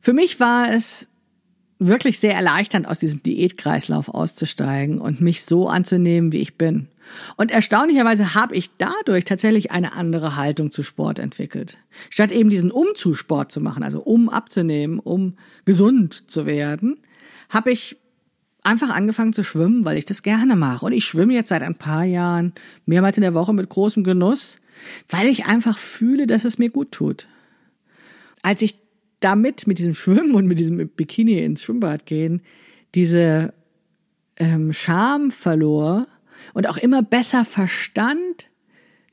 Für 0.00 0.12
mich 0.12 0.38
war 0.38 0.70
es 0.72 1.08
wirklich 1.78 2.20
sehr 2.20 2.34
erleichternd, 2.34 2.88
aus 2.88 3.00
diesem 3.00 3.22
Diätkreislauf 3.22 4.08
auszusteigen 4.08 4.98
und 4.98 5.20
mich 5.20 5.44
so 5.44 5.68
anzunehmen, 5.68 6.32
wie 6.32 6.38
ich 6.38 6.56
bin. 6.56 6.88
Und 7.36 7.50
erstaunlicherweise 7.50 8.34
habe 8.34 8.56
ich 8.56 8.70
dadurch 8.78 9.24
tatsächlich 9.24 9.70
eine 9.70 9.92
andere 9.92 10.36
Haltung 10.36 10.70
zu 10.70 10.82
Sport 10.82 11.18
entwickelt. 11.18 11.78
Statt 12.10 12.32
eben 12.32 12.50
diesen 12.50 12.70
Umzusport 12.70 13.52
zu 13.52 13.60
machen, 13.60 13.82
also 13.82 14.00
um 14.00 14.28
abzunehmen, 14.28 14.98
um 14.98 15.34
gesund 15.64 16.30
zu 16.30 16.46
werden, 16.46 16.98
habe 17.48 17.70
ich 17.70 17.96
einfach 18.62 18.90
angefangen 18.90 19.32
zu 19.32 19.44
schwimmen, 19.44 19.84
weil 19.84 19.96
ich 19.96 20.04
das 20.04 20.22
gerne 20.22 20.56
mache. 20.56 20.84
Und 20.84 20.92
ich 20.92 21.04
schwimme 21.04 21.34
jetzt 21.34 21.48
seit 21.48 21.62
ein 21.62 21.76
paar 21.76 22.04
Jahren 22.04 22.52
mehrmals 22.84 23.16
in 23.16 23.22
der 23.22 23.34
Woche 23.34 23.54
mit 23.54 23.68
großem 23.68 24.02
Genuss, 24.02 24.60
weil 25.08 25.28
ich 25.28 25.46
einfach 25.46 25.78
fühle, 25.78 26.26
dass 26.26 26.44
es 26.44 26.58
mir 26.58 26.70
gut 26.70 26.92
tut. 26.92 27.28
Als 28.42 28.62
ich 28.62 28.78
damit, 29.20 29.66
mit 29.66 29.78
diesem 29.78 29.94
Schwimmen 29.94 30.34
und 30.34 30.46
mit 30.46 30.58
diesem 30.58 30.88
Bikini 30.88 31.38
ins 31.38 31.62
Schwimmbad 31.62 32.06
gehen, 32.06 32.42
diese 32.94 33.54
ähm, 34.36 34.72
Scham 34.72 35.30
verlor 35.30 36.06
und 36.52 36.68
auch 36.68 36.76
immer 36.76 37.02
besser 37.02 37.44
verstand 37.44 38.50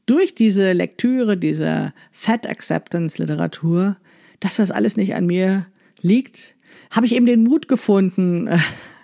durch 0.06 0.36
diese 0.36 0.74
Lektüre 0.74 1.38
dieser 1.38 1.94
Fat 2.12 2.48
Acceptance 2.48 3.22
Literatur, 3.22 3.98
dass 4.40 4.58
das 4.58 4.72
alles 4.72 4.98
nicht 4.98 5.16
an 5.16 5.26
mir 5.26 5.66
liegt, 6.02 6.56
habe 6.92 7.06
ich 7.06 7.16
eben 7.16 7.26
den 7.26 7.44
Mut 7.44 7.68
gefunden, 7.68 8.48
äh, 8.48 8.58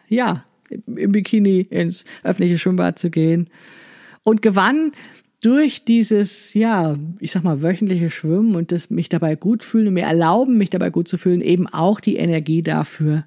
ja, 0.07 0.45
im 0.69 1.11
Bikini 1.11 1.61
ins 1.61 2.05
öffentliche 2.23 2.57
Schwimmbad 2.57 2.99
zu 2.99 3.09
gehen 3.09 3.49
und 4.23 4.41
gewann 4.41 4.91
durch 5.41 5.85
dieses, 5.85 6.53
ja, 6.53 6.97
ich 7.19 7.31
sag 7.31 7.43
mal, 7.43 7.61
wöchentliche 7.61 8.09
Schwimmen 8.09 8.55
und 8.55 8.71
das 8.71 8.89
mich 8.89 9.09
dabei 9.09 9.35
gut 9.35 9.63
fühlen, 9.63 9.93
mir 9.93 10.03
erlauben, 10.03 10.57
mich 10.57 10.69
dabei 10.69 10.89
gut 10.89 11.07
zu 11.07 11.17
fühlen, 11.17 11.41
eben 11.41 11.67
auch 11.67 11.99
die 11.99 12.17
Energie 12.17 12.61
dafür, 12.61 13.25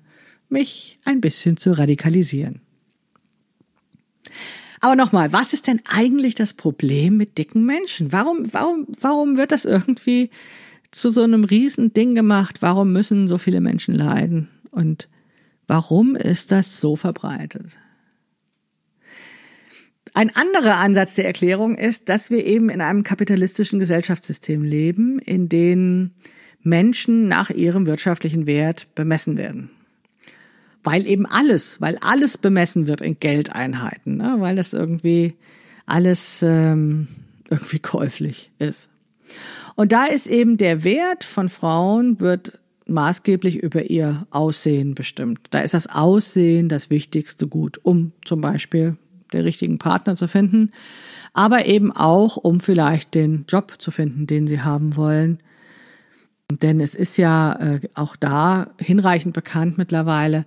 mich 0.48 0.98
ein 1.04 1.20
bisschen 1.20 1.56
zu 1.56 1.72
radikalisieren. 1.72 2.60
Aber 4.80 4.96
nochmal, 4.96 5.32
was 5.32 5.52
ist 5.52 5.68
denn 5.68 5.80
eigentlich 5.88 6.34
das 6.34 6.52
Problem 6.52 7.16
mit 7.16 7.38
dicken 7.38 7.64
Menschen? 7.64 8.12
Warum, 8.12 8.52
warum, 8.52 8.86
warum 9.00 9.36
wird 9.36 9.52
das 9.52 9.64
irgendwie 9.64 10.30
zu 10.92 11.10
so 11.10 11.22
einem 11.22 11.42
riesen 11.42 11.92
Ding 11.92 12.14
gemacht? 12.14 12.62
Warum 12.62 12.92
müssen 12.92 13.26
so 13.26 13.38
viele 13.38 13.60
Menschen 13.60 13.94
leiden? 13.94 14.48
Und 14.70 15.08
warum 15.66 16.14
ist 16.14 16.52
das 16.52 16.80
so 16.80 16.94
verbreitet? 16.96 17.76
Ein 20.14 20.34
anderer 20.36 20.76
Ansatz 20.76 21.14
der 21.14 21.24
Erklärung 21.24 21.74
ist, 21.76 22.08
dass 22.10 22.30
wir 22.30 22.44
eben 22.44 22.68
in 22.68 22.82
einem 22.82 23.02
kapitalistischen 23.02 23.78
Gesellschaftssystem 23.78 24.62
leben, 24.62 25.18
in 25.18 25.48
dem 25.48 26.10
Menschen 26.62 27.28
nach 27.28 27.48
ihrem 27.50 27.86
wirtschaftlichen 27.86 28.46
Wert 28.46 28.94
bemessen 28.94 29.38
werden. 29.38 29.70
Weil 30.84 31.06
eben 31.06 31.24
alles, 31.26 31.80
weil 31.80 31.96
alles 31.98 32.36
bemessen 32.36 32.88
wird 32.88 33.00
in 33.00 33.18
Geldeinheiten, 33.18 34.16
ne? 34.16 34.36
weil 34.38 34.56
das 34.56 34.74
irgendwie 34.74 35.34
alles 35.86 36.42
ähm, 36.42 37.08
irgendwie 37.48 37.78
käuflich 37.80 38.50
ist. 38.58 38.91
Und 39.74 39.92
da 39.92 40.06
ist 40.06 40.26
eben 40.26 40.56
der 40.56 40.84
Wert 40.84 41.24
von 41.24 41.48
Frauen 41.48 42.20
wird 42.20 42.58
maßgeblich 42.86 43.56
über 43.56 43.84
ihr 43.84 44.26
Aussehen 44.30 44.94
bestimmt. 44.94 45.40
Da 45.50 45.60
ist 45.60 45.74
das 45.74 45.86
Aussehen 45.86 46.68
das 46.68 46.90
wichtigste 46.90 47.46
Gut, 47.46 47.80
um 47.82 48.12
zum 48.24 48.40
Beispiel 48.40 48.96
den 49.32 49.42
richtigen 49.42 49.78
Partner 49.78 50.14
zu 50.14 50.28
finden, 50.28 50.70
aber 51.32 51.66
eben 51.66 51.90
auch, 51.92 52.36
um 52.36 52.60
vielleicht 52.60 53.14
den 53.14 53.46
Job 53.48 53.76
zu 53.78 53.90
finden, 53.90 54.26
den 54.26 54.46
sie 54.46 54.60
haben 54.60 54.96
wollen. 54.96 55.38
Denn 56.50 56.80
es 56.80 56.94
ist 56.94 57.16
ja 57.16 57.54
äh, 57.54 57.80
auch 57.94 58.16
da 58.16 58.72
hinreichend 58.78 59.32
bekannt 59.32 59.78
mittlerweile, 59.78 60.44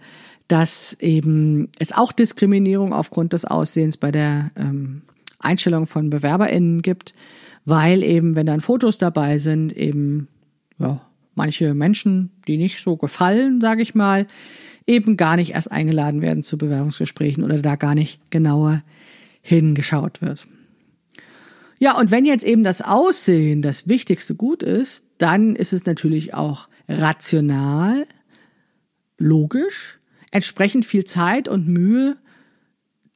dass 0.48 0.95
eben 1.00 1.69
es 1.80 1.91
auch 1.91 2.12
Diskriminierung 2.12 2.93
aufgrund 2.93 3.34
des 3.34 3.45
Aussehens 3.45 3.98
bei 3.98 4.12
der 4.12 4.52
ähm, 4.56 5.02
Einstellung 5.39 5.88
von 5.88 6.12
BewerberInnen 6.12 6.84
gibt, 6.84 7.15
weil 7.65 8.04
eben, 8.04 8.36
wenn 8.36 8.45
dann 8.45 8.62
Fotos 8.62 8.97
dabei 8.97 9.38
sind, 9.39 9.75
eben 9.75 10.28
ja, 10.78 11.01
manche 11.34 11.73
Menschen, 11.73 12.32
die 12.47 12.58
nicht 12.58 12.82
so 12.82 12.95
gefallen, 12.95 13.60
sage 13.60 13.82
ich 13.82 13.95
mal, 13.95 14.28
eben 14.88 15.17
gar 15.17 15.36
nicht 15.36 15.51
erst 15.51 15.71
eingeladen 15.71 16.21
werden 16.21 16.43
zu 16.43 16.58
Bewerbungsgesprächen 16.58 17.43
oder 17.43 17.60
da 17.62 17.75
gar 17.75 17.95
nicht 17.95 18.19
genauer 18.30 18.84
hingeschaut 19.42 20.21
wird. 20.21 20.48
Ja, 21.79 22.00
und 22.00 22.12
wenn 22.12 22.25
jetzt 22.25 22.46
eben 22.46 22.63
das 22.63 22.81
Aussehen 22.81 23.62
das 23.62 23.89
wichtigste 23.89 24.35
Gut 24.35 24.63
ist, 24.63 25.04
dann 25.17 25.56
ist 25.56 25.73
es 25.73 25.85
natürlich 25.85 26.33
auch 26.33 26.69
rational, 26.87 28.06
logisch, 29.17 30.00
entsprechend 30.31 30.85
viel 30.85 31.04
Zeit 31.04 31.48
und 31.48 31.67
Mühe 31.67 32.15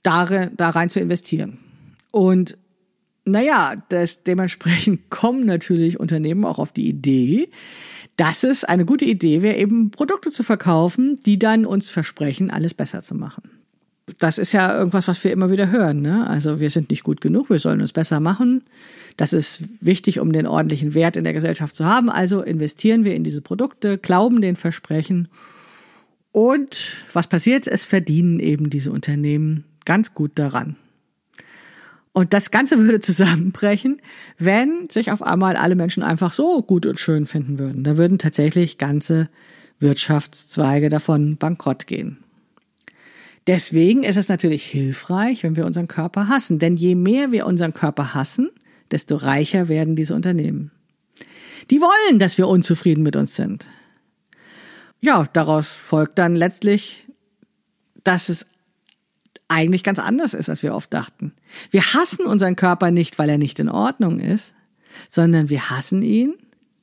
da 0.01 0.23
rein 0.23 0.89
zu 0.89 0.99
investieren. 0.99 1.59
Und 2.11 2.57
naja, 3.26 3.76
das, 3.89 4.24
dementsprechend 4.24 5.09
kommen 5.09 5.45
natürlich 5.45 5.99
Unternehmen 5.99 6.45
auch 6.45 6.59
auf 6.59 6.72
die 6.72 6.88
Idee, 6.88 7.49
dass 8.17 8.43
es 8.43 8.63
eine 8.63 8.86
gute 8.86 9.05
Idee 9.05 9.41
wäre, 9.41 9.55
eben 9.55 9.91
Produkte 9.91 10.30
zu 10.30 10.43
verkaufen, 10.43 11.22
die 11.22 11.39
dann 11.39 11.65
uns 11.65 11.89
versprechen, 11.89 12.51
alles 12.51 12.74
besser 12.74 13.01
zu 13.01 13.15
machen. 13.15 13.43
das 14.17 14.38
ist 14.38 14.51
ja 14.51 14.76
irgendwas, 14.78 15.07
was 15.07 15.24
wir 15.24 15.32
immer 15.32 15.51
wieder 15.51 15.72
hören. 15.72 16.01
Ne? 16.01 16.28
Also 16.28 16.59
wir 16.59 16.70
sind 16.70 16.89
nicht 16.89 17.03
gut 17.03 17.22
genug, 17.22 17.49
wir 17.49 17.59
sollen 17.59 17.80
uns 17.80 17.93
besser 17.93 18.20
machen. 18.20 18.63
Das 19.15 19.32
ist 19.32 19.63
wichtig, 19.82 20.20
um 20.20 20.34
den 20.34 20.47
ordentlichen 20.47 20.93
Wert 20.93 21.15
in 21.15 21.24
der 21.24 21.34
Gesellschaft 21.34 21.76
zu 21.76 21.86
haben. 21.86 22.09
Also 22.09 22.41
investieren 22.41 23.05
wir 23.05 23.15
in 23.15 23.24
diese 23.24 23.41
Produkte, 23.41 23.97
glauben 23.97 24.41
den 24.41 24.55
Versprechen. 24.55 25.30
Und 26.32 27.05
was 27.13 27.28
passiert? 27.28 27.67
Es 27.67 27.86
verdienen 27.86 28.39
eben 28.39 28.70
diese 28.70 28.91
Unternehmen 28.91 29.63
ganz 29.86 30.13
gut 30.13 30.32
daran. 30.36 30.76
Und 32.12 32.34
das 32.34 32.51
Ganze 32.51 32.80
würde 32.80 32.99
zusammenbrechen, 32.99 34.01
wenn 34.38 34.89
sich 34.89 35.12
auf 35.12 35.22
einmal 35.22 35.55
alle 35.55 35.76
Menschen 35.76 36.03
einfach 36.03 36.34
so 36.34 36.62
gut 36.62 36.86
und 36.86 36.99
schön 36.99 37.26
finden 37.26 37.60
würden. 37.60 37.84
Da 37.84 37.97
würden 37.97 38.18
tatsächlich 38.18 38.78
ganze 38.78 39.30
Wirtschaftszweige 39.80 40.89
davon 40.89 41.38
bankrott 41.38 41.88
gehen. 41.88 42.18
Deswegen 43.47 44.03
ist 44.03 44.18
es 44.18 44.28
natürlich 44.28 44.66
hilfreich, 44.66 45.43
wenn 45.43 45.55
wir 45.55 45.66
unseren 45.66 45.88
Körper 45.88 46.28
hassen. 46.28 46.60
Denn 46.60 46.76
je 46.76 46.95
mehr 46.95 47.32
wir 47.32 47.45
unseren 47.45 47.74
Körper 47.74 48.14
hassen, 48.14 48.49
desto 48.91 49.16
reicher 49.16 49.70
werden 49.70 49.95
diese 49.95 50.16
Unternehmen. 50.16 50.72
Die 51.70 51.82
wollen, 51.82 52.20
dass 52.20 52.38
wir 52.38 52.47
unzufrieden 52.47 53.03
mit 53.03 53.16
uns 53.16 53.36
sind. 53.36 53.68
Ja, 55.01 55.26
daraus 55.34 55.70
folgt 55.70 56.20
dann 56.20 56.36
letztlich, 56.36 57.07
dass 58.03 58.30
es 58.30 58.47
eigentlich 59.47 59.84
ganz 59.84 59.99
anders 59.99 60.34
ist, 60.34 60.49
als 60.49 60.64
wir 60.64 60.76
oft 60.76 60.93
dachten. 60.93 61.34
Wir 61.71 61.81
hassen 61.81 62.25
unseren 62.25 62.55
Körper 62.55 62.91
nicht, 62.91 63.19
weil 63.19 63.29
er 63.29 63.37
nicht 63.37 63.59
in 63.59 63.69
Ordnung 63.69 64.19
ist, 64.19 64.53
sondern 65.07 65.49
wir 65.49 65.69
hassen 65.69 66.01
ihn 66.01 66.35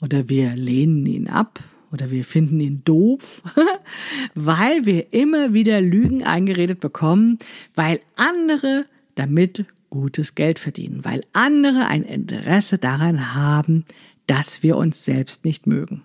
oder 0.02 0.28
wir 0.28 0.54
lehnen 0.54 1.04
ihn 1.06 1.28
ab 1.28 1.60
oder 1.92 2.10
wir 2.10 2.24
finden 2.24 2.60
ihn 2.60 2.82
doof, 2.84 3.42
weil 4.34 4.86
wir 4.86 5.12
immer 5.12 5.52
wieder 5.52 5.80
Lügen 5.80 6.24
eingeredet 6.24 6.80
bekommen, 6.80 7.38
weil 7.74 8.00
andere 8.16 8.86
damit 9.14 9.64
gutes 9.90 10.34
Geld 10.34 10.58
verdienen, 10.58 11.04
weil 11.04 11.22
andere 11.32 11.86
ein 11.86 12.02
Interesse 12.02 12.78
daran 12.78 13.34
haben, 13.34 13.84
dass 14.26 14.62
wir 14.62 14.76
uns 14.76 15.04
selbst 15.04 15.44
nicht 15.44 15.66
mögen. 15.66 16.02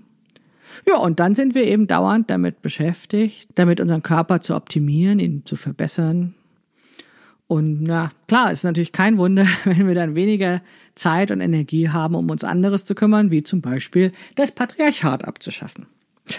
Ja, 0.88 0.98
und 0.98 1.20
dann 1.20 1.36
sind 1.36 1.54
wir 1.56 1.66
eben 1.66 1.88
dauernd 1.88 2.30
damit 2.30 2.62
beschäftigt, 2.62 3.50
damit 3.56 3.82
unseren 3.82 4.04
Körper 4.04 4.40
zu 4.40 4.56
optimieren, 4.56 5.20
ihn 5.20 5.46
zu 5.46 5.56
verbessern, 5.56 6.34
und 7.52 7.84
na 7.84 8.12
klar, 8.30 8.54
ist 8.54 8.64
natürlich 8.64 8.94
kein 8.94 9.18
Wunder, 9.18 9.46
wenn 9.66 9.86
wir 9.86 9.94
dann 9.94 10.16
weniger 10.16 10.62
Zeit 10.96 11.32
und 11.32 11.42
Energie 11.42 11.90
haben, 11.90 12.16
um 12.16 12.30
uns 12.30 12.46
anderes 12.46 12.86
zu 12.86 12.96
kümmern, 12.96 13.30
wie 13.30 13.44
zum 13.44 13.60
Beispiel 13.60 14.14
das 14.36 14.54
Patriarchat 14.54 15.26
abzuschaffen. 15.26 15.86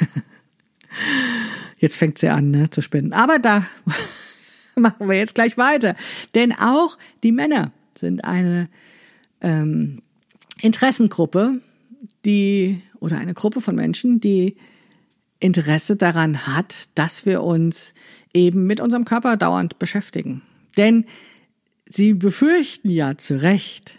Jetzt 1.77 1.99
fängt 1.99 2.17
sie 2.17 2.31
an, 2.31 2.51
ne, 2.51 2.71
zu 2.71 2.81
spinnen. 2.81 3.13
Aber 3.13 3.39
da 3.39 3.67
machen 4.75 5.07
wir 5.07 5.19
jetzt 5.19 5.35
gleich 5.35 5.59
weiter. 5.59 5.97
Denn 6.35 6.51
auch 6.53 6.97
die 7.23 7.33
Männer 7.33 7.73
sind 7.95 8.25
eine 8.25 8.71
ähm, 9.43 10.01
Interessengruppe, 10.63 11.61
die 12.25 12.81
oder 13.01 13.19
eine 13.19 13.35
Gruppe 13.35 13.61
von 13.61 13.75
Menschen, 13.75 14.19
die 14.19 14.57
Interesse 15.41 15.97
daran 15.97 16.47
hat, 16.47 16.89
dass 16.95 17.27
wir 17.27 17.43
uns 17.43 17.93
eben 18.33 18.67
mit 18.67 18.81
unserem 18.81 19.05
Körper 19.05 19.37
dauernd 19.37 19.79
beschäftigen. 19.79 20.41
Denn 20.77 21.05
sie 21.89 22.15
befürchten 22.15 22.91
ja 22.91 23.17
zu 23.17 23.41
Recht, 23.41 23.95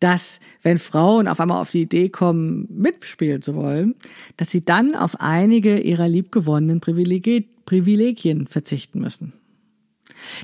dass 0.00 0.40
wenn 0.62 0.78
Frauen 0.78 1.26
auf 1.28 1.40
einmal 1.40 1.60
auf 1.60 1.70
die 1.70 1.82
Idee 1.82 2.08
kommen, 2.08 2.68
mitspielen 2.70 3.42
zu 3.42 3.54
wollen, 3.54 3.94
dass 4.36 4.50
sie 4.50 4.64
dann 4.64 4.94
auf 4.94 5.20
einige 5.20 5.78
ihrer 5.78 6.08
liebgewonnenen 6.08 6.80
Privilegien 6.80 8.46
verzichten 8.46 9.00
müssen. 9.00 9.32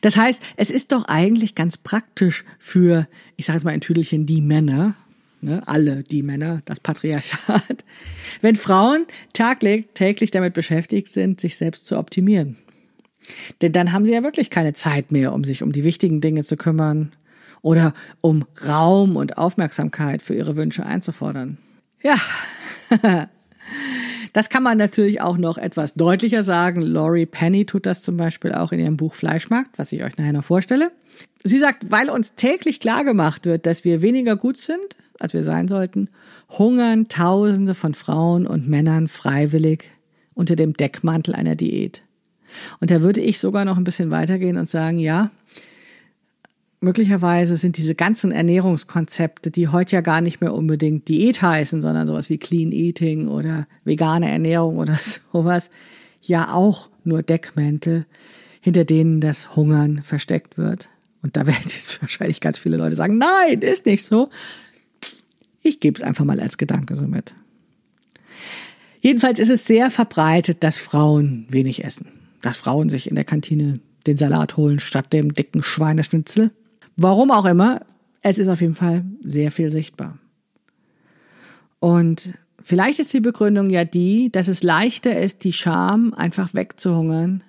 Das 0.02 0.16
heißt, 0.16 0.42
es 0.56 0.70
ist 0.70 0.92
doch 0.92 1.04
eigentlich 1.06 1.54
ganz 1.54 1.76
praktisch 1.76 2.44
für, 2.58 3.08
ich 3.36 3.46
sage 3.46 3.58
jetzt 3.58 3.64
mal 3.64 3.72
ein 3.72 3.80
Tüdelchen, 3.80 4.26
die 4.26 4.40
Männer, 4.40 4.94
ne, 5.40 5.62
alle 5.66 6.02
die 6.02 6.22
Männer, 6.22 6.62
das 6.64 6.80
Patriarchat, 6.80 7.84
wenn 8.40 8.56
Frauen 8.56 9.06
tagtäglich 9.32 10.30
damit 10.30 10.54
beschäftigt 10.54 11.08
sind, 11.08 11.40
sich 11.40 11.56
selbst 11.56 11.86
zu 11.86 11.98
optimieren. 11.98 12.56
Denn 13.62 13.72
dann 13.72 13.92
haben 13.92 14.06
sie 14.06 14.12
ja 14.12 14.22
wirklich 14.22 14.50
keine 14.50 14.72
Zeit 14.72 15.12
mehr, 15.12 15.32
um 15.32 15.44
sich 15.44 15.62
um 15.62 15.72
die 15.72 15.84
wichtigen 15.84 16.20
Dinge 16.20 16.44
zu 16.44 16.56
kümmern 16.56 17.12
oder 17.62 17.94
um 18.20 18.44
Raum 18.66 19.16
und 19.16 19.38
Aufmerksamkeit 19.38 20.22
für 20.22 20.34
ihre 20.34 20.56
Wünsche 20.56 20.84
einzufordern. 20.84 21.58
Ja, 22.02 22.16
das 24.34 24.50
kann 24.50 24.62
man 24.62 24.76
natürlich 24.76 25.22
auch 25.22 25.38
noch 25.38 25.56
etwas 25.56 25.94
deutlicher 25.94 26.42
sagen. 26.42 26.82
Laurie 26.82 27.24
Penny 27.24 27.64
tut 27.64 27.86
das 27.86 28.02
zum 28.02 28.18
Beispiel 28.18 28.52
auch 28.52 28.72
in 28.72 28.80
ihrem 28.80 28.98
Buch 28.98 29.14
Fleischmarkt, 29.14 29.78
was 29.78 29.92
ich 29.92 30.04
euch 30.04 30.18
nachher 30.18 30.34
noch 30.34 30.44
vorstelle. 30.44 30.92
Sie 31.42 31.58
sagt, 31.58 31.90
weil 31.90 32.10
uns 32.10 32.34
täglich 32.34 32.80
klar 32.80 33.04
gemacht 33.04 33.46
wird, 33.46 33.64
dass 33.64 33.84
wir 33.84 34.02
weniger 34.02 34.36
gut 34.36 34.58
sind, 34.58 34.96
als 35.18 35.32
wir 35.32 35.42
sein 35.42 35.68
sollten, 35.68 36.10
hungern 36.50 37.08
Tausende 37.08 37.74
von 37.74 37.94
Frauen 37.94 38.46
und 38.46 38.68
Männern 38.68 39.08
freiwillig 39.08 39.90
unter 40.34 40.56
dem 40.56 40.74
Deckmantel 40.74 41.34
einer 41.34 41.54
Diät. 41.54 42.02
Und 42.80 42.90
da 42.90 43.02
würde 43.02 43.20
ich 43.20 43.38
sogar 43.38 43.64
noch 43.64 43.76
ein 43.76 43.84
bisschen 43.84 44.10
weitergehen 44.10 44.56
und 44.56 44.68
sagen, 44.68 44.98
ja, 44.98 45.30
möglicherweise 46.84 47.56
sind 47.56 47.76
diese 47.78 47.94
ganzen 47.94 48.30
Ernährungskonzepte, 48.30 49.50
die 49.50 49.68
heute 49.68 49.96
ja 49.96 50.00
gar 50.02 50.20
nicht 50.20 50.40
mehr 50.40 50.54
unbedingt 50.54 51.08
Diät 51.08 51.42
heißen, 51.42 51.82
sondern 51.82 52.06
sowas 52.06 52.30
wie 52.30 52.38
Clean 52.38 52.70
Eating 52.70 53.26
oder 53.26 53.66
vegane 53.84 54.30
Ernährung 54.30 54.78
oder 54.78 54.96
sowas, 55.32 55.70
ja 56.20 56.52
auch 56.54 56.90
nur 57.02 57.22
Deckmäntel, 57.22 58.06
hinter 58.60 58.84
denen 58.84 59.20
das 59.20 59.56
Hungern 59.56 60.02
versteckt 60.02 60.56
wird. 60.56 60.88
Und 61.22 61.36
da 61.36 61.46
werden 61.46 61.64
jetzt 61.64 62.00
wahrscheinlich 62.02 62.40
ganz 62.40 62.58
viele 62.58 62.76
Leute 62.76 62.94
sagen, 62.94 63.18
nein, 63.18 63.62
ist 63.62 63.86
nicht 63.86 64.04
so. 64.04 64.28
Ich 65.62 65.80
gebe 65.80 65.98
es 65.98 66.04
einfach 66.04 66.24
mal 66.24 66.40
als 66.40 66.58
Gedanke 66.58 66.94
so 66.94 67.06
mit. 67.06 67.34
Jedenfalls 69.00 69.38
ist 69.38 69.50
es 69.50 69.66
sehr 69.66 69.90
verbreitet, 69.90 70.62
dass 70.62 70.78
Frauen 70.78 71.46
wenig 71.50 71.84
essen 71.84 72.23
dass 72.44 72.58
Frauen 72.58 72.88
sich 72.88 73.08
in 73.08 73.14
der 73.14 73.24
Kantine 73.24 73.80
den 74.06 74.16
Salat 74.16 74.56
holen 74.56 74.78
statt 74.78 75.12
dem 75.12 75.32
dicken 75.32 75.62
Schweineschnitzel. 75.62 76.50
Warum 76.96 77.30
auch 77.30 77.46
immer, 77.46 77.80
es 78.22 78.38
ist 78.38 78.48
auf 78.48 78.60
jeden 78.60 78.74
Fall 78.74 79.04
sehr 79.20 79.50
viel 79.50 79.70
sichtbar. 79.70 80.18
Und 81.80 82.34
vielleicht 82.62 82.98
ist 82.98 83.12
die 83.14 83.20
Begründung 83.20 83.70
ja 83.70 83.84
die, 83.84 84.30
dass 84.30 84.48
es 84.48 84.62
leichter 84.62 85.18
ist, 85.18 85.44
die 85.44 85.52
Scham 85.54 86.12
einfach 86.12 86.52
wegzuhungern, 86.52 87.42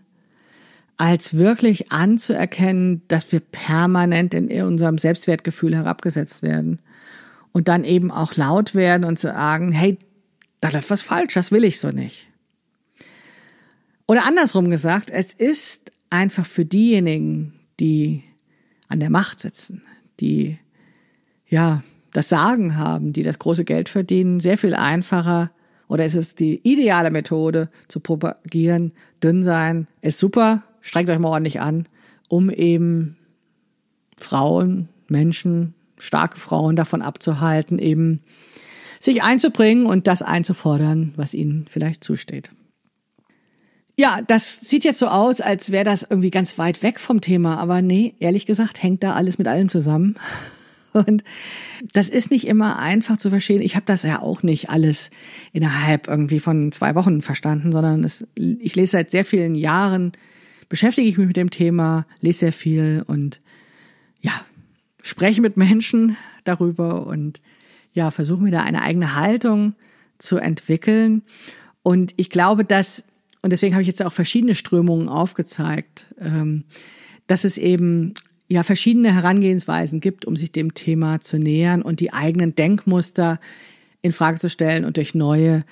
als 0.97 1.37
wirklich 1.37 1.91
anzuerkennen, 1.91 3.01
dass 3.09 3.31
wir 3.33 3.41
permanent 3.41 4.33
in 4.33 4.49
unserem 4.63 4.97
Selbstwertgefühl 4.97 5.75
herabgesetzt 5.75 6.41
werden 6.41 6.79
und 7.51 7.67
dann 7.67 7.83
eben 7.83 8.11
auch 8.11 8.35
laut 8.35 8.75
werden 8.75 9.03
und 9.03 9.19
sagen, 9.19 9.73
hey, 9.73 9.97
da 10.61 10.69
läuft 10.69 10.89
was 10.89 11.03
falsch, 11.03 11.33
das 11.33 11.51
will 11.51 11.65
ich 11.65 11.81
so 11.81 11.89
nicht. 11.89 12.27
Oder 14.07 14.25
andersrum 14.25 14.69
gesagt, 14.69 15.09
es 15.09 15.33
ist 15.33 15.91
einfach 16.09 16.45
für 16.45 16.65
diejenigen, 16.65 17.53
die 17.79 18.23
an 18.87 18.99
der 18.99 19.09
Macht 19.09 19.39
sitzen, 19.39 19.81
die 20.19 20.59
ja 21.47 21.83
das 22.13 22.29
Sagen 22.29 22.77
haben, 22.77 23.13
die 23.13 23.23
das 23.23 23.39
große 23.39 23.65
Geld 23.65 23.89
verdienen, 23.89 24.39
sehr 24.39 24.57
viel 24.57 24.75
einfacher 24.75 25.51
oder 25.87 26.05
es 26.05 26.15
ist 26.15 26.39
die 26.39 26.61
ideale 26.63 27.11
Methode 27.11 27.69
zu 27.87 27.99
propagieren, 27.99 28.93
dünn 29.23 29.43
sein 29.43 29.87
ist 30.01 30.19
super, 30.19 30.63
strengt 30.81 31.09
euch 31.09 31.19
mal 31.19 31.29
ordentlich 31.29 31.59
an, 31.59 31.87
um 32.29 32.49
eben 32.49 33.17
Frauen, 34.17 34.89
Menschen, 35.07 35.73
starke 35.97 36.39
Frauen 36.39 36.75
davon 36.75 37.01
abzuhalten, 37.01 37.79
eben 37.79 38.21
sich 38.99 39.23
einzubringen 39.23 39.85
und 39.85 40.07
das 40.07 40.21
einzufordern, 40.21 41.13
was 41.15 41.33
ihnen 41.33 41.65
vielleicht 41.67 42.03
zusteht. 42.03 42.51
Ja, 43.97 44.19
das 44.27 44.57
sieht 44.57 44.83
jetzt 44.83 44.99
so 44.99 45.07
aus, 45.07 45.39
als 45.39 45.71
wäre 45.71 45.85
das 45.85 46.03
irgendwie 46.03 46.31
ganz 46.31 46.57
weit 46.57 46.83
weg 46.83 46.99
vom 46.99 47.21
Thema, 47.21 47.57
aber 47.57 47.81
nee, 47.81 48.13
ehrlich 48.19 48.45
gesagt 48.45 48.83
hängt 48.83 49.03
da 49.03 49.13
alles 49.13 49.37
mit 49.37 49.47
allem 49.47 49.69
zusammen. 49.69 50.15
Und 50.91 51.23
das 51.93 52.07
ist 52.07 52.31
nicht 52.31 52.47
immer 52.47 52.79
einfach 52.79 53.17
zu 53.17 53.29
verstehen. 53.29 53.61
Ich 53.61 53.75
habe 53.75 53.85
das 53.85 54.03
ja 54.03 54.21
auch 54.21 54.43
nicht 54.43 54.69
alles 54.69 55.09
innerhalb 55.51 56.07
irgendwie 56.07 56.39
von 56.39 56.71
zwei 56.71 56.95
Wochen 56.95 57.21
verstanden, 57.21 57.71
sondern 57.71 58.03
es, 58.03 58.25
ich 58.35 58.75
lese 58.75 58.91
seit 58.93 59.11
sehr 59.11 59.25
vielen 59.25 59.55
Jahren, 59.55 60.13
beschäftige 60.69 61.07
ich 61.07 61.17
mich 61.17 61.27
mit 61.27 61.37
dem 61.37 61.49
Thema, 61.49 62.05
lese 62.21 62.39
sehr 62.39 62.53
viel 62.53 63.03
und 63.07 63.41
ja, 64.21 64.31
spreche 65.03 65.41
mit 65.41 65.57
Menschen 65.57 66.17
darüber 66.45 67.05
und 67.07 67.41
ja, 67.93 68.11
versuche 68.11 68.43
mir 68.43 68.51
da 68.51 68.61
eine 68.63 68.81
eigene 68.81 69.15
Haltung 69.15 69.75
zu 70.17 70.37
entwickeln. 70.37 71.23
Und 71.83 72.13
ich 72.15 72.29
glaube, 72.29 72.65
dass 72.65 73.03
und 73.45 73.51
deswegen 73.51 73.75
habe 73.75 73.83
ich 73.83 73.87
jetzt 73.87 74.03
auch 74.03 74.11
verschiedene 74.11 74.55
Strömungen 74.55 75.07
aufgezeigt, 75.07 76.07
ähm, 76.19 76.63
dass 77.27 77.43
es 77.43 77.59
eben 77.59 78.15
ja 78.47 78.63
verschiedene 78.63 79.13
Herangehensweisen 79.13 79.99
gibt, 79.99 80.25
um 80.25 80.35
sich 80.35 80.51
dem 80.51 80.73
Thema 80.73 81.19
zu 81.19 81.37
nähern 81.37 81.83
und 81.83 81.99
die 81.99 82.11
eigenen 82.11 82.55
Denkmuster 82.55 83.39
in 84.01 84.13
Frage 84.13 84.39
zu 84.39 84.49
stellen 84.49 84.83
und 84.83 84.97
durch 84.97 85.13
neue 85.13 85.63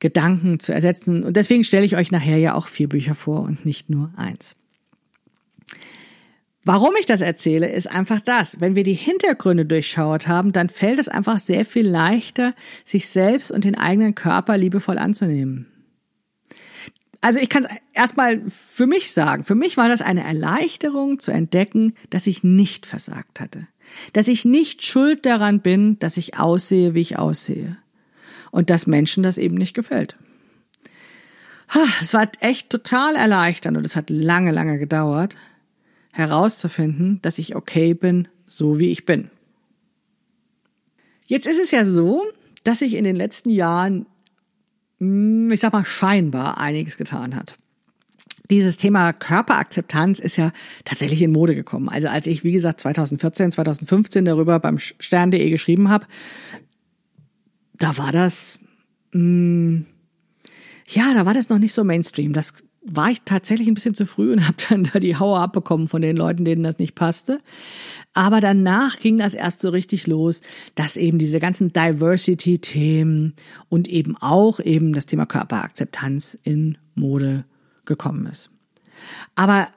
Gedanken 0.00 0.58
zu 0.58 0.74
ersetzen. 0.74 1.22
Und 1.22 1.36
deswegen 1.36 1.62
stelle 1.62 1.86
ich 1.86 1.96
euch 1.96 2.10
nachher 2.10 2.38
ja 2.38 2.54
auch 2.54 2.66
vier 2.66 2.88
Bücher 2.88 3.14
vor 3.14 3.42
und 3.42 3.64
nicht 3.64 3.88
nur 3.88 4.12
eins. 4.16 4.56
Warum 6.64 6.94
ich 6.98 7.06
das 7.06 7.20
erzähle, 7.20 7.70
ist 7.70 7.88
einfach 7.88 8.18
das. 8.18 8.60
Wenn 8.60 8.74
wir 8.74 8.82
die 8.82 8.94
Hintergründe 8.94 9.64
durchschaut 9.64 10.26
haben, 10.26 10.50
dann 10.50 10.68
fällt 10.68 10.98
es 10.98 11.06
einfach 11.06 11.38
sehr 11.38 11.64
viel 11.64 11.86
leichter, 11.86 12.52
sich 12.84 13.08
selbst 13.08 13.52
und 13.52 13.62
den 13.62 13.76
eigenen 13.76 14.16
Körper 14.16 14.58
liebevoll 14.58 14.98
anzunehmen. 14.98 15.68
Also 17.22 17.40
ich 17.40 17.48
kann 17.48 17.64
es 17.64 17.70
erstmal 17.94 18.42
für 18.50 18.86
mich 18.86 19.12
sagen. 19.12 19.44
Für 19.44 19.54
mich 19.54 19.76
war 19.76 19.88
das 19.88 20.02
eine 20.02 20.24
Erleichterung 20.24 21.18
zu 21.18 21.30
entdecken, 21.30 21.94
dass 22.10 22.26
ich 22.26 22.44
nicht 22.44 22.84
versagt 22.84 23.40
hatte. 23.40 23.66
Dass 24.12 24.28
ich 24.28 24.44
nicht 24.44 24.84
schuld 24.84 25.24
daran 25.24 25.60
bin, 25.60 25.98
dass 26.00 26.16
ich 26.16 26.38
aussehe, 26.38 26.94
wie 26.94 27.00
ich 27.00 27.18
aussehe. 27.18 27.78
Und 28.50 28.68
dass 28.68 28.86
Menschen 28.86 29.22
das 29.22 29.38
eben 29.38 29.54
nicht 29.54 29.72
gefällt. 29.72 30.16
Es 32.02 32.12
war 32.12 32.30
echt 32.40 32.68
total 32.68 33.14
erleichternd 33.14 33.78
und 33.78 33.86
es 33.86 33.96
hat 33.96 34.10
lange, 34.10 34.50
lange 34.50 34.78
gedauert 34.78 35.36
herauszufinden, 36.12 37.20
dass 37.22 37.38
ich 37.38 37.56
okay 37.56 37.94
bin, 37.94 38.28
so 38.46 38.78
wie 38.78 38.90
ich 38.90 39.06
bin. 39.06 39.30
Jetzt 41.26 41.46
ist 41.46 41.58
es 41.58 41.70
ja 41.70 41.84
so, 41.84 42.22
dass 42.64 42.80
sich 42.80 42.94
in 42.94 43.04
den 43.04 43.16
letzten 43.16 43.50
Jahren, 43.50 44.06
ich 45.02 45.60
sag 45.60 45.72
mal, 45.72 45.84
scheinbar 45.84 46.58
einiges 46.58 46.96
getan 46.96 47.34
hat. 47.34 47.58
Dieses 48.50 48.76
Thema 48.76 49.12
Körperakzeptanz 49.12 50.18
ist 50.20 50.36
ja 50.36 50.52
tatsächlich 50.84 51.22
in 51.22 51.32
Mode 51.32 51.54
gekommen. 51.54 51.88
Also 51.88 52.08
als 52.08 52.26
ich, 52.26 52.44
wie 52.44 52.52
gesagt, 52.52 52.80
2014, 52.80 53.52
2015 53.52 54.24
darüber 54.24 54.60
beim 54.60 54.78
Stern.de 54.78 55.48
geschrieben 55.50 55.88
habe, 55.88 56.06
da 57.78 57.96
war 57.98 58.12
das, 58.12 58.60
mh, 59.12 59.20
hm, 59.20 59.86
ja, 60.86 61.14
da 61.14 61.26
war 61.26 61.34
das 61.34 61.48
noch 61.48 61.58
nicht 61.58 61.72
so 61.72 61.84
Mainstream. 61.84 62.32
Das 62.32 62.64
war 62.84 63.10
ich 63.10 63.22
tatsächlich 63.24 63.68
ein 63.68 63.74
bisschen 63.74 63.94
zu 63.94 64.06
früh 64.06 64.32
und 64.32 64.40
habe 64.46 64.56
dann 64.68 64.84
da 64.92 64.98
die 64.98 65.16
Hauer 65.16 65.40
abbekommen 65.40 65.88
von 65.88 66.02
den 66.02 66.16
Leuten, 66.16 66.44
denen 66.44 66.62
das 66.62 66.78
nicht 66.78 66.94
passte. 66.94 67.40
Aber 68.12 68.40
danach 68.40 68.98
ging 68.98 69.18
das 69.18 69.34
erst 69.34 69.60
so 69.60 69.70
richtig 69.70 70.06
los, 70.06 70.42
dass 70.74 70.96
eben 70.96 71.18
diese 71.18 71.38
ganzen 71.38 71.72
Diversity-Themen 71.72 73.34
und 73.68 73.88
eben 73.88 74.16
auch 74.18 74.60
eben 74.60 74.92
das 74.92 75.06
Thema 75.06 75.26
Körperakzeptanz 75.26 76.38
in 76.42 76.78
Mode 76.94 77.44
gekommen 77.84 78.26
ist. 78.26 78.50
Aber 79.34 79.68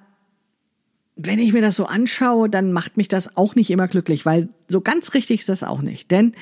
wenn 1.15 1.39
ich 1.39 1.53
mir 1.53 1.61
das 1.61 1.77
so 1.77 1.85
anschaue, 1.85 2.49
dann 2.49 2.73
macht 2.73 2.97
mich 2.97 3.07
das 3.07 3.37
auch 3.37 3.55
nicht 3.55 3.71
immer 3.71 3.87
glücklich, 3.87 4.25
weil 4.25 4.49
so 4.67 4.81
ganz 4.81 5.13
richtig 5.13 5.41
ist 5.41 5.49
das 5.49 5.63
auch 5.63 5.81
nicht. 5.81 6.11
Denn 6.11 6.33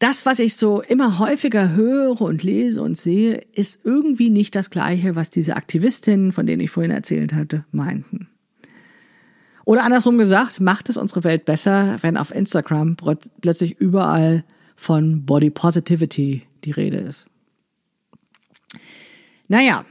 das, 0.00 0.24
was 0.24 0.38
ich 0.38 0.56
so 0.56 0.80
immer 0.80 1.18
häufiger 1.18 1.72
höre 1.72 2.20
und 2.22 2.42
lese 2.42 2.82
und 2.82 2.96
sehe, 2.96 3.42
ist 3.54 3.80
irgendwie 3.84 4.30
nicht 4.30 4.56
das 4.56 4.70
Gleiche, 4.70 5.14
was 5.14 5.28
diese 5.30 5.56
Aktivistinnen, 5.56 6.32
von 6.32 6.46
denen 6.46 6.62
ich 6.62 6.70
vorhin 6.70 6.90
erzählt 6.90 7.34
hatte, 7.34 7.64
meinten. 7.70 8.28
Oder 9.66 9.84
andersrum 9.84 10.16
gesagt, 10.16 10.58
macht 10.58 10.88
es 10.88 10.96
unsere 10.96 11.22
Welt 11.22 11.44
besser, 11.44 11.98
wenn 12.00 12.16
auf 12.16 12.34
Instagram 12.34 12.96
plötzlich 13.40 13.78
überall 13.78 14.42
von 14.74 15.26
Body 15.26 15.50
Positivity 15.50 16.42
die 16.64 16.70
Rede 16.70 16.96
ist. 16.96 17.28
Naja, 19.48 19.84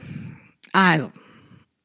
also, 0.72 1.12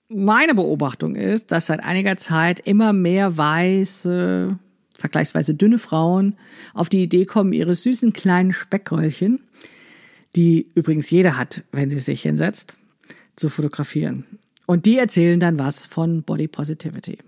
meine 0.09 0.55
Beobachtung 0.55 1.15
ist, 1.15 1.51
dass 1.51 1.67
seit 1.67 1.83
einiger 1.83 2.17
Zeit 2.17 2.59
immer 2.59 2.91
mehr 2.91 3.37
weiße, 3.37 4.57
vergleichsweise 4.97 5.55
dünne 5.55 5.79
Frauen 5.79 6.35
auf 6.73 6.89
die 6.89 7.03
Idee 7.03 7.25
kommen, 7.25 7.53
ihre 7.53 7.75
süßen 7.75 8.13
kleinen 8.13 8.53
Speckröllchen, 8.53 9.41
die 10.35 10.67
übrigens 10.75 11.09
jeder 11.09 11.37
hat, 11.37 11.63
wenn 11.71 11.89
sie 11.89 11.99
sich 11.99 12.21
hinsetzt, 12.21 12.77
zu 13.35 13.49
fotografieren. 13.49 14.25
Und 14.65 14.85
die 14.85 14.97
erzählen 14.97 15.39
dann 15.39 15.59
was 15.59 15.85
von 15.85 16.23
Body 16.23 16.47
Positivity. 16.47 17.19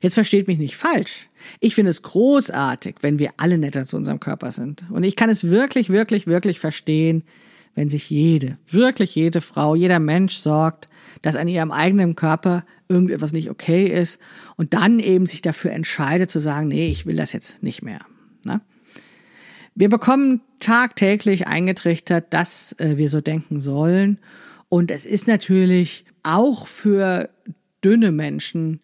Jetzt 0.00 0.14
versteht 0.14 0.46
mich 0.46 0.58
nicht 0.58 0.76
falsch. 0.76 1.28
Ich 1.60 1.74
finde 1.74 1.90
es 1.90 2.02
großartig, 2.02 2.96
wenn 3.00 3.18
wir 3.18 3.30
alle 3.36 3.58
netter 3.58 3.84
zu 3.84 3.96
unserem 3.96 4.20
Körper 4.20 4.52
sind. 4.52 4.84
Und 4.90 5.02
ich 5.02 5.16
kann 5.16 5.30
es 5.30 5.50
wirklich, 5.50 5.90
wirklich, 5.90 6.26
wirklich 6.26 6.60
verstehen, 6.60 7.24
wenn 7.74 7.88
sich 7.88 8.10
jede, 8.10 8.58
wirklich 8.66 9.14
jede 9.14 9.40
Frau, 9.40 9.74
jeder 9.74 9.98
Mensch 9.98 10.36
sorgt, 10.36 10.88
dass 11.22 11.36
an 11.36 11.48
ihrem 11.48 11.72
eigenen 11.72 12.14
Körper 12.14 12.64
irgendetwas 12.88 13.32
nicht 13.32 13.50
okay 13.50 13.86
ist 13.86 14.20
und 14.56 14.74
dann 14.74 14.98
eben 14.98 15.26
sich 15.26 15.42
dafür 15.42 15.72
entscheidet 15.72 16.30
zu 16.30 16.40
sagen, 16.40 16.68
nee, 16.68 16.88
ich 16.88 17.06
will 17.06 17.16
das 17.16 17.32
jetzt 17.32 17.62
nicht 17.62 17.82
mehr. 17.82 18.00
Ne? 18.44 18.60
Wir 19.74 19.88
bekommen 19.88 20.40
tagtäglich 20.60 21.46
eingetrichtert, 21.46 22.32
dass 22.32 22.72
äh, 22.78 22.96
wir 22.96 23.08
so 23.08 23.20
denken 23.20 23.60
sollen. 23.60 24.18
Und 24.68 24.90
es 24.90 25.06
ist 25.06 25.28
natürlich 25.28 26.04
auch 26.22 26.66
für 26.66 27.30
dünne 27.84 28.10
Menschen 28.10 28.80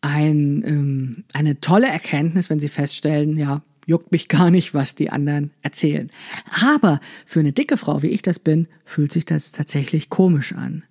ein, 0.00 0.62
ähm, 0.66 1.24
eine 1.34 1.60
tolle 1.60 1.88
Erkenntnis, 1.88 2.50
wenn 2.50 2.60
sie 2.60 2.68
feststellen, 2.68 3.36
ja, 3.36 3.62
juckt 3.86 4.12
mich 4.12 4.28
gar 4.28 4.50
nicht, 4.50 4.74
was 4.74 4.94
die 4.94 5.10
anderen 5.10 5.50
erzählen. 5.62 6.10
Aber 6.50 7.00
für 7.24 7.40
eine 7.40 7.52
dicke 7.52 7.76
Frau, 7.76 8.02
wie 8.02 8.08
ich 8.08 8.22
das 8.22 8.38
bin, 8.38 8.68
fühlt 8.84 9.12
sich 9.12 9.24
das 9.24 9.52
tatsächlich 9.52 10.10
komisch 10.10 10.52
an. 10.52 10.84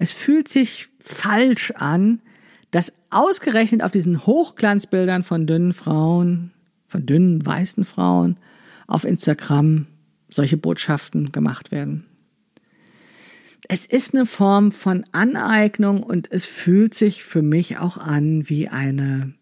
Es 0.00 0.14
fühlt 0.14 0.48
sich 0.48 0.88
falsch 0.98 1.72
an, 1.72 2.22
dass 2.70 2.94
ausgerechnet 3.10 3.82
auf 3.82 3.92
diesen 3.92 4.24
Hochglanzbildern 4.24 5.22
von 5.22 5.46
dünnen 5.46 5.74
Frauen, 5.74 6.52
von 6.86 7.04
dünnen 7.04 7.44
weißen 7.44 7.84
Frauen 7.84 8.38
auf 8.86 9.04
Instagram 9.04 9.86
solche 10.30 10.56
Botschaften 10.56 11.32
gemacht 11.32 11.70
werden. 11.70 12.06
Es 13.68 13.84
ist 13.84 14.14
eine 14.14 14.24
Form 14.24 14.72
von 14.72 15.04
Aneignung 15.12 16.02
und 16.02 16.32
es 16.32 16.46
fühlt 16.46 16.94
sich 16.94 17.22
für 17.22 17.42
mich 17.42 17.76
auch 17.76 17.98
an 17.98 18.48
wie 18.48 18.68
eine 18.68 19.34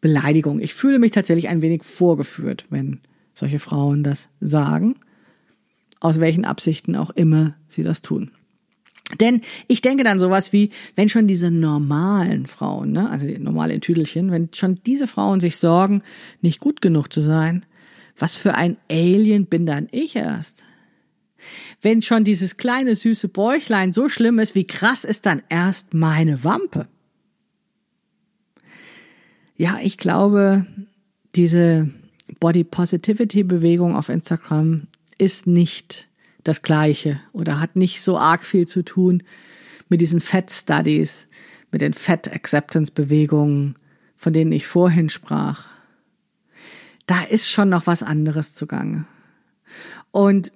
Beleidigung. 0.00 0.60
Ich 0.60 0.74
fühle 0.74 0.98
mich 0.98 1.12
tatsächlich 1.12 1.48
ein 1.48 1.62
wenig 1.62 1.84
vorgeführt, 1.84 2.66
wenn 2.70 3.02
solche 3.34 3.60
Frauen 3.60 4.02
das 4.02 4.30
sagen, 4.40 4.96
aus 6.00 6.18
welchen 6.18 6.44
Absichten 6.44 6.96
auch 6.96 7.10
immer 7.10 7.54
sie 7.68 7.84
das 7.84 8.02
tun. 8.02 8.32
Denn 9.20 9.42
ich 9.68 9.82
denke 9.82 10.02
dann 10.02 10.18
sowas 10.18 10.52
wie, 10.52 10.70
wenn 10.96 11.08
schon 11.08 11.26
diese 11.26 11.50
normalen 11.50 12.46
Frauen, 12.46 12.92
ne, 12.92 13.10
also 13.10 13.26
die 13.26 13.38
normalen 13.38 13.80
Tüdelchen, 13.80 14.30
wenn 14.30 14.48
schon 14.52 14.76
diese 14.86 15.06
Frauen 15.06 15.40
sich 15.40 15.58
sorgen, 15.58 16.02
nicht 16.40 16.58
gut 16.58 16.80
genug 16.80 17.12
zu 17.12 17.20
sein, 17.20 17.66
was 18.18 18.38
für 18.38 18.54
ein 18.54 18.76
Alien 18.90 19.46
bin 19.46 19.66
dann 19.66 19.88
ich 19.90 20.16
erst? 20.16 20.64
Wenn 21.82 22.00
schon 22.00 22.24
dieses 22.24 22.56
kleine 22.56 22.94
süße 22.94 23.28
Bäuchlein 23.28 23.92
so 23.92 24.08
schlimm 24.08 24.38
ist, 24.38 24.54
wie 24.54 24.66
krass 24.66 25.04
ist 25.04 25.26
dann 25.26 25.42
erst 25.50 25.92
meine 25.92 26.42
Wampe? 26.42 26.88
Ja, 29.56 29.78
ich 29.82 29.98
glaube, 29.98 30.66
diese 31.36 31.90
Body 32.40 32.64
Positivity 32.64 33.44
Bewegung 33.44 33.94
auf 33.94 34.08
Instagram 34.08 34.86
ist 35.18 35.46
nicht 35.46 36.08
das 36.44 36.62
Gleiche 36.62 37.20
oder 37.32 37.60
hat 37.60 37.76
nicht 37.76 38.02
so 38.02 38.18
arg 38.18 38.44
viel 38.44 38.68
zu 38.68 38.84
tun 38.84 39.22
mit 39.88 40.00
diesen 40.00 40.20
Fat 40.20 40.50
Studies, 40.50 41.26
mit 41.70 41.80
den 41.80 41.92
Fat 41.92 42.32
Acceptance 42.32 42.92
Bewegungen, 42.92 43.74
von 44.16 44.32
denen 44.32 44.52
ich 44.52 44.66
vorhin 44.66 45.08
sprach. 45.08 45.66
Da 47.06 47.22
ist 47.22 47.50
schon 47.50 47.68
noch 47.68 47.86
was 47.86 48.02
anderes 48.02 48.54
zugange. 48.54 49.06
Und 50.10 50.52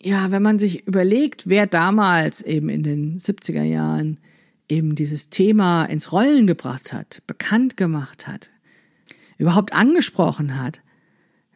ja, 0.00 0.30
wenn 0.30 0.42
man 0.42 0.58
sich 0.58 0.86
überlegt, 0.86 1.48
wer 1.48 1.66
damals 1.66 2.42
eben 2.42 2.68
in 2.68 2.82
den 2.82 3.18
70er 3.18 3.62
Jahren 3.62 4.20
eben 4.68 4.94
dieses 4.94 5.30
Thema 5.30 5.84
ins 5.86 6.12
Rollen 6.12 6.46
gebracht 6.46 6.92
hat, 6.92 7.22
bekannt 7.26 7.76
gemacht 7.76 8.26
hat, 8.26 8.50
überhaupt 9.38 9.72
angesprochen 9.74 10.60
hat, 10.60 10.80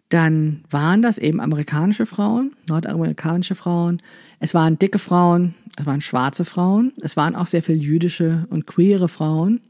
dann 0.09 0.65
waren 0.71 1.03
das 1.03 1.19
eben 1.19 1.41
amerikanische 1.41 2.07
Frauen, 2.07 2.57
nordamerikanische 2.69 3.55
Frauen, 3.55 4.01
es 4.41 4.55
waren 4.55 4.79
dicke 4.79 4.99
Frauen, 4.99 5.55
es 5.79 5.87
waren 5.87 6.01
schwarze 6.01 6.45
Frauen, 6.45 6.93
es 7.03 7.17
waren 7.17 7.35
auch 7.35 7.47
sehr 7.47 7.63
viel 7.63 7.83
jüdische 7.83 8.47
und 8.51 8.67
queere 8.67 9.09
Frauen. 9.09 9.61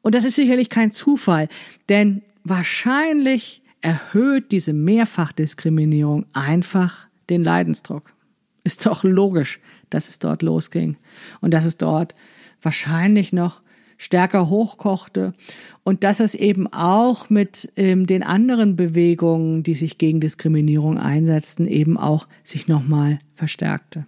Und 0.00 0.14
das 0.14 0.24
ist 0.24 0.36
sicherlich 0.36 0.70
kein 0.70 0.90
Zufall, 0.90 1.48
denn 1.88 2.22
wahrscheinlich 2.44 3.62
erhöht 3.80 4.50
diese 4.50 4.72
Mehrfachdiskriminierung 4.72 6.26
einfach 6.32 7.06
den 7.28 7.44
Leidensdruck. 7.44 8.12
Ist 8.64 8.86
doch 8.86 9.04
logisch, 9.04 9.60
dass 9.90 10.08
es 10.08 10.18
dort 10.18 10.42
losging 10.42 10.96
und 11.40 11.52
dass 11.52 11.64
es 11.64 11.76
dort 11.76 12.14
wahrscheinlich 12.62 13.32
noch 13.32 13.60
stärker 13.98 14.48
hochkochte 14.48 15.34
und 15.84 16.04
dass 16.04 16.20
es 16.20 16.34
eben 16.34 16.66
auch 16.72 17.28
mit 17.28 17.70
ähm, 17.76 18.06
den 18.06 18.22
anderen 18.22 18.76
Bewegungen, 18.76 19.62
die 19.62 19.74
sich 19.74 19.98
gegen 19.98 20.20
Diskriminierung 20.20 20.98
einsetzten, 20.98 21.66
eben 21.66 21.98
auch 21.98 22.28
sich 22.44 22.68
nochmal 22.68 23.18
verstärkte. 23.34 24.06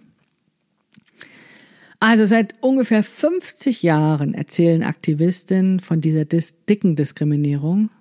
Also 1.99 2.25
seit 2.25 2.55
ungefähr 2.61 3.03
50 3.03 3.83
Jahren 3.83 4.33
erzählen 4.33 4.81
Aktivistinnen 4.81 5.79
von 5.79 6.01
dieser 6.01 6.25
dis 6.25 6.55
dicken 6.65 6.95
Diskriminierung. 6.95 7.91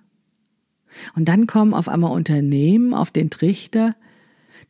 Und 1.15 1.29
dann 1.29 1.47
kommen 1.47 1.75
auf 1.75 1.89
einmal 1.89 2.13
Unternehmen 2.13 2.95
auf 2.95 3.11
den 3.11 3.29
Trichter, 3.29 3.95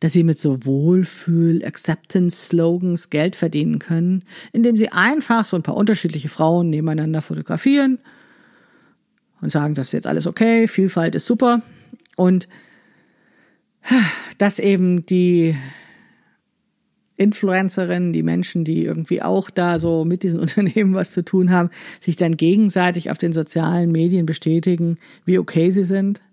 dass 0.01 0.11
sie 0.13 0.23
mit 0.23 0.39
so 0.39 0.65
Wohlfühl-Acceptance-Slogans 0.65 3.09
Geld 3.11 3.37
verdienen 3.37 3.79
können, 3.79 4.25
indem 4.51 4.75
sie 4.75 4.91
einfach 4.91 5.45
so 5.45 5.55
ein 5.55 5.63
paar 5.63 5.77
unterschiedliche 5.77 6.27
Frauen 6.27 6.69
nebeneinander 6.69 7.21
fotografieren 7.21 7.99
und 9.41 9.51
sagen, 9.51 9.75
das 9.75 9.87
ist 9.87 9.93
jetzt 9.93 10.07
alles 10.07 10.27
okay, 10.27 10.67
Vielfalt 10.67 11.15
ist 11.15 11.27
super. 11.27 11.61
Und 12.17 12.49
dass 14.37 14.59
eben 14.59 15.05
die 15.05 15.55
Influencerinnen, 17.17 18.11
die 18.11 18.23
Menschen, 18.23 18.63
die 18.63 18.83
irgendwie 18.83 19.21
auch 19.21 19.51
da 19.51 19.77
so 19.77 20.03
mit 20.03 20.23
diesen 20.23 20.39
Unternehmen 20.39 20.95
was 20.95 21.11
zu 21.11 21.23
tun 21.23 21.51
haben, 21.51 21.69
sich 21.99 22.15
dann 22.15 22.37
gegenseitig 22.37 23.11
auf 23.11 23.19
den 23.19 23.33
sozialen 23.33 23.91
Medien 23.91 24.25
bestätigen, 24.25 24.97
wie 25.25 25.37
okay 25.37 25.69
sie 25.69 25.83
sind, 25.83 26.23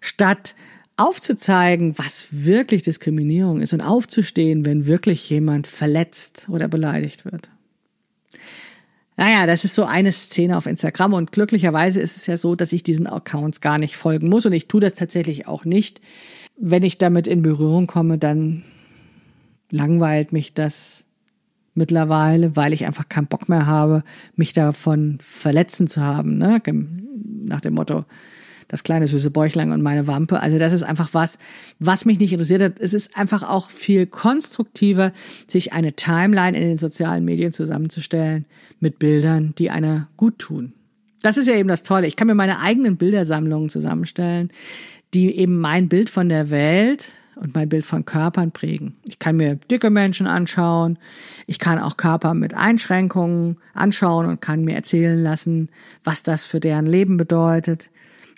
statt 0.00 0.54
aufzuzeigen, 0.96 1.98
was 1.98 2.28
wirklich 2.30 2.82
Diskriminierung 2.82 3.60
ist 3.60 3.72
und 3.72 3.80
aufzustehen, 3.80 4.64
wenn 4.64 4.86
wirklich 4.86 5.28
jemand 5.28 5.66
verletzt 5.66 6.46
oder 6.48 6.68
beleidigt 6.68 7.24
wird. 7.24 7.50
Naja, 9.18 9.46
das 9.46 9.64
ist 9.64 9.74
so 9.74 9.84
eine 9.84 10.12
Szene 10.12 10.56
auf 10.56 10.66
Instagram 10.66 11.14
und 11.14 11.32
glücklicherweise 11.32 12.00
ist 12.00 12.16
es 12.16 12.26
ja 12.26 12.36
so, 12.36 12.54
dass 12.54 12.72
ich 12.72 12.82
diesen 12.82 13.06
Accounts 13.06 13.60
gar 13.60 13.78
nicht 13.78 13.96
folgen 13.96 14.28
muss 14.28 14.44
und 14.44 14.52
ich 14.52 14.68
tue 14.68 14.80
das 14.80 14.94
tatsächlich 14.94 15.46
auch 15.46 15.64
nicht. 15.64 16.00
Wenn 16.58 16.82
ich 16.82 16.98
damit 16.98 17.26
in 17.26 17.42
Berührung 17.42 17.86
komme, 17.86 18.18
dann 18.18 18.62
langweilt 19.70 20.32
mich 20.32 20.54
das 20.54 21.04
mittlerweile, 21.74 22.56
weil 22.56 22.72
ich 22.72 22.86
einfach 22.86 23.08
keinen 23.08 23.26
Bock 23.26 23.48
mehr 23.48 23.66
habe, 23.66 24.02
mich 24.34 24.52
davon 24.52 25.18
verletzen 25.20 25.88
zu 25.88 26.00
haben, 26.00 26.38
ne? 26.38 26.62
Nach 27.44 27.60
dem 27.60 27.74
Motto, 27.74 28.04
das 28.68 28.82
kleine 28.82 29.06
süße 29.06 29.30
Bäuchlein 29.30 29.72
und 29.72 29.82
meine 29.82 30.06
Wampe. 30.06 30.40
Also 30.40 30.58
das 30.58 30.72
ist 30.72 30.82
einfach 30.82 31.10
was, 31.12 31.38
was 31.78 32.04
mich 32.04 32.18
nicht 32.18 32.32
interessiert 32.32 32.62
hat. 32.62 32.80
Es 32.80 32.94
ist 32.94 33.16
einfach 33.16 33.42
auch 33.42 33.70
viel 33.70 34.06
konstruktiver, 34.06 35.12
sich 35.46 35.72
eine 35.72 35.92
Timeline 35.92 36.56
in 36.56 36.68
den 36.68 36.78
sozialen 36.78 37.24
Medien 37.24 37.52
zusammenzustellen 37.52 38.46
mit 38.80 38.98
Bildern, 38.98 39.54
die 39.58 39.70
einer 39.70 40.08
gut 40.16 40.38
tun. 40.38 40.72
Das 41.22 41.38
ist 41.38 41.48
ja 41.48 41.54
eben 41.54 41.68
das 41.68 41.82
Tolle. 41.82 42.06
Ich 42.06 42.16
kann 42.16 42.28
mir 42.28 42.34
meine 42.34 42.60
eigenen 42.60 42.96
Bildersammlungen 42.96 43.68
zusammenstellen, 43.68 44.50
die 45.14 45.36
eben 45.36 45.58
mein 45.58 45.88
Bild 45.88 46.10
von 46.10 46.28
der 46.28 46.50
Welt 46.50 47.12
und 47.36 47.54
mein 47.54 47.68
Bild 47.68 47.84
von 47.84 48.04
Körpern 48.04 48.50
prägen. 48.50 48.96
Ich 49.04 49.18
kann 49.18 49.36
mir 49.36 49.56
dicke 49.56 49.90
Menschen 49.90 50.26
anschauen. 50.26 50.98
Ich 51.46 51.58
kann 51.58 51.78
auch 51.78 51.96
Körper 51.96 52.34
mit 52.34 52.54
Einschränkungen 52.54 53.58
anschauen 53.74 54.26
und 54.26 54.40
kann 54.40 54.64
mir 54.64 54.74
erzählen 54.74 55.22
lassen, 55.22 55.68
was 56.02 56.22
das 56.22 56.46
für 56.46 56.60
deren 56.60 56.86
Leben 56.86 57.16
bedeutet. 57.16 57.90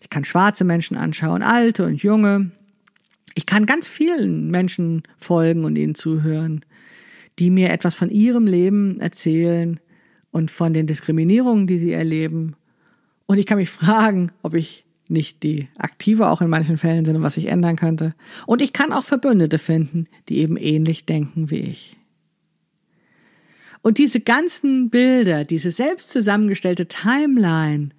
Ich 0.02 0.10
kann 0.10 0.24
schwarze 0.24 0.64
Menschen 0.64 0.96
anschauen, 0.96 1.42
alte 1.42 1.84
und 1.84 2.02
junge. 2.02 2.50
Ich 3.34 3.46
kann 3.46 3.66
ganz 3.66 3.88
vielen 3.88 4.50
Menschen 4.50 5.02
folgen 5.18 5.64
und 5.64 5.76
ihnen 5.76 5.94
zuhören, 5.94 6.64
die 7.38 7.50
mir 7.50 7.70
etwas 7.70 7.94
von 7.94 8.10
ihrem 8.10 8.46
Leben 8.46 9.00
erzählen 9.00 9.80
und 10.30 10.50
von 10.50 10.72
den 10.72 10.86
Diskriminierungen, 10.86 11.66
die 11.66 11.78
sie 11.78 11.92
erleben. 11.92 12.56
Und 13.26 13.38
ich 13.38 13.46
kann 13.46 13.58
mich 13.58 13.70
fragen, 13.70 14.32
ob 14.42 14.54
ich 14.54 14.84
nicht 15.08 15.42
die 15.42 15.68
aktive 15.78 16.28
auch 16.28 16.42
in 16.42 16.50
manchen 16.50 16.76
Fällen 16.76 17.04
sind 17.04 17.16
und 17.16 17.22
was 17.22 17.38
ich 17.38 17.46
ändern 17.46 17.76
könnte. 17.76 18.14
Und 18.46 18.60
ich 18.60 18.72
kann 18.72 18.92
auch 18.92 19.04
Verbündete 19.04 19.58
finden, 19.58 20.04
die 20.28 20.38
eben 20.38 20.56
ähnlich 20.56 21.06
denken 21.06 21.50
wie 21.50 21.60
ich. 21.60 21.96
Und 23.80 23.98
diese 23.98 24.20
ganzen 24.20 24.90
Bilder, 24.90 25.44
diese 25.44 25.70
selbst 25.70 26.10
zusammengestellte 26.10 26.88
Timeline 26.88 27.90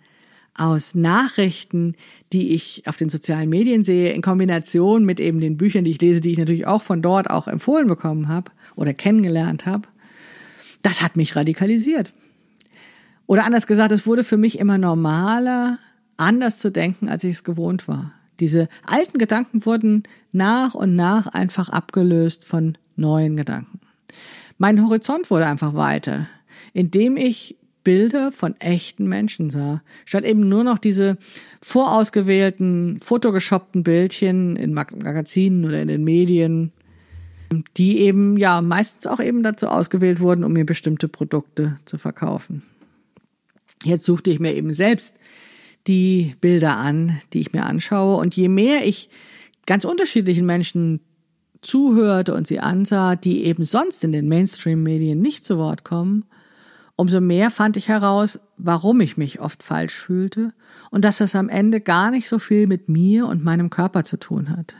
aus 0.56 0.95
Nachrichten, 0.95 1.95
die 2.34 2.54
ich 2.54 2.84
auf 2.86 2.97
den 2.97 3.10
sozialen 3.10 3.50
Medien 3.50 3.84
sehe, 3.84 4.14
in 4.14 4.22
Kombination 4.22 5.06
mit 5.06 5.20
eben 5.20 5.39
den 5.39 5.58
Büchern, 5.58 5.84
die 5.84 5.91
ich 5.91 6.02
lese, 6.02 6.22
die 6.22 6.32
ich 6.32 6.38
natürlich 6.38 6.68
auch 6.68 6.84
von 6.84 7.02
dort 7.02 7.30
auch 7.30 7.47
empfohlen 7.47 7.88
bekommen 7.88 8.28
habe 8.28 8.52
oder 8.76 8.93
kennengelernt 8.93 9.66
habe, 9.66 9.88
das 10.82 11.02
hat 11.02 11.16
mich 11.16 11.36
radikalisiert. 11.36 12.14
Oder 13.26 13.45
anders 13.45 13.68
gesagt, 13.68 13.91
es 13.91 14.08
wurde 14.08 14.24
für 14.24 14.38
mich 14.38 14.58
immer 14.60 14.78
normaler, 14.78 15.78
anders 16.18 16.60
zu 16.60 16.72
denken, 16.72 17.10
als 17.10 17.24
ich 17.24 17.36
es 17.36 17.43
gewohnt 17.43 17.88
war. 17.88 18.14
Diese 18.39 18.70
alten 18.86 19.18
Gedanken 19.18 19.66
wurden 19.66 20.04
nach 20.32 20.74
und 20.74 20.95
nach 20.95 21.28
einfach 21.28 21.70
abgelöst 21.70 22.45
von 22.45 22.78
neuen 22.95 23.38
Gedanken. 23.38 23.80
Mein 24.58 24.84
Horizont 24.84 25.30
wurde 25.30 25.45
einfach 25.45 25.74
weiter, 25.74 26.28
indem 26.74 27.18
ich 27.18 27.56
Bilder 27.84 28.32
von 28.32 28.56
echten 28.60 29.08
Menschen 29.08 29.50
sah, 29.50 29.82
statt 30.06 30.26
eben 30.26 30.48
nur 30.50 30.64
noch 30.64 30.78
diese 30.78 31.18
vorausgewählten, 31.62 33.00
fotogeshoppten 33.02 33.84
Bildchen 33.84 34.56
in 34.56 34.74
Magazinen 34.74 35.66
oder 35.66 35.82
in 35.82 35.88
den 35.88 36.04
Medien, 36.04 36.72
die 37.78 38.00
eben 38.00 38.38
ja 38.38 38.62
meistens 38.62 39.08
auch 39.08 39.20
eben 39.20 39.44
dazu 39.44 39.68
ausgewählt 39.68 40.20
wurden, 40.20 40.44
um 40.44 40.54
mir 40.54 40.66
bestimmte 40.66 41.08
Produkte 41.08 41.78
zu 41.86 41.98
verkaufen. 41.98 42.64
Jetzt 43.84 44.06
suchte 44.06 44.30
ich 44.30 44.40
mir 44.40 44.54
eben 44.54 44.74
selbst 44.74 45.16
die 45.88 46.36
Bilder 46.42 46.76
an, 46.76 47.20
die 47.34 47.40
ich 47.40 47.54
mir 47.54 47.66
anschaue. 47.66 48.18
Und 48.18 48.36
je 48.36 48.50
mehr 48.50 48.86
ich 48.86 49.10
ganz 49.66 49.86
unterschiedlichen 49.86 50.46
Menschen 50.46 51.00
zuhörte 51.62 52.34
und 52.34 52.48
sie 52.48 52.60
ansah, 52.60 53.16
die 53.16 53.46
eben 53.46 53.64
sonst 53.64 54.04
in 54.04 54.12
den 54.12 54.28
Mainstream-Medien 54.28 55.20
nicht 55.22 55.46
zu 55.46 55.58
Wort 55.58 55.84
kommen, 55.84 56.26
umso 57.00 57.22
mehr 57.22 57.50
fand 57.50 57.78
ich 57.78 57.88
heraus, 57.88 58.41
warum 58.58 59.00
ich 59.00 59.16
mich 59.16 59.39
oft 59.39 59.64
falsch 59.64 59.95
fühlte 59.95 60.52
und 60.91 61.06
dass 61.06 61.20
das 61.20 61.34
am 61.34 61.47
Ende 61.47 61.80
gar 61.80 62.12
nicht 62.12 62.28
so 62.28 62.39
viel 62.39 62.68
mit 62.68 62.89
mir 62.89 63.26
und 63.26 63.41
meinem 63.41 63.70
Körper 63.70 64.04
zu 64.04 64.18
tun 64.18 64.50
hat, 64.50 64.76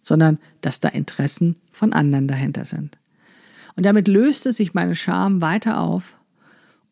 sondern 0.00 0.38
dass 0.62 0.80
da 0.80 0.88
Interessen 0.88 1.56
von 1.70 1.92
anderen 1.92 2.26
dahinter 2.26 2.64
sind. 2.64 2.96
Und 3.76 3.84
damit 3.84 4.08
löste 4.08 4.54
sich 4.54 4.72
meine 4.72 4.94
Scham 4.94 5.42
weiter 5.42 5.78
auf 5.78 6.16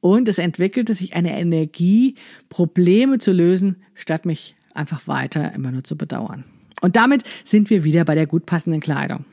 und 0.00 0.28
es 0.28 0.36
entwickelte 0.36 0.92
sich 0.92 1.14
eine 1.14 1.40
Energie, 1.40 2.16
Probleme 2.50 3.16
zu 3.16 3.32
lösen, 3.32 3.76
statt 3.94 4.26
mich 4.26 4.56
einfach 4.74 5.08
weiter 5.08 5.54
immer 5.54 5.72
nur 5.72 5.84
zu 5.84 5.96
bedauern. 5.96 6.44
Und 6.82 6.96
damit 6.96 7.24
sind 7.44 7.70
wir 7.70 7.82
wieder 7.82 8.04
bei 8.04 8.14
der 8.14 8.26
gut 8.26 8.44
passenden 8.44 8.80
Kleidung. 8.80 9.24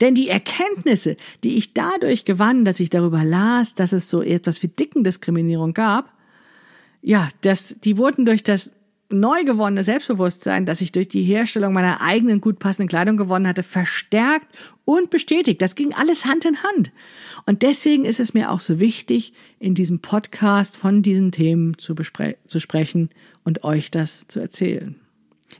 Denn 0.00 0.14
die 0.14 0.28
Erkenntnisse, 0.28 1.16
die 1.42 1.56
ich 1.56 1.74
dadurch 1.74 2.24
gewann, 2.24 2.64
dass 2.64 2.80
ich 2.80 2.90
darüber 2.90 3.24
las, 3.24 3.74
dass 3.74 3.92
es 3.92 4.10
so 4.10 4.22
etwas 4.22 4.62
wie 4.62 4.68
Dickendiskriminierung 4.68 5.74
gab, 5.74 6.12
ja, 7.02 7.28
das, 7.42 7.76
die 7.80 7.98
wurden 7.98 8.24
durch 8.24 8.42
das 8.42 8.72
neu 9.10 9.44
gewonnene 9.44 9.84
Selbstbewusstsein, 9.84 10.66
das 10.66 10.80
ich 10.80 10.92
durch 10.92 11.08
die 11.08 11.22
Herstellung 11.22 11.72
meiner 11.72 12.00
eigenen 12.00 12.40
gut 12.40 12.58
passenden 12.58 12.88
Kleidung 12.88 13.16
gewonnen 13.16 13.46
hatte, 13.46 13.62
verstärkt 13.62 14.48
und 14.84 15.10
bestätigt. 15.10 15.60
Das 15.62 15.74
ging 15.74 15.92
alles 15.94 16.24
Hand 16.24 16.44
in 16.44 16.62
Hand. 16.62 16.92
Und 17.46 17.62
deswegen 17.62 18.04
ist 18.04 18.20
es 18.20 18.34
mir 18.34 18.50
auch 18.50 18.60
so 18.60 18.80
wichtig, 18.80 19.32
in 19.58 19.74
diesem 19.74 20.00
Podcast 20.00 20.76
von 20.76 21.02
diesen 21.02 21.32
Themen 21.32 21.76
zu, 21.78 21.94
zu 21.94 22.60
sprechen 22.60 23.10
und 23.44 23.64
euch 23.64 23.90
das 23.90 24.26
zu 24.28 24.40
erzählen. 24.40 24.96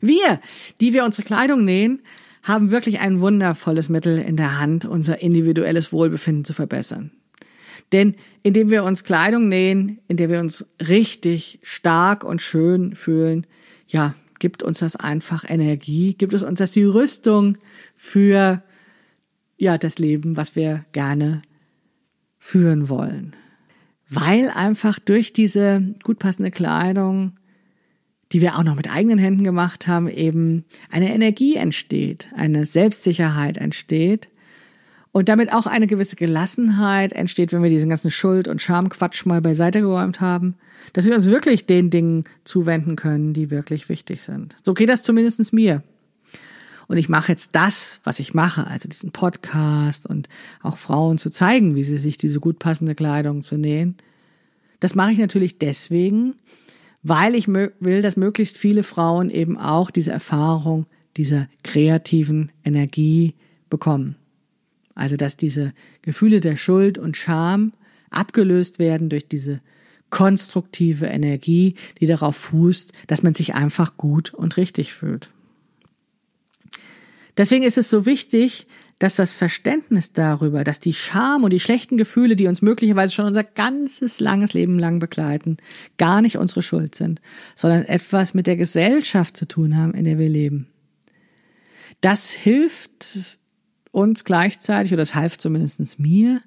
Wir, 0.00 0.40
die 0.80 0.92
wir 0.92 1.04
unsere 1.04 1.24
Kleidung 1.24 1.64
nähen, 1.64 2.02
haben 2.44 2.70
wirklich 2.70 3.00
ein 3.00 3.20
wundervolles 3.20 3.88
Mittel 3.88 4.18
in 4.18 4.36
der 4.36 4.60
Hand, 4.60 4.84
unser 4.84 5.20
individuelles 5.20 5.92
Wohlbefinden 5.92 6.44
zu 6.44 6.52
verbessern. 6.52 7.10
Denn 7.92 8.14
indem 8.42 8.70
wir 8.70 8.84
uns 8.84 9.02
Kleidung 9.02 9.48
nähen, 9.48 9.98
in 10.08 10.18
der 10.18 10.28
wir 10.28 10.40
uns 10.40 10.66
richtig 10.80 11.58
stark 11.62 12.22
und 12.22 12.42
schön 12.42 12.94
fühlen, 12.94 13.46
ja, 13.86 14.14
gibt 14.38 14.62
uns 14.62 14.80
das 14.80 14.94
einfach 14.94 15.44
Energie, 15.48 16.14
gibt 16.14 16.34
es 16.34 16.42
uns 16.42 16.58
das 16.58 16.72
die 16.72 16.84
Rüstung 16.84 17.56
für 17.94 18.62
ja, 19.56 19.78
das 19.78 19.98
Leben, 19.98 20.36
was 20.36 20.54
wir 20.54 20.84
gerne 20.92 21.42
führen 22.38 22.90
wollen. 22.90 23.34
Weil 24.10 24.50
einfach 24.50 24.98
durch 24.98 25.32
diese 25.32 25.94
gut 26.02 26.18
passende 26.18 26.50
Kleidung, 26.50 27.32
die 28.34 28.42
wir 28.42 28.58
auch 28.58 28.64
noch 28.64 28.74
mit 28.74 28.90
eigenen 28.90 29.18
Händen 29.18 29.44
gemacht 29.44 29.86
haben, 29.86 30.08
eben 30.08 30.64
eine 30.90 31.14
Energie 31.14 31.54
entsteht, 31.56 32.28
eine 32.34 32.66
Selbstsicherheit 32.66 33.56
entsteht, 33.56 34.28
und 35.12 35.28
damit 35.28 35.52
auch 35.52 35.66
eine 35.66 35.86
gewisse 35.86 36.16
Gelassenheit 36.16 37.12
entsteht, 37.12 37.52
wenn 37.52 37.62
wir 37.62 37.70
diesen 37.70 37.88
ganzen 37.88 38.10
Schuld- 38.10 38.48
und 38.48 38.60
Schamquatsch 38.60 39.24
mal 39.26 39.40
beiseite 39.40 39.80
geräumt 39.80 40.20
haben, 40.20 40.56
dass 40.92 41.04
wir 41.04 41.14
uns 41.14 41.26
wirklich 41.26 41.66
den 41.66 41.88
Dingen 41.88 42.24
zuwenden 42.42 42.96
können, 42.96 43.32
die 43.32 43.52
wirklich 43.52 43.88
wichtig 43.88 44.22
sind. 44.22 44.56
So 44.64 44.74
geht 44.74 44.88
das 44.88 45.04
zumindest 45.04 45.52
mir. 45.52 45.84
Und 46.88 46.96
ich 46.96 47.08
mache 47.08 47.30
jetzt 47.30 47.50
das, 47.52 48.00
was 48.02 48.18
ich 48.18 48.34
mache, 48.34 48.66
also 48.66 48.88
diesen 48.88 49.12
Podcast 49.12 50.04
und 50.04 50.28
auch 50.62 50.78
Frauen 50.78 51.16
zu 51.16 51.30
zeigen, 51.30 51.76
wie 51.76 51.84
sie 51.84 51.98
sich 51.98 52.16
diese 52.16 52.40
gut 52.40 52.58
passende 52.58 52.96
Kleidung 52.96 53.42
zu 53.42 53.56
nähen. 53.56 53.96
Das 54.80 54.96
mache 54.96 55.12
ich 55.12 55.18
natürlich 55.18 55.58
deswegen, 55.58 56.34
weil 57.04 57.34
ich 57.34 57.46
will, 57.46 58.02
dass 58.02 58.16
möglichst 58.16 58.58
viele 58.58 58.82
Frauen 58.82 59.30
eben 59.30 59.56
auch 59.56 59.90
diese 59.90 60.10
Erfahrung 60.10 60.86
dieser 61.16 61.46
kreativen 61.62 62.50
Energie 62.64 63.34
bekommen. 63.70 64.16
Also 64.94 65.16
dass 65.16 65.36
diese 65.36 65.72
Gefühle 66.02 66.40
der 66.40 66.56
Schuld 66.56 66.98
und 66.98 67.16
Scham 67.16 67.72
abgelöst 68.10 68.78
werden 68.78 69.10
durch 69.10 69.28
diese 69.28 69.60
konstruktive 70.10 71.06
Energie, 71.06 71.74
die 72.00 72.06
darauf 72.06 72.36
fußt, 72.36 72.92
dass 73.06 73.22
man 73.22 73.34
sich 73.34 73.54
einfach 73.54 73.96
gut 73.96 74.32
und 74.32 74.56
richtig 74.56 74.94
fühlt. 74.94 75.30
Deswegen 77.36 77.64
ist 77.64 77.78
es 77.78 77.90
so 77.90 78.06
wichtig, 78.06 78.66
dass 78.98 79.16
das 79.16 79.34
Verständnis 79.34 80.12
darüber, 80.12 80.64
dass 80.64 80.80
die 80.80 80.92
Scham 80.92 81.44
und 81.44 81.52
die 81.52 81.60
schlechten 81.60 81.96
Gefühle, 81.96 82.36
die 82.36 82.46
uns 82.46 82.62
möglicherweise 82.62 83.12
schon 83.12 83.26
unser 83.26 83.44
ganzes 83.44 84.20
langes 84.20 84.54
Leben 84.54 84.78
lang 84.78 84.98
begleiten, 84.98 85.56
gar 85.98 86.22
nicht 86.22 86.38
unsere 86.38 86.62
Schuld 86.62 86.94
sind, 86.94 87.20
sondern 87.54 87.84
etwas 87.84 88.34
mit 88.34 88.46
der 88.46 88.56
Gesellschaft 88.56 89.36
zu 89.36 89.46
tun 89.46 89.76
haben, 89.76 89.94
in 89.94 90.04
der 90.04 90.18
wir 90.18 90.28
leben. 90.28 90.68
Das 92.00 92.30
hilft 92.30 93.38
uns 93.90 94.24
gleichzeitig, 94.24 94.92
oder 94.92 95.02
das 95.02 95.14
half 95.14 95.38
zumindest 95.38 95.98
mir, 95.98 96.40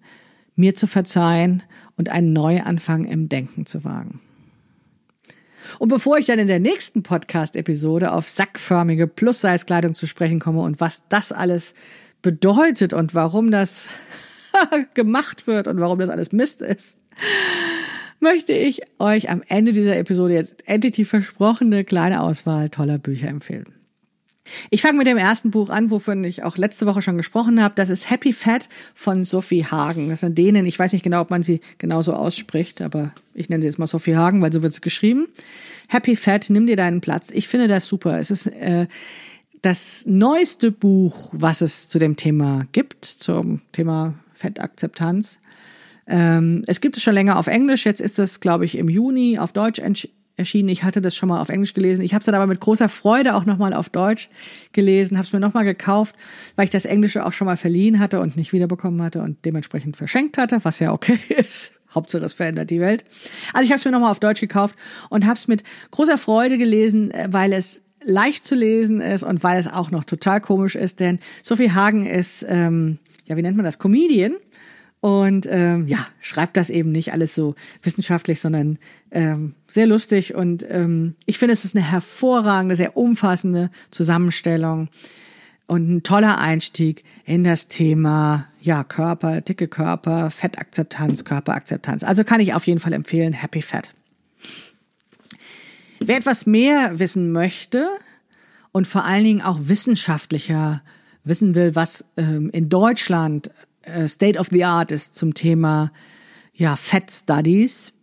mir 0.55 0.75
zu 0.75 0.87
verzeihen 0.87 1.63
und 1.95 2.09
einen 2.09 2.33
Neuanfang 2.33 3.05
im 3.05 3.29
Denken 3.29 3.65
zu 3.65 3.83
wagen. 3.83 4.19
Und 5.79 5.89
bevor 5.89 6.17
ich 6.17 6.25
dann 6.25 6.39
in 6.39 6.47
der 6.47 6.59
nächsten 6.59 7.03
Podcast-Episode 7.03 8.11
auf 8.11 8.29
sackförmige 8.29 9.07
Plus-Size-Kleidung 9.07 9.93
zu 9.93 10.07
sprechen 10.07 10.39
komme 10.39 10.61
und 10.61 10.79
was 10.79 11.03
das 11.09 11.31
alles 11.31 11.73
bedeutet 12.21 12.93
und 12.93 13.15
warum 13.15 13.51
das 13.51 13.89
gemacht 14.93 15.47
wird 15.47 15.67
und 15.67 15.79
warum 15.79 15.99
das 15.99 16.09
alles 16.09 16.31
Mist 16.31 16.61
ist, 16.61 16.97
möchte 18.19 18.53
ich 18.53 18.81
euch 18.99 19.29
am 19.29 19.43
Ende 19.47 19.73
dieser 19.73 19.97
Episode 19.97 20.33
jetzt 20.33 20.67
endlich 20.67 20.93
die 20.93 21.05
versprochene 21.05 21.83
kleine 21.83 22.21
Auswahl 22.21 22.69
toller 22.69 22.97
Bücher 22.97 23.27
empfehlen. 23.27 23.73
Ich 24.69 24.81
fange 24.81 24.97
mit 24.97 25.07
dem 25.07 25.17
ersten 25.17 25.51
Buch 25.51 25.69
an, 25.69 25.91
wovon 25.91 26.23
ich 26.23 26.43
auch 26.43 26.57
letzte 26.57 26.85
Woche 26.85 27.01
schon 27.01 27.17
gesprochen 27.17 27.61
habe. 27.61 27.73
Das 27.75 27.89
ist 27.89 28.09
Happy 28.09 28.31
Fat 28.31 28.69
von 28.93 29.23
Sophie 29.23 29.65
Hagen. 29.65 30.09
Das 30.09 30.21
sind 30.21 30.37
denen, 30.37 30.65
ich 30.65 30.79
weiß 30.79 30.93
nicht 30.93 31.03
genau, 31.03 31.21
ob 31.21 31.29
man 31.29 31.43
sie 31.43 31.59
genauso 31.77 32.13
ausspricht, 32.13 32.81
aber 32.81 33.11
ich 33.33 33.49
nenne 33.49 33.61
sie 33.61 33.67
jetzt 33.67 33.79
mal 33.79 33.87
Sophie 33.87 34.15
Hagen, 34.15 34.41
weil 34.41 34.53
so 34.53 34.61
wird 34.61 34.73
es 34.73 34.81
geschrieben. 34.81 35.27
Happy 35.89 36.15
Fat, 36.15 36.49
nimm 36.49 36.65
dir 36.65 36.75
deinen 36.75 37.01
Platz. 37.01 37.29
Ich 37.31 37.47
finde 37.47 37.67
das 37.67 37.87
super. 37.87 38.19
Es 38.19 38.31
ist 38.31 38.47
äh, 38.47 38.87
das 39.61 40.03
neueste 40.05 40.71
Buch, 40.71 41.29
was 41.33 41.61
es 41.61 41.87
zu 41.87 41.99
dem 41.99 42.15
Thema 42.15 42.65
gibt, 42.71 43.05
zum 43.05 43.61
Thema 43.71 44.13
Fettakzeptanz. 44.33 45.39
Ähm, 46.07 46.61
es 46.67 46.81
gibt 46.81 46.97
es 46.97 47.03
schon 47.03 47.13
länger 47.13 47.37
auf 47.37 47.47
Englisch. 47.47 47.85
Jetzt 47.85 48.01
ist 48.01 48.19
es, 48.19 48.39
glaube 48.39 48.65
ich, 48.65 48.77
im 48.77 48.87
Juni 48.87 49.39
auf 49.39 49.51
Deutsch 49.51 49.81
erschienen. 50.37 50.69
Ich 50.69 50.83
hatte 50.83 51.01
das 51.01 51.15
schon 51.15 51.29
mal 51.29 51.41
auf 51.41 51.49
Englisch 51.49 51.73
gelesen. 51.73 52.01
Ich 52.01 52.13
habe 52.13 52.21
es 52.21 52.25
dann 52.25 52.35
aber 52.35 52.47
mit 52.47 52.59
großer 52.59 52.87
Freude 52.87 53.35
auch 53.35 53.45
nochmal 53.45 53.73
auf 53.73 53.89
Deutsch 53.89 54.29
gelesen, 54.71 55.17
habe 55.17 55.25
es 55.25 55.33
mir 55.33 55.39
nochmal 55.39 55.65
gekauft, 55.65 56.15
weil 56.55 56.65
ich 56.65 56.69
das 56.69 56.85
Englische 56.85 57.25
auch 57.25 57.33
schon 57.33 57.45
mal 57.45 57.57
verliehen 57.57 57.99
hatte 57.99 58.19
und 58.19 58.37
nicht 58.37 58.53
wiederbekommen 58.53 59.01
hatte 59.01 59.21
und 59.21 59.43
dementsprechend 59.43 59.97
verschenkt 59.97 60.37
hatte, 60.37 60.59
was 60.63 60.79
ja 60.79 60.93
okay 60.93 61.19
ist. 61.29 61.73
Hauptsache 61.93 62.23
es 62.23 62.33
verändert 62.33 62.69
die 62.69 62.79
Welt. 62.79 63.05
Also 63.53 63.65
ich 63.65 63.71
habe 63.71 63.79
es 63.79 63.85
mir 63.85 63.91
nochmal 63.91 64.11
auf 64.11 64.19
Deutsch 64.19 64.41
gekauft 64.41 64.75
und 65.09 65.25
habe 65.25 65.35
es 65.35 65.47
mit 65.47 65.63
großer 65.91 66.17
Freude 66.17 66.57
gelesen, 66.57 67.11
äh, 67.11 67.27
weil 67.31 67.53
es 67.53 67.81
leicht 68.03 68.45
zu 68.45 68.55
lesen 68.55 69.01
ist 69.01 69.23
und 69.23 69.43
weil 69.43 69.59
es 69.59 69.67
auch 69.67 69.91
noch 69.91 70.03
total 70.03 70.41
komisch 70.41 70.75
ist, 70.75 70.99
denn 70.99 71.19
Sophie 71.43 71.71
Hagen 71.71 72.05
ist, 72.05 72.45
ähm, 72.47 72.99
ja, 73.25 73.37
wie 73.37 73.41
nennt 73.41 73.57
man 73.57 73.65
das, 73.65 73.79
Comedian 73.79 74.35
und 74.99 75.47
ähm, 75.49 75.87
ja, 75.87 76.07
schreibt 76.19 76.57
das 76.57 76.69
eben 76.69 76.91
nicht 76.91 77.13
alles 77.13 77.35
so 77.35 77.55
wissenschaftlich, 77.83 78.39
sondern 78.39 78.79
ähm, 79.11 79.53
sehr 79.67 79.85
lustig. 79.85 80.33
Und 80.33 80.65
ähm, 80.69 81.15
ich 81.25 81.37
finde, 81.37 81.53
es 81.53 81.65
ist 81.65 81.75
eine 81.75 81.85
hervorragende, 81.85 82.75
sehr 82.75 82.97
umfassende 82.97 83.69
Zusammenstellung 83.91 84.89
und 85.67 85.89
ein 85.89 86.03
toller 86.03 86.39
Einstieg 86.39 87.03
in 87.25 87.43
das 87.43 87.67
Thema 87.67 88.47
ja 88.59 88.83
Körper, 88.83 89.41
dicke 89.41 89.67
Körper, 89.67 90.31
Fettakzeptanz, 90.31 91.25
Körperakzeptanz. 91.25 92.03
Also 92.03 92.23
kann 92.23 92.41
ich 92.41 92.55
auf 92.55 92.65
jeden 92.65 92.79
Fall 92.79 92.93
empfehlen, 92.93 93.33
Happy 93.33 93.61
Fat. 93.61 93.93
Wer 95.99 96.17
etwas 96.17 96.45
mehr 96.45 96.99
wissen 96.99 97.31
möchte 97.31 97.87
und 98.71 98.87
vor 98.87 99.03
allen 99.05 99.23
Dingen 99.23 99.41
auch 99.41 99.59
wissenschaftlicher 99.61 100.83
wissen 101.23 101.55
will, 101.55 101.75
was 101.75 102.05
ähm, 102.15 102.49
in 102.51 102.69
Deutschland 102.69 103.49
äh, 103.81 104.07
State 104.07 104.39
of 104.39 104.47
the 104.47 104.63
Art 104.63 104.91
ist 104.91 105.15
zum 105.15 105.33
Thema 105.33 105.91
ja, 106.53 106.75
Fat 106.75 107.11
Studies. 107.11 107.93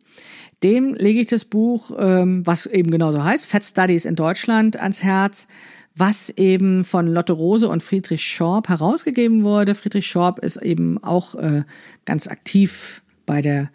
Dem 0.63 0.95
lege 0.95 1.21
ich 1.21 1.29
das 1.29 1.45
Buch, 1.45 1.93
ähm, 1.99 2.47
was 2.47 2.67
eben 2.67 2.91
genauso 2.91 3.23
heißt, 3.23 3.47
Fat 3.47 3.65
Studies 3.65 4.05
in 4.05 4.17
Deutschland, 4.17 4.81
ans 4.81 5.03
Herz, 5.03 5.47
was 5.95 6.31
eben 6.31 6.85
von 6.85 7.07
Lotte 7.07 7.35
Rose 7.35 7.69
und 7.69 7.83
Friedrich 7.83 8.25
Schorb 8.25 8.69
herausgegeben 8.69 9.45
wurde. 9.45 9.75
Friedrich 9.75 10.07
Schorb 10.07 10.41
ist 10.41 10.57
eben 10.57 11.03
auch 11.03 11.35
äh, 11.37 11.63
ganz 12.05 12.27
aktiv 12.27 13.03
bei 13.27 13.43
der 13.43 13.71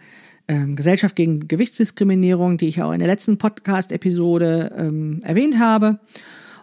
ähm, 0.49 0.75
Gesellschaft 0.75 1.15
gegen 1.15 1.47
Gewichtsdiskriminierung, 1.47 2.57
die 2.57 2.67
ich 2.67 2.81
auch 2.81 2.91
in 2.91 2.99
der 2.99 3.07
letzten 3.07 3.37
Podcast-Episode 3.37 4.73
ähm, 4.77 5.21
erwähnt 5.23 5.59
habe. 5.59 5.99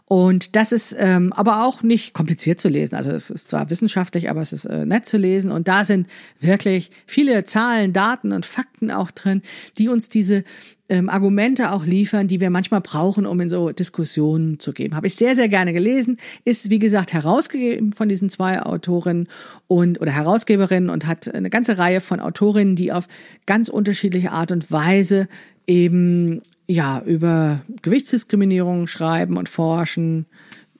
Und 0.09 0.55
das 0.55 0.71
ist 0.71 0.95
ähm, 0.97 1.33
aber 1.33 1.67
auch 1.67 1.83
nicht 1.83 2.15
kompliziert 2.15 2.61
zu 2.61 2.69
lesen. 2.69 2.95
Also 2.95 3.11
es 3.11 3.29
ist 3.29 3.49
zwar 3.49 3.71
wissenschaftlich, 3.71 4.31
aber 4.31 4.41
es 4.41 4.53
ist 4.53 4.65
äh, 4.65 4.87
nett 4.87 5.05
zu 5.05 5.17
lesen. 5.17 5.51
Und 5.51 5.67
da 5.67 5.85
sind 5.85 6.07
wirklich 6.39 6.93
viele 7.07 7.43
Zahlen, 7.43 7.93
Daten 7.93 8.33
und 8.33 8.47
Fakten 8.47 8.93
auch 8.93 9.11
drin, 9.11 9.43
die 9.79 9.89
uns 9.89 10.09
diese 10.09 10.45
ähm, 10.89 11.09
Argumente 11.09 11.73
auch 11.73 11.85
liefern, 11.85 12.29
die 12.29 12.41
wir 12.41 12.51
manchmal 12.51 12.83
brauchen, 12.83 13.27
um 13.27 13.41
in 13.41 13.49
so 13.49 13.71
Diskussionen 13.73 14.61
zu 14.61 14.73
geben. 14.73 14.95
Habe 14.95 15.09
ich 15.09 15.17
sehr, 15.17 15.35
sehr 15.35 15.49
gerne 15.49 15.73
gelesen. 15.73 16.19
Ist, 16.45 16.71
wie 16.71 16.79
gesagt, 16.79 17.13
herausgegeben 17.13 17.93
von 17.93 18.09
diesen 18.09 18.31
zwei 18.31 18.63
Autorinnen 18.63 19.27
und 19.67 20.01
oder 20.01 20.13
Herausgeberinnen 20.13 20.89
und 20.89 21.07
hat 21.07 21.35
eine 21.35 21.51
ganze 21.51 21.79
Reihe 21.79 22.01
von 22.01 22.21
Autorinnen, 22.21 22.77
die 22.77 22.93
auf 22.93 23.09
ganz 23.47 23.69
unterschiedliche 23.69 24.31
Art 24.31 24.53
und 24.53 24.71
Weise 24.71 25.27
eben 25.67 26.43
ja 26.67 27.01
über 27.01 27.61
Gewichtsdiskriminierung 27.83 28.87
schreiben 28.87 29.37
und 29.37 29.49
forschen. 29.49 30.27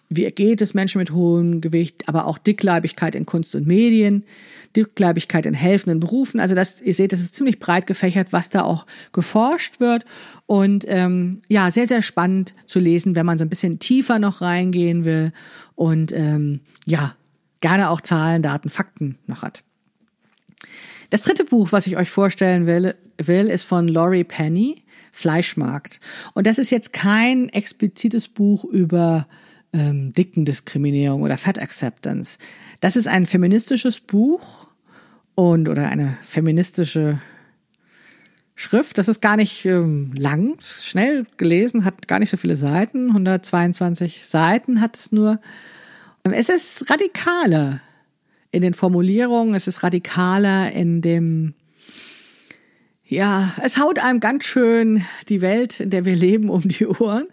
Wie 0.09 0.31
geht 0.31 0.61
es 0.63 0.75
Menschen 0.75 0.99
mit 0.99 1.11
hohem 1.11 1.61
Gewicht, 1.61 2.09
aber 2.09 2.27
auch 2.27 2.39
Dickleibigkeit 2.39 3.15
in 3.15 3.27
Kunst 3.27 3.55
und 3.57 3.67
Medien, 3.67 4.25
Dickleibigkeit 4.77 5.47
in 5.47 5.55
helfenden 5.55 6.01
Berufen. 6.01 6.39
Also 6.39 6.55
das, 6.55 6.81
ihr 6.81 6.95
seht, 6.95 7.13
das 7.13 7.21
ist 7.21 7.35
ziemlich 7.35 7.59
breit 7.59 7.87
gefächert, 7.87 8.33
was 8.33 8.51
da 8.51 8.63
auch 8.63 8.87
geforscht 9.13 9.81
wird. 9.81 10.05
Und 10.47 10.85
ähm, 10.87 11.43
ja, 11.49 11.71
sehr, 11.71 11.89
sehr 11.89 12.03
spannend 12.03 12.55
zu 12.67 12.79
lesen, 12.79 13.17
wenn 13.17 13.27
man 13.27 13.39
so 13.39 13.45
ein 13.45 13.49
bisschen 13.49 13.79
tiefer 13.79 14.19
noch 14.19 14.43
reingehen 14.43 15.05
will 15.05 15.33
und 15.75 16.13
ähm, 16.13 16.61
ja, 16.85 17.17
gerne 17.61 17.91
auch 17.91 18.01
Zahlen, 18.01 18.43
Daten, 18.43 18.69
Fakten 18.69 19.19
noch 19.27 19.43
hat. 19.43 19.65
Das 21.11 21.23
dritte 21.23 21.45
Buch, 21.45 21.73
was 21.73 21.87
ich 21.87 21.97
euch 21.97 22.11
vorstellen 22.11 22.67
will, 22.67 22.95
will 23.19 23.47
ist 23.47 23.65
von 23.65 23.89
Laurie 23.89 24.25
Penny. 24.25 24.83
Fleischmarkt. 25.17 25.99
Und 26.35 26.47
das 26.47 26.59
ist 26.59 26.71
jetzt 26.71 26.93
kein 26.93 27.49
explizites 27.49 28.29
Buch 28.29 28.65
über 28.65 29.27
ähm, 29.73 30.13
Dickendiskriminierung 30.13 31.23
oder 31.23 31.39
Fat 31.39 31.59
Acceptance. 31.59 32.37
Das 32.81 32.97
ist 32.97 33.09
ein 33.09 33.25
feministisches 33.25 33.99
Buch 33.99 34.69
und 35.35 35.71
oder 35.71 35.89
eine 35.89 36.19
feministische 36.23 37.19
Schrift. 38.55 38.99
Das 38.99 39.09
ist 39.09 39.23
gar 39.23 39.39
nicht 39.39 39.65
ähm, 39.65 40.13
lang, 40.15 40.59
schnell 40.61 41.25
gelesen, 41.39 41.87
hat 41.87 42.09
gar 42.09 42.19
nicht 42.19 42.31
so 42.31 42.37
viele 42.37 42.57
Seiten. 42.57 43.09
122 43.09 44.27
Seiten 44.27 44.83
hat 44.83 44.97
es 44.97 45.13
nur. 45.13 45.41
Es 46.25 46.51
ist 46.51 46.91
radikaler 46.91 47.81
in 48.51 48.61
den 48.61 48.75
Formulierungen, 48.75 49.55
es 49.55 49.67
ist 49.67 49.83
radikaler 49.83 50.73
in 50.73 51.01
dem 51.01 51.55
ja, 53.09 53.53
es 53.63 53.79
haut 53.79 53.99
einem 54.01 54.21
ganz 54.21 54.45
schön 54.45 55.05
die 55.29 55.41
Welt, 55.41 55.81
in 55.81 55.91
der 55.91 56.05
wir 56.05 56.17
leben, 56.17 56.51
um 56.51 56.63
die 56.63 56.87
Ohren. 56.87 57.27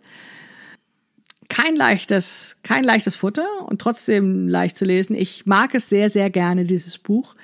Kein 1.50 1.76
leichtes, 1.76 2.58
kein 2.64 2.84
leichtes 2.84 3.16
Futter 3.16 3.48
und 3.68 3.80
trotzdem 3.82 4.48
leicht 4.48 4.78
zu 4.78 4.86
lesen. 4.86 5.16
Ich 5.16 5.46
mag 5.46 5.76
es 5.76 5.90
sehr, 5.90 6.10
sehr 6.10 6.30
gerne, 6.30 6.66
dieses 6.66 6.98
Buch. 6.98 7.36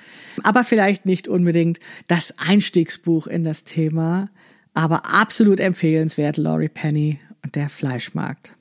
Aber 0.42 0.64
vielleicht 0.64 1.06
nicht 1.06 1.28
unbedingt 1.28 1.78
das 2.08 2.34
Einstiegsbuch 2.38 3.26
in 3.26 3.44
das 3.44 3.64
Thema. 3.64 4.30
Aber 4.74 5.12
absolut 5.12 5.60
empfehlenswert, 5.60 6.36
Laurie 6.36 6.68
Penny 6.68 7.20
und 7.44 7.56
der 7.56 7.68
Fleischmarkt. 7.68 8.54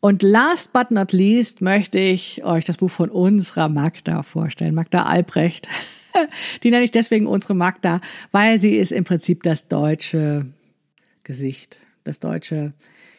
Und 0.00 0.22
last 0.22 0.72
but 0.72 0.90
not 0.90 1.12
least 1.12 1.60
möchte 1.60 1.98
ich 1.98 2.42
euch 2.42 2.64
das 2.64 2.78
Buch 2.78 2.90
von 2.90 3.10
unserer 3.10 3.68
Magda 3.68 4.22
vorstellen. 4.22 4.74
Magda 4.74 5.04
Albrecht. 5.04 5.68
Die 6.62 6.70
nenne 6.70 6.84
ich 6.84 6.90
deswegen 6.90 7.26
unsere 7.26 7.54
Magda, 7.54 8.00
weil 8.32 8.58
sie 8.58 8.76
ist 8.76 8.92
im 8.92 9.04
Prinzip 9.04 9.42
das 9.42 9.68
deutsche 9.68 10.46
Gesicht, 11.24 11.80
das 12.04 12.20
deutsche, 12.20 12.72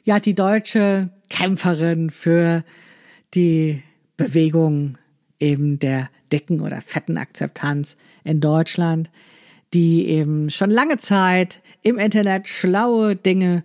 ja, 0.04 0.20
die 0.20 0.36
deutsche 0.36 1.10
Kämpferin 1.30 2.10
für 2.10 2.64
die 3.34 3.84
Bewegung 4.18 4.98
eben 5.40 5.80
der 5.80 6.10
dicken 6.32 6.62
oder 6.62 6.82
fetten 6.82 7.18
Akzeptanz 7.18 7.98
in 8.24 8.40
Deutschland, 8.40 9.10
die 9.74 10.08
eben 10.08 10.50
schon 10.50 10.70
lange 10.70 10.98
Zeit 10.98 11.62
im 11.82 11.98
Internet 11.98 12.48
schlaue 12.48 13.16
Dinge 13.16 13.64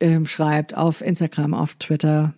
ähm, 0.00 0.26
schreibt, 0.26 0.76
auf 0.76 1.02
Instagram, 1.02 1.54
auf 1.54 1.74
Twitter, 1.76 2.34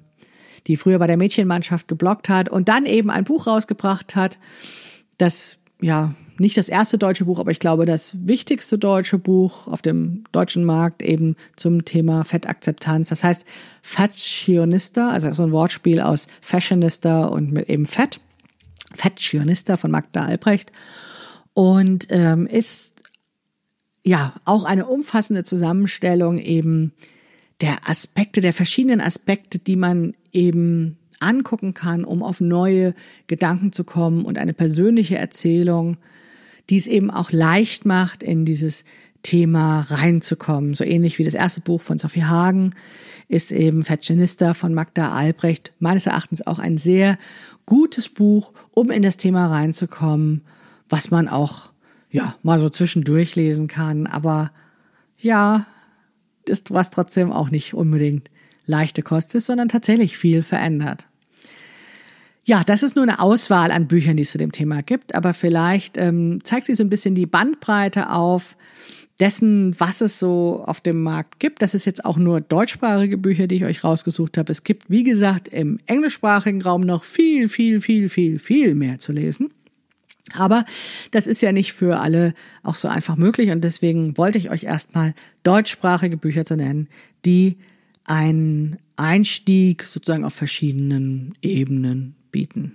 die 0.67 0.77
früher 0.77 0.99
bei 0.99 1.07
der 1.07 1.17
Mädchenmannschaft 1.17 1.89
geblockt 1.89 2.29
hat 2.29 2.49
und 2.49 2.69
dann 2.69 2.87
eben 2.87 3.11
ein 3.11 3.25
Buch 3.25 3.47
rausgebracht 3.47 4.17
hat, 4.17 4.39
das 5.19 5.58
ja, 5.81 6.14
nicht 6.39 6.57
das 6.57 6.68
erste 6.68 6.99
deutsche 6.99 7.24
Buch, 7.24 7.41
aber 7.41 7.51
ich 7.51 7.59
glaube 7.59 7.85
das 7.85 8.16
wichtigste 8.26 8.79
deutsche 8.79 9.18
Buch 9.18 9.66
auf 9.66 9.83
dem 9.83 10.24
deutschen 10.31 10.64
Markt 10.64 11.03
eben 11.03 11.37
zum 11.57 11.85
Thema 11.85 12.24
Fettakzeptanz. 12.24 13.09
Das 13.09 13.24
heißt 13.24 13.45
Fashionista, 13.83 15.11
also 15.11 15.33
so 15.33 15.43
ein 15.43 15.53
Wortspiel 15.53 16.01
aus 16.01 16.29
Fashionista 16.41 17.26
und 17.26 17.53
mit 17.53 17.68
eben 17.68 17.87
Fett. 17.87 18.20
Fashionista 18.95 19.76
von 19.76 19.91
Magda 19.91 20.24
Albrecht 20.24 20.72
und 21.53 22.07
ähm, 22.11 22.47
ist 22.47 22.95
ja 24.05 24.35
auch 24.45 24.64
eine 24.64 24.87
umfassende 24.87 25.43
Zusammenstellung 25.43 26.39
eben 26.39 26.93
der 27.61 27.89
Aspekte, 27.89 28.41
der 28.41 28.53
verschiedenen 28.53 29.01
Aspekte, 29.01 29.59
die 29.59 29.76
man 29.76 30.14
eben 30.33 30.99
angucken 31.21 31.75
kann, 31.75 32.05
um 32.05 32.23
auf 32.23 32.41
neue 32.41 32.95
Gedanken 33.27 33.73
zu 33.73 33.85
kommen 33.85 34.25
und 34.25 34.39
eine 34.39 34.55
persönliche 34.55 35.19
Erzählung, 35.19 35.97
die 36.71 36.77
es 36.77 36.87
eben 36.87 37.11
auch 37.11 37.33
leicht 37.33 37.85
macht, 37.85 38.23
in 38.23 38.45
dieses 38.45 38.85
Thema 39.23 39.81
reinzukommen. 39.89 40.75
So 40.75 40.85
ähnlich 40.85 41.19
wie 41.19 41.25
das 41.25 41.35
erste 41.35 41.61
Buch 41.61 41.81
von 41.81 41.99
Sophie 41.99 42.25
Hagen 42.25 42.71
ist 43.29 43.53
eben 43.53 43.85
Fashionista 43.85 44.55
von 44.55 44.75
Magda 44.75 45.12
Albrecht 45.12 45.73
meines 45.79 46.07
Erachtens 46.07 46.47
auch 46.47 46.59
ein 46.59 46.79
sehr 46.79 47.19
gutes 47.66 48.09
Buch, 48.09 48.53
um 48.71 48.91
in 48.91 49.03
das 49.03 49.16
Thema 49.16 49.49
reinzukommen, 49.49 50.43
was 50.89 51.11
man 51.11 51.29
auch 51.29 51.73
ja 52.11 52.37
mal 52.43 52.59
so 52.59 52.71
zwischendurch 52.71 53.37
lesen 53.37 53.66
kann, 53.66 54.07
aber 54.07 54.51
ja, 55.19 55.66
ist 56.47 56.73
was 56.73 56.91
trotzdem 56.91 57.33
auch 57.33 57.51
nicht 57.51 57.75
unbedingt 57.75 58.31
leichte 58.64 59.03
Kost 59.03 59.35
ist, 59.35 59.47
sondern 59.47 59.69
tatsächlich 59.69 60.16
viel 60.16 60.43
verändert. 60.43 61.08
Ja, 62.49 62.65
das 62.65 62.83
ist 62.83 62.97
nur 62.97 63.03
eine 63.03 63.21
Auswahl 63.21 63.71
an 63.71 63.89
Büchern, 63.89 64.17
die 64.17 64.23
es 64.23 64.31
zu 64.31 64.39
dem 64.39 64.53
Thema 64.53 64.83
gibt, 64.83 65.15
aber 65.15 65.35
vielleicht 65.35 65.99
ähm, 65.99 66.43
zeigt 66.45 66.65
sie 66.65 66.73
so 66.73 66.83
ein 66.83 66.89
bisschen 66.89 67.15
die 67.15 67.27
Bandbreite 67.27 68.09
auf 68.09 68.57
dessen, 69.21 69.79
was 69.79 70.01
es 70.01 70.19
so 70.19 70.65
auf 70.65 70.81
dem 70.81 71.03
Markt 71.03 71.41
gibt. 71.41 71.61
Das 71.61 71.75
ist 71.75 71.85
jetzt 71.85 72.07
auch 72.07 72.17
nur 72.17 72.41
deutschsprachige 72.41 73.19
Bücher, 73.19 73.49
die 73.49 73.57
ich 73.57 73.67
euch 73.67 73.85
rausgesucht 73.85 74.39
habe. 74.39 74.51
Es 74.51 74.65
gibt, 74.65 74.89
wie 74.89 75.05
gesagt, 75.05 75.49
im 75.49 75.79
englischsprachigen 75.85 76.63
Raum 76.63 76.81
noch 76.81 77.05
viel, 77.05 77.51
viel, 77.51 77.83
viel, 77.83 78.09
viel, 78.09 78.39
viel 78.39 78.75
mehr 78.75 78.99
zu 78.99 79.13
lesen. 79.13 79.51
Aber 80.33 80.65
das 81.11 81.27
ist 81.27 81.43
ja 81.43 81.53
nicht 81.53 81.75
für 81.75 82.01
alle 82.01 82.33
auch 82.63 82.77
so 82.77 82.89
einfach 82.89 83.17
möglich 83.17 83.51
und 83.51 83.63
deswegen 83.63 84.17
wollte 84.17 84.39
ich 84.39 84.49
euch 84.49 84.65
erstmal 84.65 85.13
deutschsprachige 85.43 86.17
Bücher 86.17 86.47
zu 86.47 86.57
nennen, 86.57 86.89
die 87.27 87.59
einen 88.05 88.79
Einstieg 88.97 89.85
sozusagen 89.85 90.25
auf 90.25 90.33
verschiedenen 90.33 91.35
Ebenen 91.43 92.15
bieten. 92.31 92.74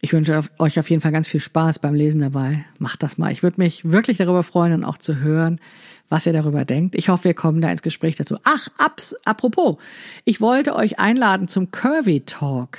Ich 0.00 0.12
wünsche 0.12 0.42
euch 0.58 0.78
auf 0.78 0.88
jeden 0.90 1.02
Fall 1.02 1.10
ganz 1.10 1.26
viel 1.26 1.40
Spaß 1.40 1.80
beim 1.80 1.94
Lesen 1.94 2.20
dabei. 2.20 2.64
Macht 2.78 3.02
das 3.02 3.18
mal. 3.18 3.32
Ich 3.32 3.42
würde 3.42 3.60
mich 3.60 3.90
wirklich 3.90 4.16
darüber 4.16 4.44
freuen 4.44 4.72
und 4.72 4.84
auch 4.84 4.98
zu 4.98 5.16
hören, 5.16 5.60
was 6.08 6.24
ihr 6.24 6.32
darüber 6.32 6.64
denkt. 6.64 6.94
Ich 6.94 7.08
hoffe, 7.08 7.24
wir 7.24 7.34
kommen 7.34 7.60
da 7.60 7.70
ins 7.70 7.82
Gespräch 7.82 8.14
dazu. 8.14 8.36
Ach, 8.44 8.68
abs, 8.78 9.16
apropos, 9.24 9.76
ich 10.24 10.40
wollte 10.40 10.76
euch 10.76 11.00
einladen 11.00 11.48
zum 11.48 11.72
Curvy 11.72 12.20
Talk. 12.20 12.78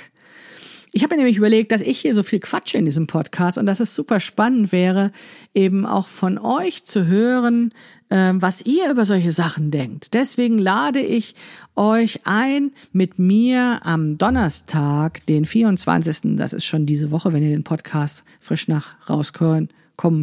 Ich 0.92 1.04
habe 1.04 1.14
mir 1.14 1.18
nämlich 1.18 1.36
überlegt, 1.36 1.70
dass 1.70 1.82
ich 1.82 2.00
hier 2.00 2.14
so 2.14 2.24
viel 2.24 2.40
quatsche 2.40 2.76
in 2.76 2.84
diesem 2.84 3.06
Podcast 3.06 3.58
und 3.58 3.66
dass 3.66 3.78
es 3.78 3.94
super 3.94 4.18
spannend 4.18 4.72
wäre, 4.72 5.12
eben 5.54 5.86
auch 5.86 6.08
von 6.08 6.36
euch 6.36 6.82
zu 6.82 7.06
hören, 7.06 7.72
ähm, 8.10 8.42
was 8.42 8.62
ihr 8.66 8.90
über 8.90 9.04
solche 9.04 9.30
Sachen 9.30 9.70
denkt. 9.70 10.14
Deswegen 10.14 10.58
lade 10.58 10.98
ich 10.98 11.36
euch 11.76 12.20
ein, 12.24 12.72
mit 12.92 13.20
mir 13.20 13.80
am 13.84 14.18
Donnerstag, 14.18 15.24
den 15.26 15.44
24. 15.44 16.36
Das 16.36 16.52
ist 16.52 16.64
schon 16.64 16.86
diese 16.86 17.12
Woche, 17.12 17.32
wenn 17.32 17.44
ihr 17.44 17.50
den 17.50 17.62
Podcast 17.62 18.24
frisch 18.40 18.66
nach 18.66 19.08
rauskommen 19.08 19.68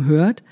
hört. 0.04 0.44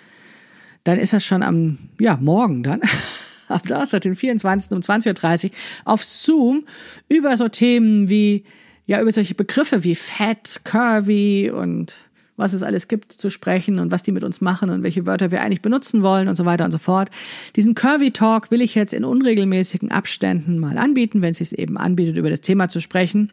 Dann 0.86 0.98
ist 0.98 1.12
das 1.12 1.26
schon 1.26 1.44
am, 1.44 1.78
ja, 2.00 2.16
morgen 2.16 2.64
dann. 2.64 2.80
am 3.50 3.62
Donnerstag, 3.68 4.02
den 4.02 4.16
24. 4.16 4.72
um 4.72 4.80
20.30 4.80 5.46
Uhr 5.48 5.52
auf 5.84 6.06
Zoom 6.06 6.64
über 7.10 7.36
so 7.36 7.50
Themen 7.50 8.08
wie 8.08 8.46
ja 8.86 9.02
über 9.02 9.12
solche 9.12 9.36
Begriffe 9.36 9.84
wie 9.84 9.96
fat, 9.96 10.62
curvy 10.64 11.52
und 11.52 11.98
was 12.38 12.54
es 12.54 12.64
alles 12.64 12.88
gibt 12.88 13.14
zu 13.14 13.30
sprechen 13.30 13.80
und 13.80 13.92
was 13.92 14.04
die 14.04 14.12
mit 14.12 14.24
uns 14.24 14.42
machen 14.42 14.70
und 14.70 14.84
welche 14.84 15.06
Wörter 15.06 15.32
wir 15.32 15.42
eigentlich 15.42 15.62
benutzen 15.62 16.04
wollen 16.04 16.28
und 16.28 16.36
so 16.36 16.46
weiter 16.46 16.66
und 16.66 16.72
so 16.72 16.78
fort. 16.78 17.10
Diesen 17.56 17.76
Curvy 17.76 18.12
Talk 18.12 18.52
will 18.52 18.62
ich 18.62 18.76
jetzt 18.76 18.94
in 18.94 19.06
unregelmäßigen 19.06 19.92
Abständen 19.92 20.60
mal 20.60 20.78
anbieten, 20.78 21.22
wenn 21.22 21.32
es 21.32 21.38
sich 21.38 21.58
eben 21.58 21.78
anbietet, 21.78 22.18
über 22.18 22.30
das 22.30 22.42
Thema 22.42 22.68
zu 22.68 22.82
sprechen. 22.82 23.32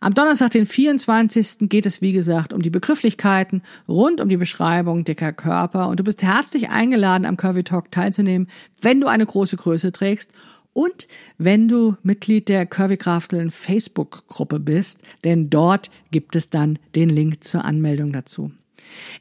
Am 0.00 0.12
Donnerstag, 0.12 0.50
den 0.50 0.66
24. 0.66 1.68
geht 1.68 1.86
es, 1.86 2.02
wie 2.02 2.12
gesagt, 2.12 2.52
um 2.52 2.60
die 2.60 2.70
Begrifflichkeiten 2.70 3.62
rund 3.88 4.20
um 4.20 4.28
die 4.28 4.36
Beschreibung 4.36 5.04
dicker 5.04 5.32
Körper 5.32 5.88
und 5.88 6.00
du 6.00 6.04
bist 6.04 6.22
herzlich 6.22 6.68
eingeladen, 6.68 7.24
am 7.24 7.36
Curvy 7.36 7.62
Talk 7.62 7.90
teilzunehmen, 7.90 8.48
wenn 8.80 9.00
du 9.00 9.06
eine 9.06 9.24
große 9.24 9.56
Größe 9.56 9.92
trägst 9.92 10.32
und 10.74 11.08
wenn 11.38 11.68
du 11.68 11.96
Mitglied 12.02 12.48
der 12.50 12.66
Curvy 12.66 12.98
Krafteln 12.98 13.50
Facebook-Gruppe 13.50 14.60
bist, 14.60 15.00
denn 15.22 15.48
dort 15.48 15.90
gibt 16.10 16.36
es 16.36 16.50
dann 16.50 16.78
den 16.94 17.08
Link 17.08 17.42
zur 17.42 17.64
Anmeldung 17.64 18.12
dazu. 18.12 18.50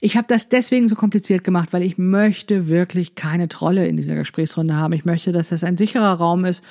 Ich 0.01 0.17
habe 0.17 0.27
das 0.27 0.49
deswegen 0.49 0.89
so 0.89 0.95
kompliziert 0.95 1.43
gemacht, 1.43 1.69
weil 1.71 1.83
ich 1.83 1.97
möchte 1.97 2.67
wirklich 2.67 3.15
keine 3.15 3.47
Trolle 3.47 3.87
in 3.87 3.97
dieser 3.97 4.15
Gesprächsrunde 4.15 4.75
haben. 4.75 4.93
Ich 4.93 5.05
möchte, 5.05 5.31
dass 5.31 5.49
das 5.49 5.63
ein 5.63 5.77
sicherer 5.77 6.13
Raum 6.13 6.43
ist, 6.43 6.63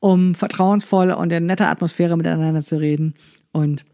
um 0.00 0.34
vertrauensvoll 0.34 1.12
und 1.12 1.32
in 1.32 1.46
netter 1.46 1.68
Atmosphäre 1.68 2.16
miteinander 2.16 2.62
zu 2.62 2.80
reden. 2.80 3.14
Und 3.52 3.84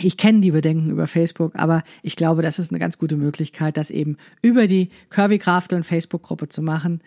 ich 0.00 0.16
kenne 0.16 0.40
die 0.40 0.50
Bedenken 0.50 0.90
über 0.90 1.06
Facebook, 1.06 1.56
aber 1.56 1.82
ich 2.02 2.16
glaube, 2.16 2.42
das 2.42 2.58
ist 2.58 2.70
eine 2.70 2.78
ganz 2.78 2.98
gute 2.98 3.16
Möglichkeit, 3.16 3.76
das 3.76 3.90
eben 3.90 4.16
über 4.42 4.66
die 4.66 4.90
Curvy 5.10 5.38
Krafteln 5.38 5.84
Facebook-Gruppe 5.84 6.48
zu 6.48 6.62
machen. 6.62 7.00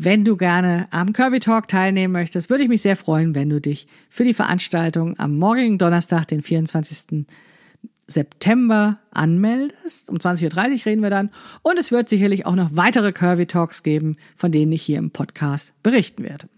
Wenn 0.00 0.24
du 0.24 0.36
gerne 0.36 0.86
am 0.92 1.12
Curvy 1.12 1.40
Talk 1.40 1.66
teilnehmen 1.66 2.12
möchtest, 2.12 2.50
würde 2.50 2.62
ich 2.62 2.68
mich 2.68 2.82
sehr 2.82 2.94
freuen, 2.94 3.34
wenn 3.34 3.50
du 3.50 3.60
dich 3.60 3.88
für 4.08 4.22
die 4.22 4.32
Veranstaltung 4.32 5.18
am 5.18 5.36
morgigen 5.36 5.76
Donnerstag, 5.76 6.28
den 6.28 6.40
24. 6.40 7.26
September 8.06 9.00
anmeldest. 9.10 10.08
Um 10.08 10.16
20.30 10.16 10.44
Uhr 10.80 10.86
reden 10.86 11.02
wir 11.02 11.10
dann. 11.10 11.30
Und 11.62 11.80
es 11.80 11.90
wird 11.90 12.08
sicherlich 12.08 12.46
auch 12.46 12.54
noch 12.54 12.70
weitere 12.76 13.12
Curvy 13.12 13.46
Talks 13.46 13.82
geben, 13.82 14.16
von 14.36 14.52
denen 14.52 14.70
ich 14.70 14.82
hier 14.82 14.98
im 14.98 15.10
Podcast 15.10 15.72
berichten 15.82 16.22
werde. 16.22 16.48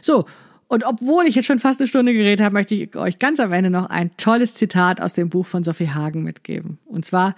So, 0.00 0.26
und 0.66 0.84
obwohl 0.84 1.26
ich 1.26 1.36
jetzt 1.36 1.46
schon 1.46 1.60
fast 1.60 1.78
eine 1.78 1.86
Stunde 1.86 2.12
geredet 2.12 2.44
habe, 2.44 2.54
möchte 2.54 2.74
ich 2.74 2.96
euch 2.96 3.20
ganz 3.20 3.38
am 3.38 3.52
Ende 3.52 3.70
noch 3.70 3.86
ein 3.86 4.16
tolles 4.16 4.54
Zitat 4.54 5.00
aus 5.00 5.12
dem 5.12 5.28
Buch 5.28 5.46
von 5.46 5.62
Sophie 5.62 5.90
Hagen 5.90 6.24
mitgeben. 6.24 6.78
Und 6.86 7.04
zwar 7.04 7.36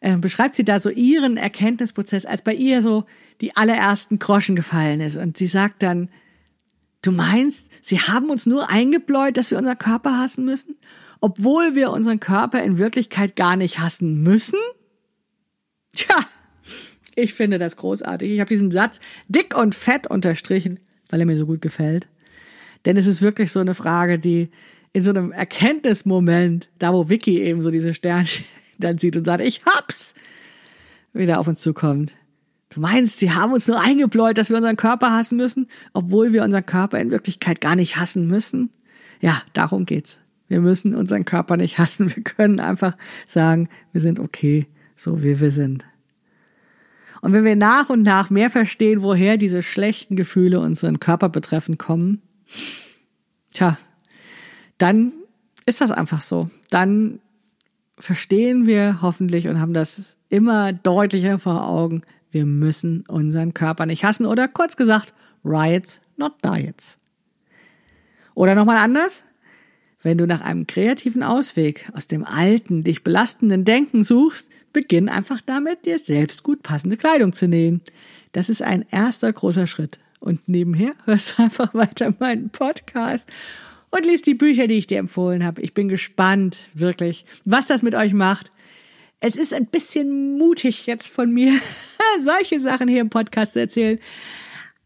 äh, 0.00 0.16
beschreibt 0.16 0.54
sie 0.54 0.64
da 0.64 0.80
so 0.80 0.88
ihren 0.88 1.36
Erkenntnisprozess, 1.36 2.24
als 2.24 2.42
bei 2.42 2.54
ihr 2.54 2.80
so 2.82 3.04
die 3.40 3.56
allerersten 3.56 4.18
Groschen 4.18 4.56
gefallen 4.56 5.00
ist. 5.00 5.16
Und 5.16 5.36
sie 5.36 5.46
sagt 5.46 5.82
dann, 5.82 6.08
du 7.02 7.12
meinst, 7.12 7.70
sie 7.82 8.00
haben 8.00 8.30
uns 8.30 8.46
nur 8.46 8.70
eingebläut, 8.70 9.36
dass 9.36 9.50
wir 9.50 9.58
unseren 9.58 9.78
Körper 9.78 10.18
hassen 10.18 10.44
müssen, 10.44 10.76
obwohl 11.20 11.74
wir 11.74 11.90
unseren 11.90 12.20
Körper 12.20 12.62
in 12.62 12.78
Wirklichkeit 12.78 13.36
gar 13.36 13.56
nicht 13.56 13.78
hassen 13.78 14.22
müssen? 14.22 14.58
Tja, 15.92 16.26
ich 17.14 17.34
finde 17.34 17.58
das 17.58 17.76
großartig. 17.76 18.30
Ich 18.30 18.40
habe 18.40 18.48
diesen 18.48 18.70
Satz 18.70 19.00
dick 19.28 19.56
und 19.56 19.74
fett 19.74 20.06
unterstrichen, 20.06 20.80
weil 21.08 21.20
er 21.20 21.26
mir 21.26 21.36
so 21.36 21.46
gut 21.46 21.60
gefällt. 21.60 22.08
Denn 22.84 22.96
es 22.96 23.06
ist 23.06 23.22
wirklich 23.22 23.50
so 23.50 23.60
eine 23.60 23.74
Frage, 23.74 24.18
die 24.18 24.50
in 24.92 25.02
so 25.02 25.10
einem 25.10 25.32
Erkenntnismoment, 25.32 26.68
da 26.78 26.92
wo 26.92 27.08
Vicky 27.08 27.40
eben 27.42 27.62
so 27.62 27.70
diese 27.70 27.94
Sternchen 27.94 28.44
dann 28.78 28.98
sieht 28.98 29.16
und 29.16 29.24
sagt, 29.24 29.42
ich 29.42 29.64
hab's, 29.64 30.14
wieder 31.12 31.40
auf 31.40 31.48
uns 31.48 31.60
zukommt. 31.60 32.14
Du 32.70 32.80
meinst, 32.80 33.18
sie 33.18 33.32
haben 33.32 33.52
uns 33.52 33.66
nur 33.66 33.80
eingebläut, 33.80 34.36
dass 34.36 34.50
wir 34.50 34.56
unseren 34.56 34.76
Körper 34.76 35.12
hassen 35.12 35.36
müssen, 35.36 35.68
obwohl 35.94 36.32
wir 36.32 36.44
unseren 36.44 36.66
Körper 36.66 37.00
in 37.00 37.10
Wirklichkeit 37.10 37.60
gar 37.60 37.76
nicht 37.76 37.96
hassen 37.96 38.26
müssen? 38.26 38.70
Ja, 39.20 39.42
darum 39.54 39.86
geht's. 39.86 40.20
Wir 40.48 40.60
müssen 40.60 40.94
unseren 40.94 41.24
Körper 41.24 41.56
nicht 41.56 41.78
hassen. 41.78 42.14
Wir 42.14 42.22
können 42.22 42.60
einfach 42.60 42.96
sagen, 43.26 43.68
wir 43.92 44.00
sind 44.00 44.18
okay, 44.18 44.66
so 44.96 45.22
wie 45.22 45.40
wir 45.40 45.50
sind. 45.50 45.86
Und 47.20 47.32
wenn 47.32 47.44
wir 47.44 47.56
nach 47.56 47.90
und 47.90 48.02
nach 48.02 48.30
mehr 48.30 48.50
verstehen, 48.50 49.02
woher 49.02 49.36
diese 49.36 49.62
schlechten 49.62 50.16
Gefühle 50.16 50.60
unseren 50.60 51.00
Körper 51.00 51.28
betreffen 51.28 51.78
kommen, 51.78 52.22
tja, 53.52 53.76
dann 54.78 55.12
ist 55.66 55.80
das 55.80 55.90
einfach 55.90 56.20
so. 56.20 56.48
Dann 56.70 57.20
verstehen 57.98 58.66
wir 58.66 59.02
hoffentlich 59.02 59.48
und 59.48 59.60
haben 59.60 59.74
das 59.74 60.16
immer 60.28 60.72
deutlicher 60.72 61.38
vor 61.38 61.68
Augen. 61.68 62.02
Wir 62.30 62.44
müssen 62.44 63.04
unseren 63.08 63.54
Körper 63.54 63.86
nicht 63.86 64.04
hassen 64.04 64.26
oder 64.26 64.48
kurz 64.48 64.76
gesagt, 64.76 65.14
Riots, 65.44 66.00
not 66.16 66.34
Diets. 66.44 66.98
Oder 68.34 68.54
nochmal 68.54 68.78
anders? 68.78 69.24
Wenn 70.02 70.18
du 70.18 70.26
nach 70.26 70.40
einem 70.40 70.66
kreativen 70.66 71.22
Ausweg 71.22 71.90
aus 71.92 72.06
dem 72.06 72.24
alten, 72.24 72.82
dich 72.82 73.02
belastenden 73.02 73.64
Denken 73.64 74.04
suchst, 74.04 74.48
beginn 74.72 75.08
einfach 75.08 75.40
damit, 75.40 75.86
dir 75.86 75.98
selbst 75.98 76.44
gut 76.44 76.62
passende 76.62 76.96
Kleidung 76.96 77.32
zu 77.32 77.48
nähen. 77.48 77.80
Das 78.32 78.48
ist 78.48 78.62
ein 78.62 78.84
erster 78.90 79.32
großer 79.32 79.66
Schritt. 79.66 79.98
Und 80.20 80.48
nebenher 80.48 80.92
hörst 81.04 81.38
du 81.38 81.42
einfach 81.42 81.74
weiter 81.74 82.14
meinen 82.18 82.50
Podcast 82.50 83.30
und 83.90 84.06
liest 84.06 84.26
die 84.26 84.34
Bücher, 84.34 84.66
die 84.66 84.78
ich 84.78 84.86
dir 84.86 84.98
empfohlen 84.98 85.44
habe. 85.44 85.62
Ich 85.62 85.74
bin 85.74 85.88
gespannt, 85.88 86.68
wirklich, 86.74 87.24
was 87.44 87.66
das 87.66 87.82
mit 87.82 87.94
euch 87.94 88.12
macht. 88.12 88.52
Es 89.20 89.36
ist 89.36 89.52
ein 89.52 89.66
bisschen 89.66 90.38
mutig 90.38 90.86
jetzt 90.86 91.08
von 91.08 91.30
mir, 91.32 91.52
solche 92.20 92.60
Sachen 92.60 92.88
hier 92.88 93.00
im 93.00 93.10
Podcast 93.10 93.54
zu 93.54 93.60
erzählen. 93.60 93.98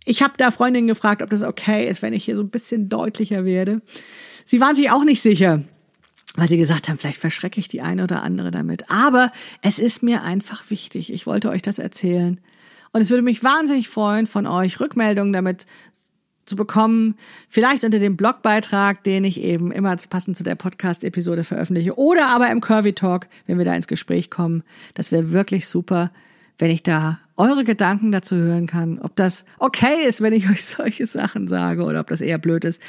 Ich 0.05 0.22
habe 0.22 0.35
da 0.37 0.51
Freundinnen 0.51 0.89
gefragt, 0.89 1.22
ob 1.22 1.30
das 1.30 1.43
okay 1.43 1.89
ist, 1.89 2.03
wenn 2.03 2.12
ich 2.12 2.24
hier 2.24 2.35
so 2.37 2.43
ein 2.43 2.51
bisschen 2.51 2.89
deutlicher 2.89 3.45
werde. 3.45 3.83
Sie 4.45 4.61
waren 4.61 4.74
sich 4.74 4.91
auch 4.91 5.05
nicht 5.05 5.22
sicher, 5.22 5.62
weil 6.37 6.49
sie 6.49 6.57
gesagt 6.57 6.89
haben, 6.89 6.99
vielleicht 6.99 7.20
verschrecke 7.20 7.61
ich 7.61 7.68
die 7.68 7.83
eine 7.83 8.05
oder 8.05 8.22
andere 8.22 8.51
damit. 8.51 8.91
Aber 8.91 9.30
es 9.62 9.78
ist 9.78 10.03
mir 10.03 10.22
einfach 10.22 10.70
wichtig. 10.70 11.12
Ich 11.12 11.26
wollte 11.26 11.51
euch 11.51 11.62
das 11.62 11.78
erzählen. 11.78 12.41
Und 12.93 13.01
es 13.01 13.11
würde 13.11 13.22
mich 13.22 13.45
wahnsinnig 13.45 13.89
freuen, 13.89 14.26
von 14.26 14.47
euch 14.47 14.80
Rückmeldungen 14.80 15.33
damit 15.33 15.66
zu 16.45 16.57
bekommen, 16.57 17.16
vielleicht 17.49 17.84
unter 17.84 17.99
dem 17.99 18.16
Blogbeitrag, 18.16 19.05
den 19.05 19.24
ich 19.24 19.40
eben 19.40 19.70
immer 19.70 19.97
passend 20.09 20.36
zu 20.36 20.43
der 20.43 20.55
Podcast-Episode 20.55 21.45
veröffentliche, 21.45 21.97
oder 21.97 22.28
aber 22.28 22.51
im 22.51 22.61
Curvy 22.61 22.95
Talk, 22.95 23.28
wenn 23.47 23.59
wir 23.59 23.64
da 23.64 23.74
ins 23.74 23.86
Gespräch 23.86 24.30
kommen. 24.30 24.62
Das 24.95 25.12
wäre 25.12 25.32
wirklich 25.32 25.68
super, 25.68 26.11
wenn 26.59 26.70
ich 26.70 26.82
da 26.82 27.20
eure 27.36 27.64
Gedanken 27.64 28.12
dazu 28.12 28.36
hören 28.36 28.66
kann, 28.66 28.99
ob 28.99 29.16
das 29.16 29.45
okay 29.59 30.07
ist, 30.07 30.20
wenn 30.20 30.32
ich 30.32 30.49
euch 30.51 30.64
solche 30.64 31.07
Sachen 31.07 31.49
sage 31.49 31.84
oder 31.84 32.01
ob 32.01 32.09
das 32.09 32.20
eher 32.20 32.38
blöd 32.38 32.64
ist. 32.64 32.82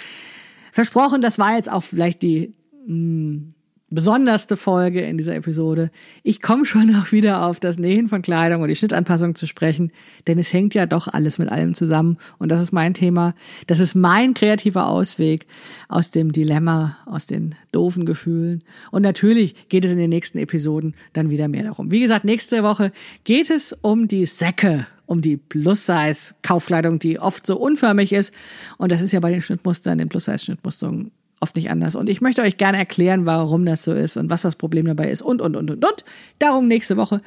Versprochen, 0.72 1.22
das 1.22 1.38
war 1.38 1.56
jetzt 1.56 1.72
auch 1.72 1.84
vielleicht 1.84 2.22
die 2.24 2.54
mh, 2.86 2.88
hm, 2.88 3.54
besonderste 3.94 4.58
Folge 4.58 5.02
in 5.02 5.18
dieser 5.18 5.36
Episode. 5.36 5.91
Ich 6.24 6.41
komme 6.41 6.66
schon 6.66 6.88
noch 6.88 7.12
wieder 7.12 7.46
auf 7.46 7.60
das 7.60 7.78
Nähen 7.78 8.08
von 8.08 8.22
Kleidung 8.22 8.62
und 8.62 8.68
die 8.68 8.76
Schnittanpassung 8.76 9.36
zu 9.36 9.48
sprechen, 9.48 9.91
denn 10.28 10.39
es 10.39 10.52
hängt 10.52 10.74
ja 10.74 10.86
doch 10.86 11.08
alles 11.08 11.38
mit 11.38 11.50
allem 11.50 11.74
zusammen 11.74 12.18
und 12.39 12.52
das 12.52 12.62
ist 12.62 12.72
mein 12.72 12.94
Thema. 12.94 13.36
Das 13.68 13.80
ist 13.80 13.96
mein 13.96 14.34
kreativer 14.34 14.88
Ausweg 14.88 15.46
aus 15.89 16.12
dem 16.12 16.32
Dilemma, 16.32 16.98
aus 17.06 17.28
den 17.28 17.56
doofen 17.72 18.06
Gefühlen. 18.06 18.64
Und 18.91 19.02
natürlich 19.02 19.70
geht 19.70 19.86
es 19.86 19.91
in 19.91 19.98
den 19.98 20.10
nächsten 20.10 20.38
Episoden 20.38 20.96
dann 21.14 21.30
wieder 21.30 21.48
mehr 21.48 21.64
darum. 21.64 21.91
Wie 21.91 22.00
gesagt, 22.00 22.26
nächste 22.26 22.64
Woche 22.64 22.91
geht 23.24 23.50
es 23.50 23.76
um 23.82 24.08
die 24.08 24.26
Säcke 24.26 24.88
um 25.06 25.22
die 25.22 25.38
Plus-Size-Kaufkleidung, 25.38 26.98
die 26.98 27.20
oft 27.20 27.46
so 27.46 27.58
unförmig 27.58 28.14
ist. 28.14 28.34
Und 28.78 28.91
das 28.91 29.02
ist 29.02 29.12
ja 29.12 29.20
bei 29.20 29.32
den 29.32 29.41
Schnittmustern, 29.41 29.98
den 29.98 30.08
Plus-Size-Schnittmustern 30.08 31.12
oft 31.44 31.58
nicht 31.58 31.70
anders. 31.70 31.96
Und 31.96 32.10
ich 32.10 32.22
möchte 32.22 32.41
euch 32.41 32.58
gerne 32.58 32.78
erklären, 32.78 33.26
warum 33.26 33.66
das 33.66 33.84
so 33.84 33.94
ist 33.94 34.16
und 34.18 34.30
was 34.30 34.41
das 34.41 34.56
Problem 34.56 34.86
dabei 34.86 35.12
ist 35.12 35.22
und, 35.22 35.41
und, 35.41 35.56
und, 35.56 35.70
und, 35.70 35.86
und. 35.86 36.06
Darum 36.39 36.68
nächste 36.68 36.96
Woche. 36.98 37.22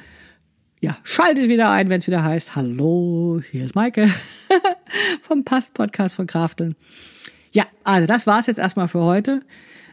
Ja, 0.79 0.97
schaltet 1.03 1.47
wieder 1.47 1.69
ein, 1.69 1.89
wenn 1.89 1.99
es 1.99 2.07
wieder 2.07 2.23
heißt, 2.23 2.55
hallo, 2.55 3.41
hier 3.51 3.63
ist 3.63 3.75
Maike 3.75 4.09
vom 5.21 5.43
Past-Podcast 5.43 6.15
von 6.15 6.27
Krafteln. 6.27 6.75
Ja, 7.51 7.65
also 7.83 8.07
das 8.07 8.27
war's 8.27 8.47
jetzt 8.47 8.59
erstmal 8.59 8.87
für 8.87 9.01
heute. 9.01 9.41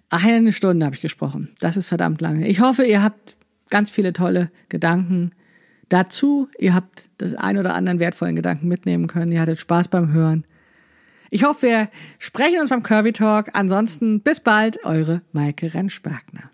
Eine 0.09 0.53
Stunde 0.53 0.87
habe 0.87 0.97
ich 0.97 1.03
gesprochen. 1.03 1.51
Das 1.61 1.77
ist 1.77 1.89
verdammt 1.89 2.21
lange. 2.21 2.49
Ich 2.49 2.61
hoffe, 2.61 2.85
ihr 2.85 3.03
habt 3.03 3.37
ganz 3.71 3.91
viele 3.91 4.13
tolle 4.13 4.51
Gedanken 4.69 5.33
dazu. 5.91 6.49
Ihr 6.59 6.75
habt 6.75 7.09
das 7.19 7.35
ein 7.35 7.59
oder 7.59 7.75
anderen 7.75 8.01
wertvollen 8.01 8.37
Gedanken 8.37 8.69
mitnehmen 8.69 9.07
können. 9.07 9.33
Ihr 9.33 9.41
hattet 9.41 9.61
Spaß 9.61 9.89
beim 9.89 10.13
Hören. 10.13 10.45
Ich 11.31 11.45
hoffe, 11.45 11.67
wir 11.67 11.89
sprechen 12.19 12.61
uns 12.61 12.71
beim 12.71 12.83
Curvy 12.83 13.13
Talk. 13.13 13.51
Ansonsten 13.55 14.21
bis 14.21 14.41
bald, 14.41 14.85
eure 14.85 15.23
Maike 15.33 15.75
Rentschbergner. 15.75 16.51